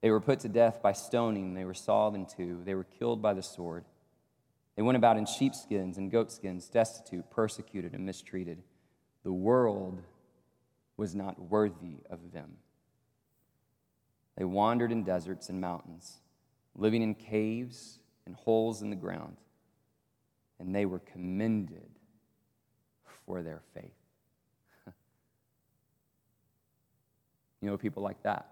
They 0.00 0.10
were 0.10 0.20
put 0.20 0.40
to 0.40 0.48
death 0.48 0.80
by 0.82 0.92
stoning, 0.92 1.54
they 1.54 1.64
were 1.64 1.74
sawed 1.74 2.14
in 2.14 2.26
two, 2.26 2.62
they 2.64 2.74
were 2.74 2.84
killed 2.84 3.20
by 3.20 3.34
the 3.34 3.42
sword. 3.42 3.84
They 4.78 4.82
went 4.82 4.96
about 4.96 5.16
in 5.16 5.26
sheepskins 5.26 5.98
and 5.98 6.08
goatskins, 6.08 6.68
destitute, 6.68 7.28
persecuted, 7.32 7.94
and 7.94 8.06
mistreated. 8.06 8.62
The 9.24 9.32
world 9.32 10.00
was 10.96 11.16
not 11.16 11.36
worthy 11.50 11.96
of 12.08 12.30
them. 12.32 12.58
They 14.36 14.44
wandered 14.44 14.92
in 14.92 15.02
deserts 15.02 15.48
and 15.48 15.60
mountains, 15.60 16.18
living 16.76 17.02
in 17.02 17.16
caves 17.16 17.98
and 18.24 18.36
holes 18.36 18.80
in 18.80 18.90
the 18.90 18.94
ground, 18.94 19.38
and 20.60 20.72
they 20.72 20.86
were 20.86 21.00
commended 21.00 21.90
for 23.26 23.42
their 23.42 23.62
faith. 23.74 23.98
you 27.60 27.68
know 27.68 27.76
people 27.76 28.04
like 28.04 28.22
that? 28.22 28.46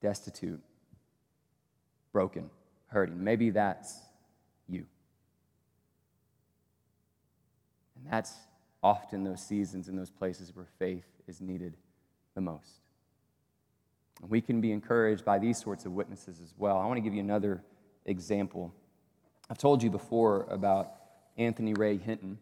Destitute, 0.00 0.62
broken, 2.12 2.50
hurting. 2.88 3.22
Maybe 3.22 3.50
that's 3.50 3.98
you. 4.68 4.86
And 7.96 8.12
that's 8.12 8.32
often 8.82 9.24
those 9.24 9.42
seasons 9.42 9.88
and 9.88 9.98
those 9.98 10.10
places 10.10 10.54
where 10.54 10.66
faith 10.78 11.06
is 11.26 11.40
needed 11.40 11.76
the 12.34 12.40
most. 12.40 12.80
And 14.22 14.30
we 14.30 14.40
can 14.40 14.60
be 14.60 14.72
encouraged 14.72 15.24
by 15.24 15.38
these 15.38 15.58
sorts 15.58 15.84
of 15.84 15.92
witnesses 15.92 16.40
as 16.42 16.54
well. 16.56 16.78
I 16.78 16.86
want 16.86 16.98
to 16.98 17.02
give 17.02 17.14
you 17.14 17.20
another 17.20 17.62
example. 18.04 18.72
I've 19.50 19.58
told 19.58 19.82
you 19.82 19.90
before 19.90 20.46
about 20.50 20.92
Anthony 21.36 21.74
Ray 21.74 21.98
Hinton. 21.98 22.38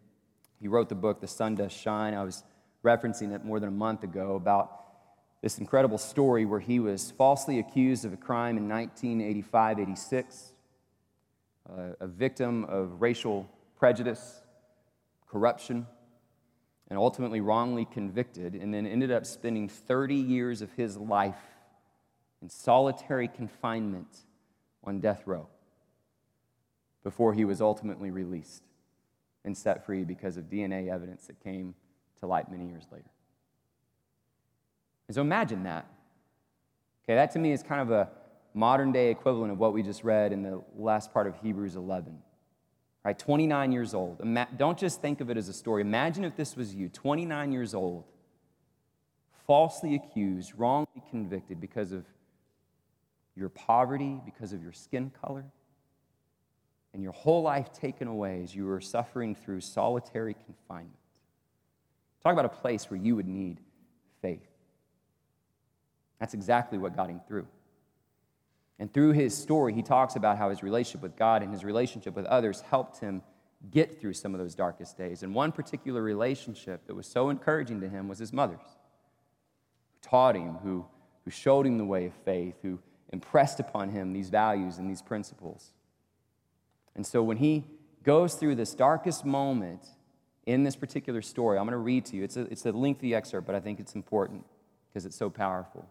He 0.61 0.67
wrote 0.67 0.89
the 0.89 0.95
book, 0.95 1.19
The 1.19 1.27
Sun 1.27 1.55
Does 1.55 1.71
Shine. 1.71 2.13
I 2.13 2.23
was 2.23 2.43
referencing 2.83 3.33
it 3.33 3.43
more 3.43 3.59
than 3.59 3.69
a 3.69 3.73
month 3.73 4.03
ago 4.03 4.35
about 4.35 4.84
this 5.45 5.59
incredible 5.59 5.99
story 5.99 6.43
where 6.43 6.59
he 6.59 6.79
was 6.79 7.11
falsely 7.11 7.59
accused 7.59 8.03
of 8.03 8.11
a 8.11 8.17
crime 8.17 8.57
in 8.57 8.67
1985 8.67 9.79
86, 9.79 10.53
uh, 11.69 11.73
a 11.99 12.07
victim 12.07 12.63
of 12.63 12.99
racial 12.99 13.47
prejudice, 13.77 14.41
corruption, 15.29 15.85
and 16.89 16.97
ultimately 16.97 17.41
wrongly 17.41 17.85
convicted, 17.85 18.55
and 18.55 18.73
then 18.73 18.87
ended 18.87 19.11
up 19.11 19.23
spending 19.23 19.69
30 19.69 20.15
years 20.15 20.63
of 20.63 20.73
his 20.73 20.97
life 20.97 21.37
in 22.41 22.49
solitary 22.49 23.27
confinement 23.27 24.25
on 24.83 24.99
death 24.99 25.21
row 25.27 25.47
before 27.03 27.35
he 27.35 27.45
was 27.45 27.61
ultimately 27.61 28.09
released 28.09 28.63
and 29.43 29.55
set 29.55 29.85
free 29.85 30.05
because 30.05 30.37
of 30.37 30.45
DNA 30.45 30.91
evidence 30.91 31.27
that 31.27 31.39
came 31.43 31.75
to 32.19 32.25
light 32.25 32.49
many 32.49 32.67
years 32.67 32.87
later. 32.91 33.11
And 35.07 35.15
so 35.15 35.21
imagine 35.21 35.63
that. 35.63 35.85
Okay, 37.03 37.15
that 37.15 37.31
to 37.31 37.39
me 37.39 37.51
is 37.51 37.61
kind 37.63 37.81
of 37.81 37.91
a 37.91 38.09
modern 38.53 38.91
day 38.91 39.11
equivalent 39.11 39.51
of 39.51 39.59
what 39.59 39.73
we 39.73 39.83
just 39.83 40.03
read 40.03 40.31
in 40.31 40.41
the 40.41 40.61
last 40.75 41.13
part 41.13 41.27
of 41.27 41.35
Hebrews 41.41 41.75
11 41.75 42.17
right? 43.05 43.19
29 43.19 43.71
years 43.71 43.93
old. 43.93 44.19
Don't 44.57 44.77
just 44.77 44.99
think 44.99 45.21
of 45.21 45.29
it 45.29 45.37
as 45.37 45.47
a 45.47 45.53
story. 45.53 45.81
Imagine 45.81 46.25
if 46.25 46.35
this 46.35 46.55
was 46.57 46.73
you, 46.73 46.89
29 46.89 47.51
years 47.51 47.75
old, 47.75 48.03
falsely 49.45 49.93
accused, 49.93 50.53
wrongly 50.57 51.03
convicted 51.11 51.61
because 51.61 51.91
of 51.91 52.03
your 53.35 53.49
poverty, 53.49 54.19
because 54.25 54.53
of 54.53 54.63
your 54.63 54.73
skin 54.73 55.11
color, 55.23 55.45
and 56.93 57.03
your 57.03 57.11
whole 57.11 57.43
life 57.43 57.71
taken 57.71 58.07
away 58.07 58.41
as 58.41 58.55
you 58.55 58.65
were 58.65 58.81
suffering 58.81 59.35
through 59.35 59.61
solitary 59.61 60.33
confinement. 60.33 60.97
Talk 62.23 62.33
about 62.33 62.45
a 62.45 62.49
place 62.49 62.89
where 62.89 62.99
you 62.99 63.15
would 63.15 63.27
need 63.27 63.59
faith. 64.19 64.49
That's 66.19 66.33
exactly 66.33 66.77
what 66.77 66.95
got 66.95 67.09
him 67.09 67.21
through. 67.27 67.47
And 68.79 68.93
through 68.93 69.11
his 69.11 69.35
story, 69.35 69.73
he 69.73 69.81
talks 69.81 70.15
about 70.15 70.37
how 70.37 70.49
his 70.49 70.61
relationship 70.61 71.01
with 71.01 71.15
God 71.15 71.41
and 71.41 71.51
his 71.51 71.63
relationship 71.63 72.15
with 72.15 72.25
others 72.25 72.61
helped 72.61 72.99
him 72.99 73.21
get 73.71 73.99
through 73.99 74.13
some 74.13 74.33
of 74.33 74.39
those 74.39 74.53
darkest 74.53 74.97
days. 74.97 75.23
And 75.23 75.33
one 75.33 75.51
particular 75.51 76.01
relationship 76.01 76.85
that 76.87 76.93
was 76.93 77.07
so 77.07 77.29
encouraging 77.29 77.81
to 77.81 77.89
him 77.89 78.07
was 78.07 78.19
his 78.19 78.33
mother's, 78.33 78.59
who 78.59 80.09
taught 80.09 80.35
him, 80.35 80.55
who, 80.55 80.85
who 81.23 81.31
showed 81.31 81.65
him 81.65 81.77
the 81.77 81.85
way 81.85 82.05
of 82.05 82.13
faith, 82.25 82.55
who 82.61 82.79
impressed 83.13 83.59
upon 83.59 83.89
him 83.89 84.11
these 84.11 84.29
values 84.29 84.77
and 84.77 84.89
these 84.89 85.01
principles. 85.01 85.71
And 86.95 87.05
so 87.05 87.23
when 87.23 87.37
he 87.37 87.63
goes 88.03 88.35
through 88.35 88.55
this 88.55 88.73
darkest 88.73 89.25
moment 89.25 89.85
in 90.45 90.63
this 90.63 90.75
particular 90.75 91.21
story, 91.21 91.57
I'm 91.57 91.65
going 91.65 91.71
to 91.71 91.77
read 91.77 92.05
to 92.07 92.17
you. 92.17 92.23
It's 92.23 92.37
a, 92.37 92.41
it's 92.41 92.65
a 92.65 92.71
lengthy 92.71 93.15
excerpt, 93.15 93.47
but 93.47 93.55
I 93.55 93.59
think 93.61 93.79
it's 93.79 93.95
important 93.95 94.43
because 94.89 95.05
it's 95.05 95.15
so 95.15 95.29
powerful 95.29 95.87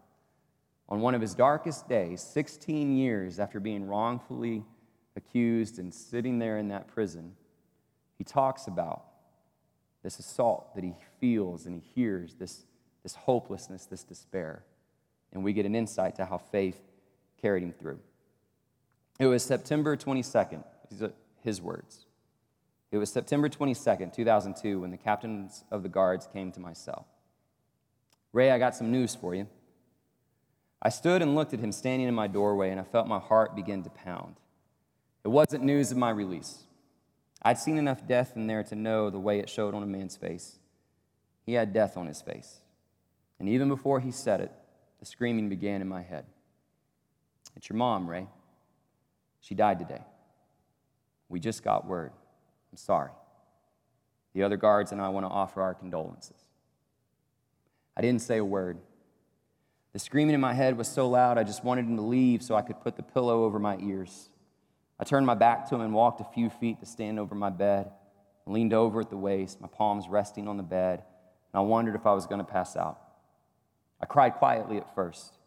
on 0.87 1.01
one 1.01 1.15
of 1.15 1.21
his 1.21 1.33
darkest 1.33 1.89
days, 1.89 2.21
16 2.21 2.95
years 2.95 3.39
after 3.39 3.59
being 3.59 3.87
wrongfully 3.87 4.63
accused 5.15 5.79
and 5.79 5.93
sitting 5.93 6.39
there 6.39 6.57
in 6.57 6.67
that 6.67 6.87
prison, 6.87 7.33
he 8.17 8.23
talks 8.23 8.67
about 8.67 9.03
this 10.03 10.19
assault 10.19 10.75
that 10.75 10.83
he 10.83 10.93
feels 11.19 11.65
and 11.65 11.81
he 11.81 11.81
hears, 11.95 12.35
this, 12.35 12.65
this 13.01 13.15
hopelessness, 13.15 13.85
this 13.85 14.03
despair. 14.03 14.63
And 15.33 15.43
we 15.43 15.53
get 15.53 15.65
an 15.65 15.75
insight 15.75 16.15
to 16.17 16.25
how 16.25 16.37
faith 16.37 16.79
carried 17.41 17.63
him 17.63 17.73
through. 17.73 17.99
It 19.19 19.25
was 19.25 19.43
September 19.43 19.97
22nd, 19.97 20.63
these 20.89 21.01
are 21.01 21.13
his 21.43 21.61
words. 21.61 22.05
It 22.91 22.97
was 22.97 23.11
September 23.11 23.49
22nd, 23.49 24.13
2002, 24.13 24.79
when 24.79 24.91
the 24.91 24.97
captains 24.97 25.63
of 25.71 25.83
the 25.83 25.89
guards 25.89 26.27
came 26.31 26.51
to 26.51 26.59
my 26.59 26.73
cell. 26.73 27.07
Ray, 28.31 28.51
I 28.51 28.59
got 28.59 28.75
some 28.75 28.91
news 28.91 29.15
for 29.15 29.33
you. 29.33 29.47
I 30.85 30.89
stood 30.89 31.23
and 31.23 31.33
looked 31.33 31.51
at 31.51 31.59
him 31.59 31.71
standing 31.71 32.07
in 32.07 32.13
my 32.13 32.27
doorway, 32.27 32.69
and 32.69 32.79
I 32.79 32.83
felt 32.83 33.07
my 33.07 33.17
heart 33.17 33.55
begin 33.55 33.81
to 33.81 33.89
pound. 33.89 34.35
It 35.23 35.29
wasn't 35.29 35.63
news 35.63 35.89
of 35.89 35.97
my 35.97 36.11
release. 36.11 36.59
I'd 37.41 37.57
seen 37.57 37.79
enough 37.79 38.05
death 38.05 38.33
in 38.35 38.45
there 38.45 38.61
to 38.61 38.75
know 38.75 39.09
the 39.09 39.17
way 39.17 39.39
it 39.39 39.49
showed 39.49 39.73
on 39.73 39.81
a 39.81 39.87
man's 39.87 40.15
face. 40.15 40.59
He 41.43 41.53
had 41.53 41.73
death 41.73 41.97
on 41.97 42.05
his 42.05 42.21
face. 42.21 42.61
And 43.39 43.49
even 43.49 43.67
before 43.67 43.99
he 43.99 44.11
said 44.11 44.41
it, 44.41 44.51
the 44.99 45.07
screaming 45.07 45.49
began 45.49 45.81
in 45.81 45.87
my 45.87 46.03
head. 46.03 46.27
It's 47.55 47.67
your 47.67 47.77
mom, 47.77 48.07
Ray. 48.07 48.27
She 49.41 49.55
died 49.55 49.79
today. 49.79 50.03
We 51.29 51.39
just 51.39 51.63
got 51.63 51.87
word. 51.87 52.11
I'm 52.71 52.77
sorry. 52.77 53.09
The 54.35 54.43
other 54.43 54.57
guards 54.57 54.91
and 54.91 55.01
I 55.01 55.09
want 55.09 55.25
to 55.25 55.31
offer 55.31 55.63
our 55.63 55.73
condolences. 55.73 56.43
I 57.97 58.01
didn't 58.01 58.21
say 58.21 58.37
a 58.37 58.45
word. 58.45 58.77
The 59.95 59.99
screaming 59.99 60.35
in 60.35 60.41
my 60.41 60.53
head 60.53 60.77
was 60.77 60.89
so 60.89 61.07
loud, 61.07 61.37
I 61.37 61.43
just 61.45 61.63
wanted 61.63 61.85
him 61.85 61.95
to 61.95 62.01
leave 62.01 62.43
so 62.43 62.53
I 62.53 62.61
could 62.63 62.81
put 62.81 62.97
the 62.97 63.01
pillow 63.01 63.45
over 63.45 63.59
my 63.59 63.77
ears. 63.77 64.29
I 64.99 65.05
turned 65.05 65.25
my 65.25 65.35
back 65.35 65.69
to 65.69 65.75
him 65.75 65.79
and 65.79 65.93
walked 65.93 66.19
a 66.19 66.25
few 66.33 66.49
feet 66.49 66.81
to 66.81 66.85
stand 66.85 67.17
over 67.17 67.33
my 67.33 67.49
bed. 67.49 67.91
I 68.45 68.51
leaned 68.51 68.73
over 68.73 68.99
at 68.99 69.09
the 69.09 69.15
waist, 69.15 69.61
my 69.61 69.69
palms 69.69 70.09
resting 70.09 70.49
on 70.49 70.57
the 70.57 70.63
bed, 70.63 70.99
and 70.99 71.59
I 71.59 71.61
wondered 71.61 71.95
if 71.95 72.05
I 72.05 72.11
was 72.11 72.25
going 72.25 72.39
to 72.39 72.51
pass 72.51 72.75
out. 72.75 72.99
I 74.01 74.05
cried 74.05 74.33
quietly 74.33 74.75
at 74.75 74.93
first. 74.95 75.37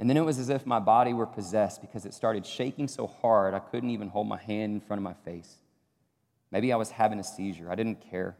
And 0.00 0.10
then 0.10 0.16
it 0.16 0.24
was 0.24 0.40
as 0.40 0.48
if 0.48 0.66
my 0.66 0.80
body 0.80 1.12
were 1.12 1.24
possessed 1.24 1.80
because 1.80 2.04
it 2.04 2.12
started 2.12 2.44
shaking 2.44 2.88
so 2.88 3.06
hard 3.06 3.54
I 3.54 3.60
couldn't 3.60 3.90
even 3.90 4.08
hold 4.08 4.26
my 4.26 4.42
hand 4.42 4.74
in 4.74 4.80
front 4.80 4.98
of 4.98 5.04
my 5.04 5.14
face. 5.24 5.58
Maybe 6.50 6.72
I 6.72 6.76
was 6.76 6.90
having 6.90 7.20
a 7.20 7.24
seizure. 7.24 7.70
I 7.70 7.76
didn't 7.76 8.10
care. 8.10 8.36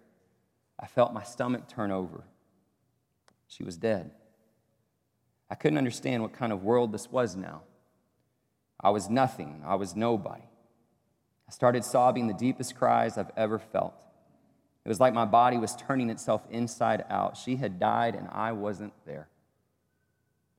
I 0.76 0.88
felt 0.88 1.14
my 1.14 1.22
stomach 1.22 1.68
turn 1.68 1.92
over. 1.92 2.24
She 3.46 3.62
was 3.62 3.76
dead. 3.76 4.10
I 5.50 5.54
couldn't 5.54 5.78
understand 5.78 6.22
what 6.22 6.32
kind 6.32 6.52
of 6.52 6.62
world 6.62 6.92
this 6.92 7.10
was 7.10 7.36
now. 7.36 7.62
I 8.80 8.90
was 8.90 9.08
nothing, 9.08 9.62
I 9.64 9.76
was 9.76 9.94
nobody. 9.94 10.44
I 11.48 11.52
started 11.52 11.84
sobbing 11.84 12.26
the 12.26 12.34
deepest 12.34 12.74
cries 12.74 13.18
I've 13.18 13.30
ever 13.36 13.58
felt. 13.58 14.04
It 14.84 14.88
was 14.88 15.00
like 15.00 15.14
my 15.14 15.24
body 15.24 15.56
was 15.56 15.74
turning 15.76 16.10
itself 16.10 16.42
inside 16.50 17.04
out. 17.08 17.36
She 17.36 17.56
had 17.56 17.78
died 17.78 18.14
and 18.14 18.28
I 18.30 18.52
wasn't 18.52 18.92
there. 19.06 19.28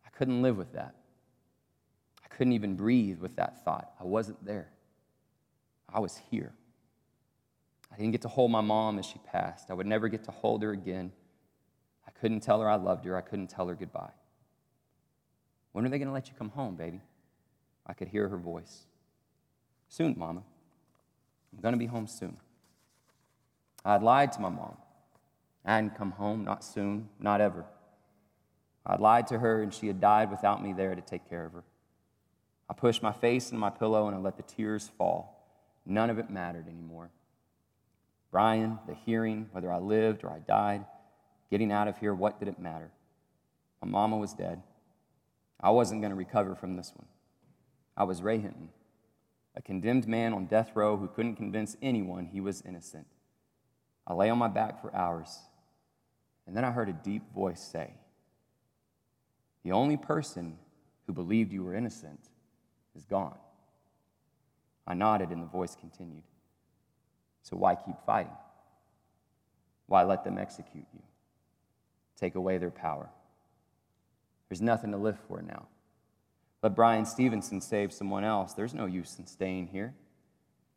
I 0.06 0.10
couldn't 0.10 0.42
live 0.42 0.58
with 0.58 0.74
that. 0.74 0.96
I 2.24 2.28
couldn't 2.28 2.54
even 2.54 2.76
breathe 2.76 3.20
with 3.20 3.36
that 3.36 3.64
thought. 3.64 3.92
I 4.00 4.04
wasn't 4.04 4.44
there. 4.46 4.70
I 5.92 6.00
was 6.00 6.20
here. 6.32 6.54
I 7.92 7.98
didn't 7.98 8.12
get 8.12 8.24
to 8.24 8.28
hold 8.28 8.52
my 8.52 8.62
mom 8.62 9.00
as 9.00 9.06
she 9.06 9.20
passed. 9.32 9.70
I 9.70 9.74
would 9.74 9.88
never 9.88 10.08
get 10.10 10.24
to 10.26 10.32
hold 10.32 10.64
her 10.64 10.72
again. 10.72 11.12
I 12.08 12.12
couldn't 12.12 12.42
tell 12.42 12.62
her 12.62 12.70
I 12.70 12.76
loved 12.76 13.06
her. 13.06 13.16
I 13.16 13.22
couldn't 13.22 13.48
tell 13.48 13.68
her 13.68 13.76
goodbye. 13.76 14.12
When 15.76 15.86
are 15.86 15.90
they 15.90 15.98
going 15.98 16.08
to 16.08 16.14
let 16.14 16.30
you 16.30 16.34
come 16.38 16.52
home, 16.52 16.78
baby? 16.78 17.02
I 17.86 17.92
could 17.92 18.08
hear 18.08 18.30
her 18.30 18.38
voice. 18.38 18.86
Soon, 19.90 20.16
Mama. 20.18 20.42
I'm 21.52 21.62
going 21.62 21.74
to 21.74 21.78
be 21.78 21.86
home 21.86 22.08
soon. 22.08 22.38
I 23.84 23.92
had 23.92 24.02
lied 24.02 24.32
to 24.32 24.40
my 24.40 24.48
mom. 24.48 24.78
I 25.66 25.76
hadn't 25.76 25.98
come 25.98 26.12
home, 26.12 26.46
not 26.46 26.64
soon, 26.64 27.10
not 27.20 27.42
ever. 27.42 27.66
I'd 28.86 29.02
lied 29.02 29.28
to 29.28 29.40
her, 29.40 29.62
and 29.62 29.74
she 29.74 29.88
had 29.88 30.00
died 30.00 30.32
without 30.32 30.64
me 30.64 30.72
there 30.72 30.96
to 30.96 31.02
take 31.02 31.28
care 31.28 31.44
of 31.44 31.52
her. 31.52 31.66
I 32.70 32.74
pushed 32.74 33.04
my 33.04 33.12
face 33.12 33.52
in 33.52 33.58
my 33.58 33.70
pillow 33.70 34.08
and 34.08 34.16
I 34.16 34.20
let 34.20 34.38
the 34.38 34.44
tears 34.44 34.90
fall. 34.98 35.46
None 35.86 36.10
of 36.10 36.20
it 36.20 36.30
mattered 36.30 36.70
anymore. 36.70 37.10
Bryan, 38.32 38.80
the 38.88 38.96
hearing, 39.06 39.50
whether 39.52 39.70
I 39.70 39.80
lived 39.80 40.24
or 40.24 40.30
I 40.30 40.40
died, 40.40 40.86
getting 41.52 41.74
out 41.74 41.90
of 41.90 41.98
here, 41.98 42.14
what 42.14 42.40
did 42.40 42.48
it 42.48 42.60
matter? 42.60 42.92
My 43.82 43.90
mama 43.90 44.16
was 44.16 44.32
dead. 44.32 44.62
I 45.66 45.72
wasn't 45.72 46.02
going 46.02 46.12
to 46.12 46.16
recover 46.16 46.54
from 46.54 46.76
this 46.76 46.94
one. 46.96 47.08
I 47.98 48.04
was 48.04 48.22
Ray 48.22 48.38
Hinton, 48.38 48.70
a 49.56 49.64
condemned 49.64 50.08
man 50.08 50.32
on 50.32 50.46
death 50.46 50.70
row 50.76 50.96
who 50.96 51.08
couldn't 51.08 51.38
convince 51.38 51.76
anyone 51.82 52.28
he 52.28 52.40
was 52.40 52.62
innocent. 52.62 53.08
I 54.06 54.14
lay 54.14 54.30
on 54.30 54.38
my 54.38 54.48
back 54.48 54.80
for 54.80 54.96
hours, 54.96 55.40
and 56.46 56.56
then 56.56 56.64
I 56.64 56.70
heard 56.70 56.88
a 56.88 56.94
deep 56.94 57.34
voice 57.34 57.60
say, 57.60 57.96
The 59.64 59.72
only 59.72 59.98
person 59.98 60.60
who 61.08 61.14
believed 61.14 61.52
you 61.52 61.64
were 61.64 61.74
innocent 61.74 62.30
is 62.96 63.06
gone. 63.06 63.40
I 64.86 64.94
nodded, 64.94 65.32
and 65.32 65.42
the 65.42 65.48
voice 65.48 65.76
continued, 65.76 66.26
So 67.42 67.58
why 67.58 67.74
keep 67.74 67.96
fighting? 68.06 68.38
Why 69.88 70.04
let 70.04 70.24
them 70.24 70.38
execute 70.38 70.86
you? 70.94 71.02
Take 72.20 72.36
away 72.36 72.60
their 72.60 72.70
power. 72.70 73.10
There's 74.56 74.62
nothing 74.62 74.92
to 74.92 74.98
live 74.98 75.20
for 75.28 75.42
now. 75.42 75.68
But 76.62 76.78
Bryan 76.78 77.06
Stevenson 77.06 77.60
saved 77.60 77.92
someone 77.92 78.24
else. 78.24 78.54
There's 78.54 78.74
no 78.74 78.86
use 78.86 79.20
in 79.20 79.28
staying 79.28 79.68
here. 79.68 79.94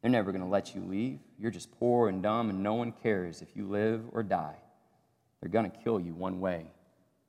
They're 0.02 0.10
never 0.10 0.32
going 0.32 0.42
to 0.42 0.50
let 0.50 0.74
you 0.74 0.80
leave. 0.80 1.20
You're 1.38 1.52
just 1.52 1.70
poor 1.78 2.08
and 2.08 2.20
dumb, 2.20 2.50
and 2.50 2.60
no 2.60 2.74
one 2.74 2.90
cares 2.90 3.40
if 3.40 3.54
you 3.54 3.68
live 3.68 4.02
or 4.10 4.24
die. 4.24 4.56
They're 5.40 5.48
going 5.48 5.70
to 5.70 5.78
kill 5.78 6.00
you 6.00 6.12
one 6.12 6.40
way 6.40 6.72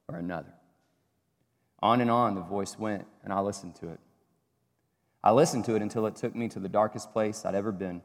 or 0.08 0.16
another. 0.16 0.52
On 1.82 2.02
and 2.02 2.10
on 2.10 2.34
the 2.34 2.41
voice 2.41 2.80
went, 2.80 3.06
and 3.24 3.32
I 3.32 3.41
listened 3.41 3.76
to 3.76 3.89
it. 3.89 4.00
I 5.24 5.30
listened 5.30 5.66
to 5.66 5.76
it 5.76 5.84
until 5.84 6.08
it 6.08 6.16
took 6.16 6.34
me 6.34 6.47
to 6.47 6.60
the 6.60 6.68
darkest 6.68 7.14
place 7.14 7.45
I'd 7.45 7.54
ever 7.54 7.72
been, 7.72 8.02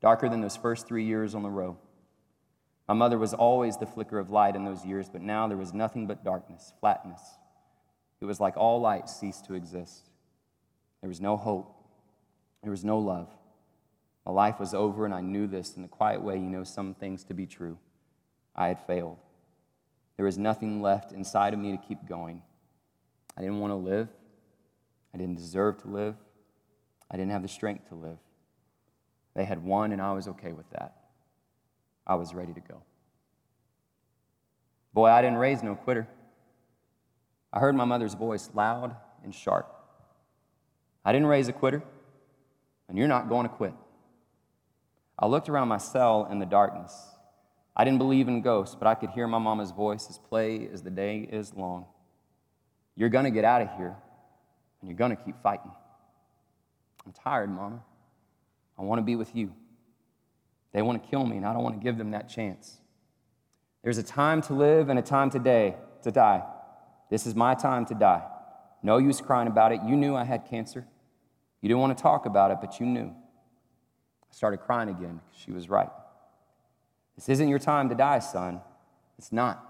darker 0.00 0.28
than 0.28 0.40
those 0.40 0.56
first 0.56 0.86
three 0.86 1.04
years 1.04 1.34
on 1.34 1.42
the 1.42 1.50
row. 1.50 1.76
My 2.86 2.94
mother 2.94 3.18
was 3.18 3.34
always 3.34 3.76
the 3.76 3.86
flicker 3.86 4.20
of 4.20 4.30
light 4.30 4.54
in 4.54 4.64
those 4.64 4.84
years, 4.84 5.08
but 5.08 5.20
now 5.20 5.48
there 5.48 5.56
was 5.56 5.74
nothing 5.74 6.06
but 6.06 6.22
darkness, 6.22 6.72
flatness. 6.78 7.20
It 8.20 8.24
was 8.24 8.40
like 8.40 8.56
all 8.56 8.80
light 8.80 9.08
ceased 9.08 9.46
to 9.46 9.54
exist. 9.54 10.10
There 11.00 11.08
was 11.08 11.20
no 11.20 11.36
hope. 11.36 11.72
There 12.62 12.70
was 12.70 12.84
no 12.84 12.98
love. 12.98 13.28
My 14.24 14.32
life 14.32 14.58
was 14.58 14.74
over, 14.74 15.04
and 15.04 15.14
I 15.14 15.20
knew 15.20 15.46
this 15.46 15.76
in 15.76 15.82
the 15.82 15.88
quiet 15.88 16.22
way 16.22 16.34
you 16.34 16.50
know 16.50 16.64
some 16.64 16.94
things 16.94 17.22
to 17.24 17.34
be 17.34 17.46
true. 17.46 17.78
I 18.54 18.68
had 18.68 18.84
failed. 18.86 19.18
There 20.16 20.26
was 20.26 20.38
nothing 20.38 20.82
left 20.82 21.12
inside 21.12 21.54
of 21.54 21.60
me 21.60 21.72
to 21.72 21.78
keep 21.78 22.08
going. 22.08 22.42
I 23.36 23.42
didn't 23.42 23.60
want 23.60 23.70
to 23.70 23.76
live. 23.76 24.08
I 25.14 25.18
didn't 25.18 25.36
deserve 25.36 25.80
to 25.82 25.88
live. 25.88 26.16
I 27.10 27.16
didn't 27.16 27.32
have 27.32 27.42
the 27.42 27.48
strength 27.48 27.88
to 27.90 27.94
live. 27.94 28.18
They 29.34 29.44
had 29.44 29.62
won, 29.62 29.92
and 29.92 30.00
I 30.00 30.12
was 30.12 30.26
okay 30.28 30.52
with 30.52 30.68
that. 30.70 30.94
I 32.06 32.14
was 32.14 32.34
ready 32.34 32.54
to 32.54 32.60
go. 32.60 32.82
Boy, 34.94 35.08
I 35.08 35.20
didn't 35.20 35.38
raise 35.38 35.62
no 35.62 35.74
quitter. 35.74 36.08
I 37.56 37.58
heard 37.58 37.74
my 37.74 37.86
mother's 37.86 38.12
voice 38.12 38.50
loud 38.52 38.94
and 39.24 39.34
sharp. 39.34 39.74
I 41.06 41.12
didn't 41.12 41.28
raise 41.28 41.48
a 41.48 41.54
quitter, 41.54 41.82
and 42.86 42.98
you're 42.98 43.08
not 43.08 43.30
going 43.30 43.48
to 43.48 43.54
quit. 43.54 43.72
I 45.18 45.26
looked 45.26 45.48
around 45.48 45.68
my 45.68 45.78
cell 45.78 46.28
in 46.30 46.38
the 46.38 46.44
darkness. 46.44 46.94
I 47.74 47.84
didn't 47.84 47.96
believe 47.96 48.28
in 48.28 48.42
ghosts, 48.42 48.76
but 48.78 48.86
I 48.86 48.94
could 48.94 49.08
hear 49.08 49.26
my 49.26 49.38
mama's 49.38 49.70
voice 49.70 50.06
as 50.10 50.18
play 50.18 50.68
as 50.70 50.82
the 50.82 50.90
day 50.90 51.26
is 51.32 51.54
long. 51.54 51.86
You're 52.94 53.08
going 53.08 53.24
to 53.24 53.30
get 53.30 53.46
out 53.46 53.62
of 53.62 53.74
here, 53.78 53.96
and 54.82 54.90
you're 54.90 54.98
going 54.98 55.16
to 55.16 55.22
keep 55.24 55.42
fighting. 55.42 55.70
I'm 57.06 57.12
tired, 57.12 57.48
Mama. 57.48 57.80
I 58.78 58.82
want 58.82 58.98
to 58.98 59.02
be 59.02 59.16
with 59.16 59.34
you. 59.34 59.54
They 60.72 60.82
want 60.82 61.02
to 61.02 61.08
kill 61.08 61.24
me, 61.24 61.38
and 61.38 61.46
I 61.46 61.54
don't 61.54 61.62
want 61.62 61.80
to 61.80 61.82
give 61.82 61.96
them 61.96 62.10
that 62.10 62.28
chance. 62.28 62.82
There's 63.82 63.96
a 63.96 64.02
time 64.02 64.42
to 64.42 64.52
live 64.52 64.90
and 64.90 64.98
a 64.98 65.02
time 65.02 65.30
today 65.30 65.76
to 66.02 66.12
die. 66.12 66.42
This 67.10 67.26
is 67.26 67.34
my 67.34 67.54
time 67.54 67.86
to 67.86 67.94
die. 67.94 68.22
No 68.82 68.98
use 68.98 69.20
crying 69.20 69.48
about 69.48 69.72
it. 69.72 69.80
You 69.84 69.96
knew 69.96 70.14
I 70.14 70.24
had 70.24 70.48
cancer. 70.48 70.86
You 71.60 71.68
didn't 71.68 71.80
want 71.80 71.96
to 71.96 72.02
talk 72.02 72.26
about 72.26 72.50
it, 72.50 72.58
but 72.60 72.78
you 72.78 72.86
knew. 72.86 73.08
I 73.08 74.34
started 74.34 74.58
crying 74.58 74.88
again 74.88 75.20
because 75.24 75.42
she 75.42 75.50
was 75.50 75.68
right. 75.68 75.90
This 77.16 77.28
isn't 77.28 77.48
your 77.48 77.58
time 77.58 77.88
to 77.88 77.94
die, 77.94 78.18
son. 78.18 78.60
It's 79.18 79.32
not. 79.32 79.64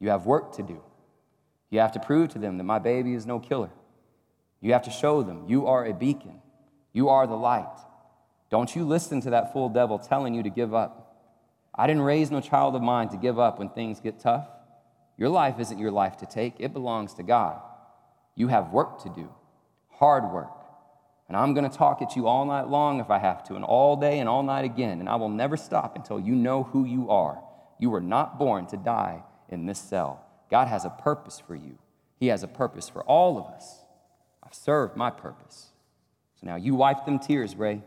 You 0.00 0.10
have 0.10 0.26
work 0.26 0.56
to 0.56 0.62
do. 0.62 0.82
You 1.70 1.78
have 1.78 1.92
to 1.92 2.00
prove 2.00 2.30
to 2.30 2.38
them 2.38 2.58
that 2.58 2.64
my 2.64 2.78
baby 2.78 3.14
is 3.14 3.26
no 3.26 3.38
killer. 3.38 3.70
You 4.60 4.72
have 4.72 4.82
to 4.82 4.90
show 4.90 5.22
them 5.22 5.44
you 5.48 5.66
are 5.66 5.86
a 5.86 5.94
beacon. 5.94 6.40
You 6.92 7.08
are 7.08 7.26
the 7.26 7.36
light. 7.36 7.78
Don't 8.50 8.74
you 8.74 8.84
listen 8.84 9.20
to 9.22 9.30
that 9.30 9.52
fool 9.52 9.68
devil 9.68 9.98
telling 9.98 10.34
you 10.34 10.42
to 10.42 10.50
give 10.50 10.74
up. 10.74 11.06
I 11.74 11.86
didn't 11.86 12.02
raise 12.02 12.30
no 12.30 12.40
child 12.40 12.74
of 12.74 12.82
mine 12.82 13.08
to 13.10 13.16
give 13.16 13.38
up 13.38 13.58
when 13.58 13.68
things 13.68 14.00
get 14.00 14.18
tough. 14.18 14.48
Your 15.20 15.28
life 15.28 15.60
isn't 15.60 15.78
your 15.78 15.90
life 15.90 16.16
to 16.16 16.26
take, 16.26 16.54
it 16.58 16.72
belongs 16.72 17.12
to 17.14 17.22
God. 17.22 17.60
You 18.34 18.48
have 18.48 18.72
work 18.72 19.02
to 19.02 19.10
do, 19.10 19.28
hard 19.90 20.32
work. 20.32 20.48
And 21.28 21.36
I'm 21.36 21.52
going 21.52 21.68
to 21.68 21.76
talk 21.76 22.00
at 22.00 22.16
you 22.16 22.26
all 22.26 22.46
night 22.46 22.68
long 22.68 23.00
if 23.00 23.10
I 23.10 23.18
have 23.18 23.44
to, 23.44 23.54
and 23.54 23.62
all 23.62 23.96
day 23.96 24.18
and 24.18 24.28
all 24.28 24.42
night 24.42 24.64
again. 24.64 24.98
And 24.98 25.08
I 25.08 25.16
will 25.16 25.28
never 25.28 25.58
stop 25.58 25.94
until 25.94 26.18
you 26.18 26.34
know 26.34 26.64
who 26.64 26.86
you 26.86 27.10
are. 27.10 27.40
You 27.78 27.90
were 27.90 28.00
not 28.00 28.38
born 28.38 28.66
to 28.68 28.78
die 28.78 29.22
in 29.50 29.66
this 29.66 29.78
cell. 29.78 30.24
God 30.50 30.68
has 30.68 30.86
a 30.86 30.90
purpose 30.90 31.38
for 31.38 31.54
you, 31.54 31.76
He 32.18 32.28
has 32.28 32.42
a 32.42 32.48
purpose 32.48 32.88
for 32.88 33.02
all 33.02 33.36
of 33.38 33.44
us. 33.54 33.80
I've 34.42 34.54
served 34.54 34.96
my 34.96 35.10
purpose. 35.10 35.68
So 36.40 36.46
now 36.46 36.56
you 36.56 36.74
wipe 36.74 37.04
them 37.04 37.18
tears, 37.18 37.54
Ray, 37.54 37.82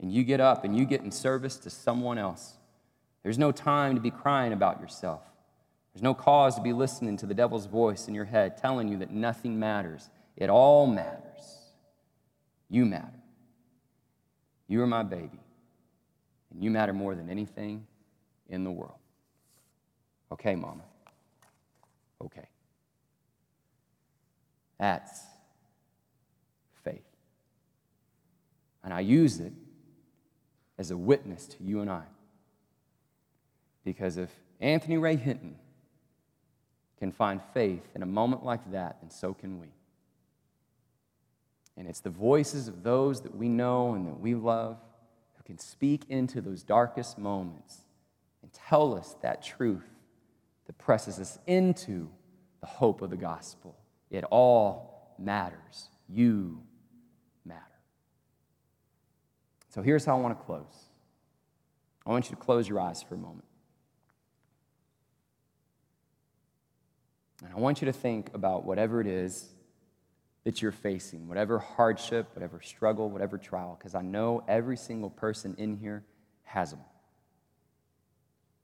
and 0.00 0.10
you 0.10 0.24
get 0.24 0.40
up 0.40 0.64
and 0.64 0.74
you 0.74 0.86
get 0.86 1.02
in 1.02 1.10
service 1.10 1.58
to 1.58 1.68
someone 1.68 2.16
else. 2.16 2.54
There's 3.22 3.38
no 3.38 3.52
time 3.52 3.94
to 3.96 4.00
be 4.00 4.10
crying 4.10 4.54
about 4.54 4.80
yourself. 4.80 5.20
There's 5.94 6.02
no 6.02 6.14
cause 6.14 6.56
to 6.56 6.60
be 6.60 6.72
listening 6.72 7.16
to 7.18 7.26
the 7.26 7.34
devil's 7.34 7.66
voice 7.66 8.08
in 8.08 8.14
your 8.14 8.24
head 8.24 8.56
telling 8.56 8.88
you 8.88 8.98
that 8.98 9.12
nothing 9.12 9.58
matters. 9.58 10.10
It 10.36 10.50
all 10.50 10.88
matters. 10.88 11.60
You 12.68 12.84
matter. 12.84 13.20
You 14.66 14.82
are 14.82 14.86
my 14.86 15.04
baby, 15.04 15.38
and 16.50 16.64
you 16.64 16.70
matter 16.70 16.92
more 16.92 17.14
than 17.14 17.30
anything 17.30 17.86
in 18.48 18.64
the 18.64 18.72
world. 18.72 18.98
Okay, 20.32 20.56
Mama. 20.56 20.82
Okay. 22.24 22.48
That's 24.78 25.20
faith. 26.82 27.04
And 28.82 28.92
I 28.92 29.00
use 29.00 29.38
it 29.38 29.52
as 30.76 30.90
a 30.90 30.96
witness 30.96 31.46
to 31.46 31.62
you 31.62 31.80
and 31.80 31.90
I. 31.90 32.02
Because 33.84 34.16
if 34.16 34.30
Anthony 34.60 34.96
Ray 34.96 35.16
Hinton 35.16 35.56
can 36.98 37.12
find 37.12 37.40
faith 37.52 37.82
in 37.94 38.02
a 38.02 38.06
moment 38.06 38.44
like 38.44 38.72
that, 38.72 38.98
then 39.00 39.10
so 39.10 39.34
can 39.34 39.60
we. 39.60 39.68
And 41.76 41.88
it's 41.88 42.00
the 42.00 42.10
voices 42.10 42.68
of 42.68 42.82
those 42.82 43.22
that 43.22 43.36
we 43.36 43.48
know 43.48 43.94
and 43.94 44.06
that 44.06 44.20
we 44.20 44.34
love 44.34 44.78
who 45.36 45.42
can 45.42 45.58
speak 45.58 46.04
into 46.08 46.40
those 46.40 46.62
darkest 46.62 47.18
moments 47.18 47.78
and 48.42 48.52
tell 48.52 48.96
us 48.96 49.16
that 49.22 49.42
truth 49.42 49.88
that 50.66 50.78
presses 50.78 51.18
us 51.18 51.38
into 51.46 52.08
the 52.60 52.66
hope 52.66 53.02
of 53.02 53.10
the 53.10 53.16
gospel. 53.16 53.76
It 54.10 54.24
all 54.24 55.14
matters. 55.18 55.90
You 56.08 56.62
matter. 57.44 57.60
So 59.68 59.82
here's 59.82 60.04
how 60.04 60.16
I 60.16 60.20
want 60.20 60.38
to 60.38 60.44
close 60.44 60.90
I 62.06 62.10
want 62.10 62.26
you 62.30 62.36
to 62.36 62.40
close 62.42 62.68
your 62.68 62.80
eyes 62.80 63.02
for 63.02 63.14
a 63.14 63.18
moment. 63.18 63.44
And 67.44 67.54
I 67.54 67.58
want 67.58 67.82
you 67.82 67.86
to 67.86 67.92
think 67.92 68.30
about 68.34 68.64
whatever 68.64 69.00
it 69.00 69.06
is 69.06 69.50
that 70.44 70.60
you're 70.60 70.72
facing, 70.72 71.28
whatever 71.28 71.58
hardship, 71.58 72.28
whatever 72.34 72.60
struggle, 72.62 73.10
whatever 73.10 73.38
trial, 73.38 73.76
because 73.78 73.94
I 73.94 74.02
know 74.02 74.42
every 74.48 74.76
single 74.76 75.10
person 75.10 75.54
in 75.58 75.76
here 75.76 76.04
has 76.44 76.70
them. 76.70 76.80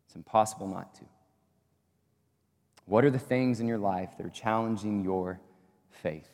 It's 0.07 0.17
impossible 0.17 0.67
not 0.67 0.95
to. 0.97 1.05
What 2.87 3.05
are 3.05 3.11
the 3.11 3.19
things 3.19 3.61
in 3.61 3.69
your 3.69 3.79
life 3.79 4.11
that 4.17 4.27
are 4.27 4.31
challenging 4.31 5.05
your 5.05 5.41
faith? 5.91 6.29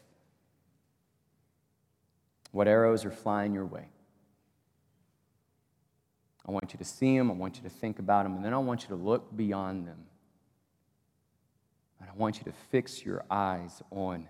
What 2.53 2.66
arrows 2.66 3.05
are 3.05 3.11
flying 3.11 3.53
your 3.53 3.66
way? 3.66 3.88
I 6.49 6.53
want 6.53 6.72
you 6.72 6.78
to 6.78 6.84
see 6.84 7.18
them, 7.18 7.30
I 7.30 7.34
want 7.34 7.57
you 7.57 7.62
to 7.64 7.68
think 7.68 7.99
about 7.99 8.22
them, 8.22 8.36
and 8.36 8.44
then 8.44 8.55
I 8.55 8.59
want 8.59 8.82
you 8.82 8.88
to 8.88 8.94
look 8.94 9.36
beyond 9.36 9.86
them. 9.86 10.07
I 12.17 12.19
want 12.19 12.39
you 12.39 12.45
to 12.45 12.53
fix 12.71 13.05
your 13.05 13.25
eyes 13.31 13.83
on 13.91 14.27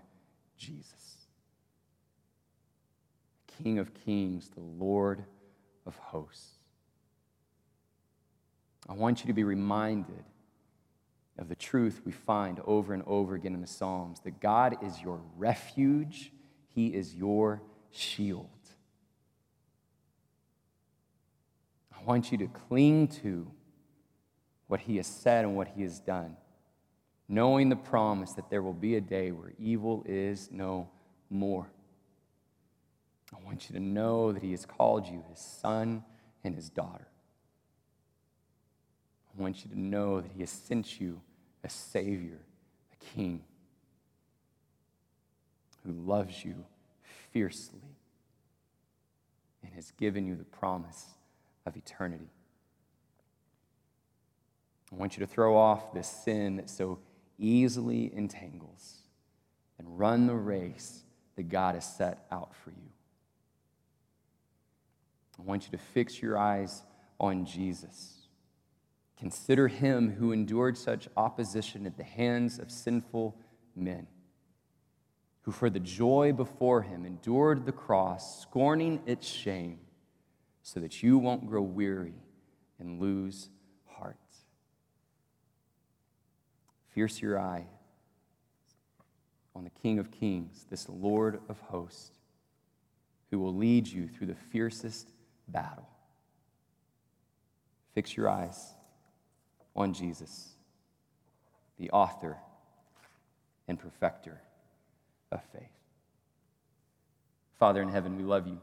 Jesus, 0.57 1.27
King 3.63 3.79
of 3.79 3.93
kings, 3.93 4.49
the 4.49 4.59
Lord 4.59 5.23
of 5.85 5.95
hosts. 5.95 6.49
I 8.89 8.93
want 8.93 9.21
you 9.21 9.27
to 9.27 9.33
be 9.33 9.45
reminded 9.45 10.25
of 11.37 11.47
the 11.47 11.55
truth 11.55 12.01
we 12.03 12.11
find 12.11 12.59
over 12.65 12.93
and 12.93 13.03
over 13.07 13.35
again 13.35 13.53
in 13.53 13.61
the 13.61 13.67
Psalms 13.67 14.19
that 14.21 14.41
God 14.41 14.77
is 14.83 15.01
your 15.01 15.21
refuge, 15.37 16.33
He 16.67 16.87
is 16.87 17.15
your 17.15 17.61
shield. 17.91 18.49
I 21.97 22.03
want 22.03 22.33
you 22.33 22.37
to 22.39 22.47
cling 22.47 23.07
to 23.23 23.49
what 24.67 24.81
He 24.81 24.97
has 24.97 25.07
said 25.07 25.45
and 25.45 25.55
what 25.55 25.69
He 25.69 25.83
has 25.83 25.99
done, 25.99 26.35
knowing 27.29 27.69
the 27.69 27.75
promise 27.75 28.33
that 28.33 28.49
there 28.49 28.61
will 28.61 28.73
be 28.73 28.95
a 28.95 29.01
day 29.01 29.31
where 29.31 29.53
evil 29.59 30.03
is 30.05 30.49
no 30.51 30.89
more. 31.29 31.69
I 33.33 33.45
want 33.45 33.69
you 33.69 33.75
to 33.75 33.81
know 33.81 34.31
that 34.31 34.41
He 34.41 34.51
has 34.51 34.65
called 34.65 35.07
you 35.07 35.23
His 35.29 35.39
son 35.39 36.03
and 36.43 36.55
His 36.55 36.69
daughter. 36.69 37.07
I 39.37 39.41
want 39.41 39.63
you 39.63 39.71
to 39.71 39.79
know 39.79 40.21
that 40.21 40.31
He 40.31 40.39
has 40.39 40.49
sent 40.49 41.01
you 41.01 41.21
a 41.63 41.69
Savior, 41.69 42.39
a 42.93 43.05
King 43.13 43.43
who 45.85 45.91
loves 45.91 46.43
you 46.43 46.65
fiercely 47.31 47.81
and 49.63 49.73
has 49.73 49.91
given 49.91 50.25
you 50.25 50.35
the 50.35 50.45
promise 50.45 51.05
of 51.65 51.75
eternity. 51.75 52.29
I 54.91 54.95
want 54.95 55.17
you 55.17 55.25
to 55.25 55.31
throw 55.31 55.57
off 55.57 55.93
this 55.93 56.07
sin 56.07 56.55
that 56.57 56.69
so 56.69 56.99
easily 57.37 58.11
entangles 58.13 58.97
and 59.77 59.99
run 59.99 60.27
the 60.27 60.35
race 60.35 61.03
that 61.35 61.49
God 61.49 61.75
has 61.75 61.85
set 61.85 62.25
out 62.31 62.53
for 62.63 62.71
you. 62.71 62.89
I 65.39 65.43
want 65.43 65.65
you 65.65 65.71
to 65.71 65.77
fix 65.77 66.21
your 66.21 66.37
eyes 66.37 66.83
on 67.19 67.45
Jesus. 67.45 68.27
Consider 69.19 69.67
him 69.67 70.11
who 70.11 70.31
endured 70.31 70.77
such 70.77 71.07
opposition 71.15 71.85
at 71.85 71.97
the 71.97 72.03
hands 72.03 72.59
of 72.59 72.71
sinful 72.71 73.35
men, 73.75 74.07
who 75.41 75.51
for 75.51 75.69
the 75.69 75.79
joy 75.79 76.33
before 76.33 76.81
him 76.81 77.05
endured 77.05 77.65
the 77.65 77.71
cross, 77.71 78.41
scorning 78.41 79.01
its 79.05 79.27
shame, 79.27 79.79
so 80.61 80.79
that 80.79 81.01
you 81.01 81.17
won't 81.17 81.47
grow 81.47 81.61
weary 81.61 82.15
and 82.79 82.99
lose 82.99 83.49
heart. 83.85 84.17
Fierce 86.97 87.21
your 87.21 87.39
eye 87.39 87.63
on 89.55 89.63
the 89.63 89.69
King 89.69 89.99
of 89.99 90.09
Kings, 90.09 90.65
this 90.71 90.89
Lord 90.89 91.39
of 91.47 91.59
hosts, 91.59 92.09
who 93.29 93.37
will 93.37 93.53
lead 93.53 93.87
you 93.87 94.07
through 94.07 94.25
the 94.25 94.33
fiercest 94.33 95.11
battle. 95.47 95.87
Fix 97.93 98.17
your 98.17 98.27
eyes 98.27 98.73
on 99.75 99.93
Jesus, 99.93 100.55
the 101.77 101.91
author 101.91 102.35
and 103.67 103.77
perfecter 103.77 104.41
of 105.31 105.43
faith. 105.53 105.69
Father 107.59 107.83
in 107.83 107.89
heaven, 107.89 108.17
we 108.17 108.23
love 108.23 108.47
you. 108.47 108.57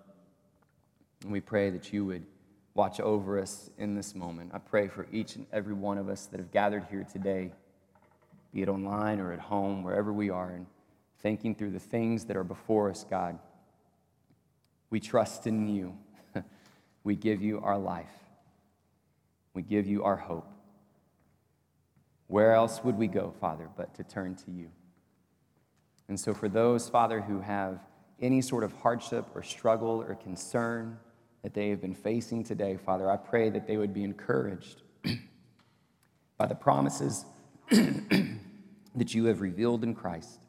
And 1.23 1.31
we 1.31 1.41
pray 1.41 1.71
that 1.71 1.93
you 1.93 2.05
would 2.07 2.27
watch 2.75 2.99
over 2.99 3.39
us 3.39 3.71
in 3.79 3.95
this 3.95 4.13
moment. 4.13 4.51
I 4.53 4.59
pray 4.59 4.89
for 4.89 5.07
each 5.13 5.37
and 5.37 5.47
every 5.53 5.75
one 5.75 5.99
of 5.99 6.09
us 6.09 6.27
that 6.27 6.41
have 6.41 6.51
gathered 6.51 6.87
here 6.91 7.07
today, 7.13 7.53
be 8.55 8.63
it 8.63 8.69
online 8.69 9.19
or 9.19 9.33
at 9.33 9.41
home, 9.41 9.83
wherever 9.83 10.13
we 10.13 10.31
are, 10.31 10.51
and 10.51 10.67
thinking 11.21 11.57
through 11.57 11.73
the 11.73 11.81
things 11.81 12.27
that 12.27 12.37
are 12.37 12.45
before 12.45 12.89
us, 12.89 13.05
God. 13.09 13.39
We 14.91 15.01
trust 15.01 15.49
in 15.49 15.67
you. 15.67 15.99
we 17.05 17.17
give 17.17 17.43
you 17.43 17.61
our 17.61 17.77
life. 17.77 18.13
We 19.55 19.63
give 19.63 19.87
you 19.87 20.05
our 20.05 20.17
hope. 20.17 20.49
Where 22.29 22.53
else 22.53 22.83
would 22.85 22.97
we 22.97 23.09
go, 23.09 23.35
Father, 23.41 23.69
but 23.77 23.93
to 23.97 24.05
turn 24.05 24.37
to 24.37 24.53
you? 24.53 24.71
And 26.09 26.19
so, 26.19 26.33
for 26.33 26.49
those, 26.49 26.89
Father, 26.89 27.21
who 27.21 27.41
have 27.41 27.81
any 28.21 28.41
sort 28.41 28.63
of 28.63 28.73
hardship 28.75 29.27
or 29.35 29.43
struggle 29.43 30.05
or 30.07 30.15
concern 30.15 30.99
that 31.43 31.55
they 31.55 31.71
have 31.71 31.81
been 31.81 31.95
facing 31.95 32.45
today, 32.45 32.77
Father, 32.77 33.11
I 33.11 33.17
pray 33.17 33.51
that 33.51 33.67
they 33.67 33.77
would 33.77 33.93
be 33.93 34.05
encouraged 34.05 34.83
by 36.39 36.47
the 36.47 36.55
promises 36.55 37.25
that 38.95 39.15
you 39.15 39.25
have 39.27 39.41
revealed 39.41 39.83
in 39.83 39.95
Christ, 39.95 40.47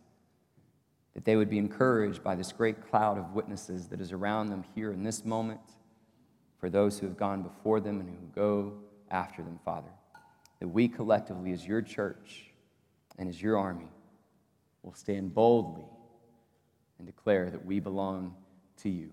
that 1.13 1.25
they 1.25 1.35
would 1.35 1.49
be 1.49 1.57
encouraged 1.57 2.23
by 2.23 2.35
this 2.35 2.51
great 2.51 2.87
cloud 2.89 3.17
of 3.17 3.33
witnesses 3.33 3.87
that 3.87 4.01
is 4.01 4.11
around 4.11 4.49
them 4.49 4.63
here 4.75 4.91
in 4.91 5.03
this 5.03 5.25
moment, 5.25 5.61
for 6.59 6.69
those 6.69 6.99
who 6.99 7.07
have 7.07 7.17
gone 7.17 7.41
before 7.41 7.79
them 7.79 7.99
and 7.99 8.09
who 8.09 8.25
go 8.33 8.73
after 9.09 9.41
them, 9.43 9.59
Father 9.63 9.91
that 10.59 10.67
we 10.67 10.87
collectively, 10.87 11.51
as 11.51 11.65
your 11.65 11.81
church 11.81 12.45
and 13.17 13.29
as 13.29 13.41
your 13.41 13.57
army, 13.57 13.89
will 14.83 14.93
stand 14.93 15.33
boldly 15.33 15.85
and 16.97 17.05
declare 17.05 17.49
that 17.49 17.65
we 17.65 17.79
belong 17.79 18.35
to 18.77 18.89
you. 18.89 19.11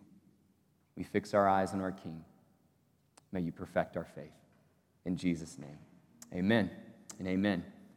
We 0.97 1.03
fix 1.03 1.35
our 1.35 1.49
eyes 1.49 1.73
on 1.73 1.81
our 1.81 1.93
King. 1.93 2.25
May 3.33 3.41
you 3.41 3.53
perfect 3.53 3.97
our 3.97 4.05
faith. 4.05 4.33
In 5.05 5.17
Jesus' 5.17 5.59
name, 5.59 5.79
amen 6.33 6.71
and 7.19 7.27
amen. 7.27 7.65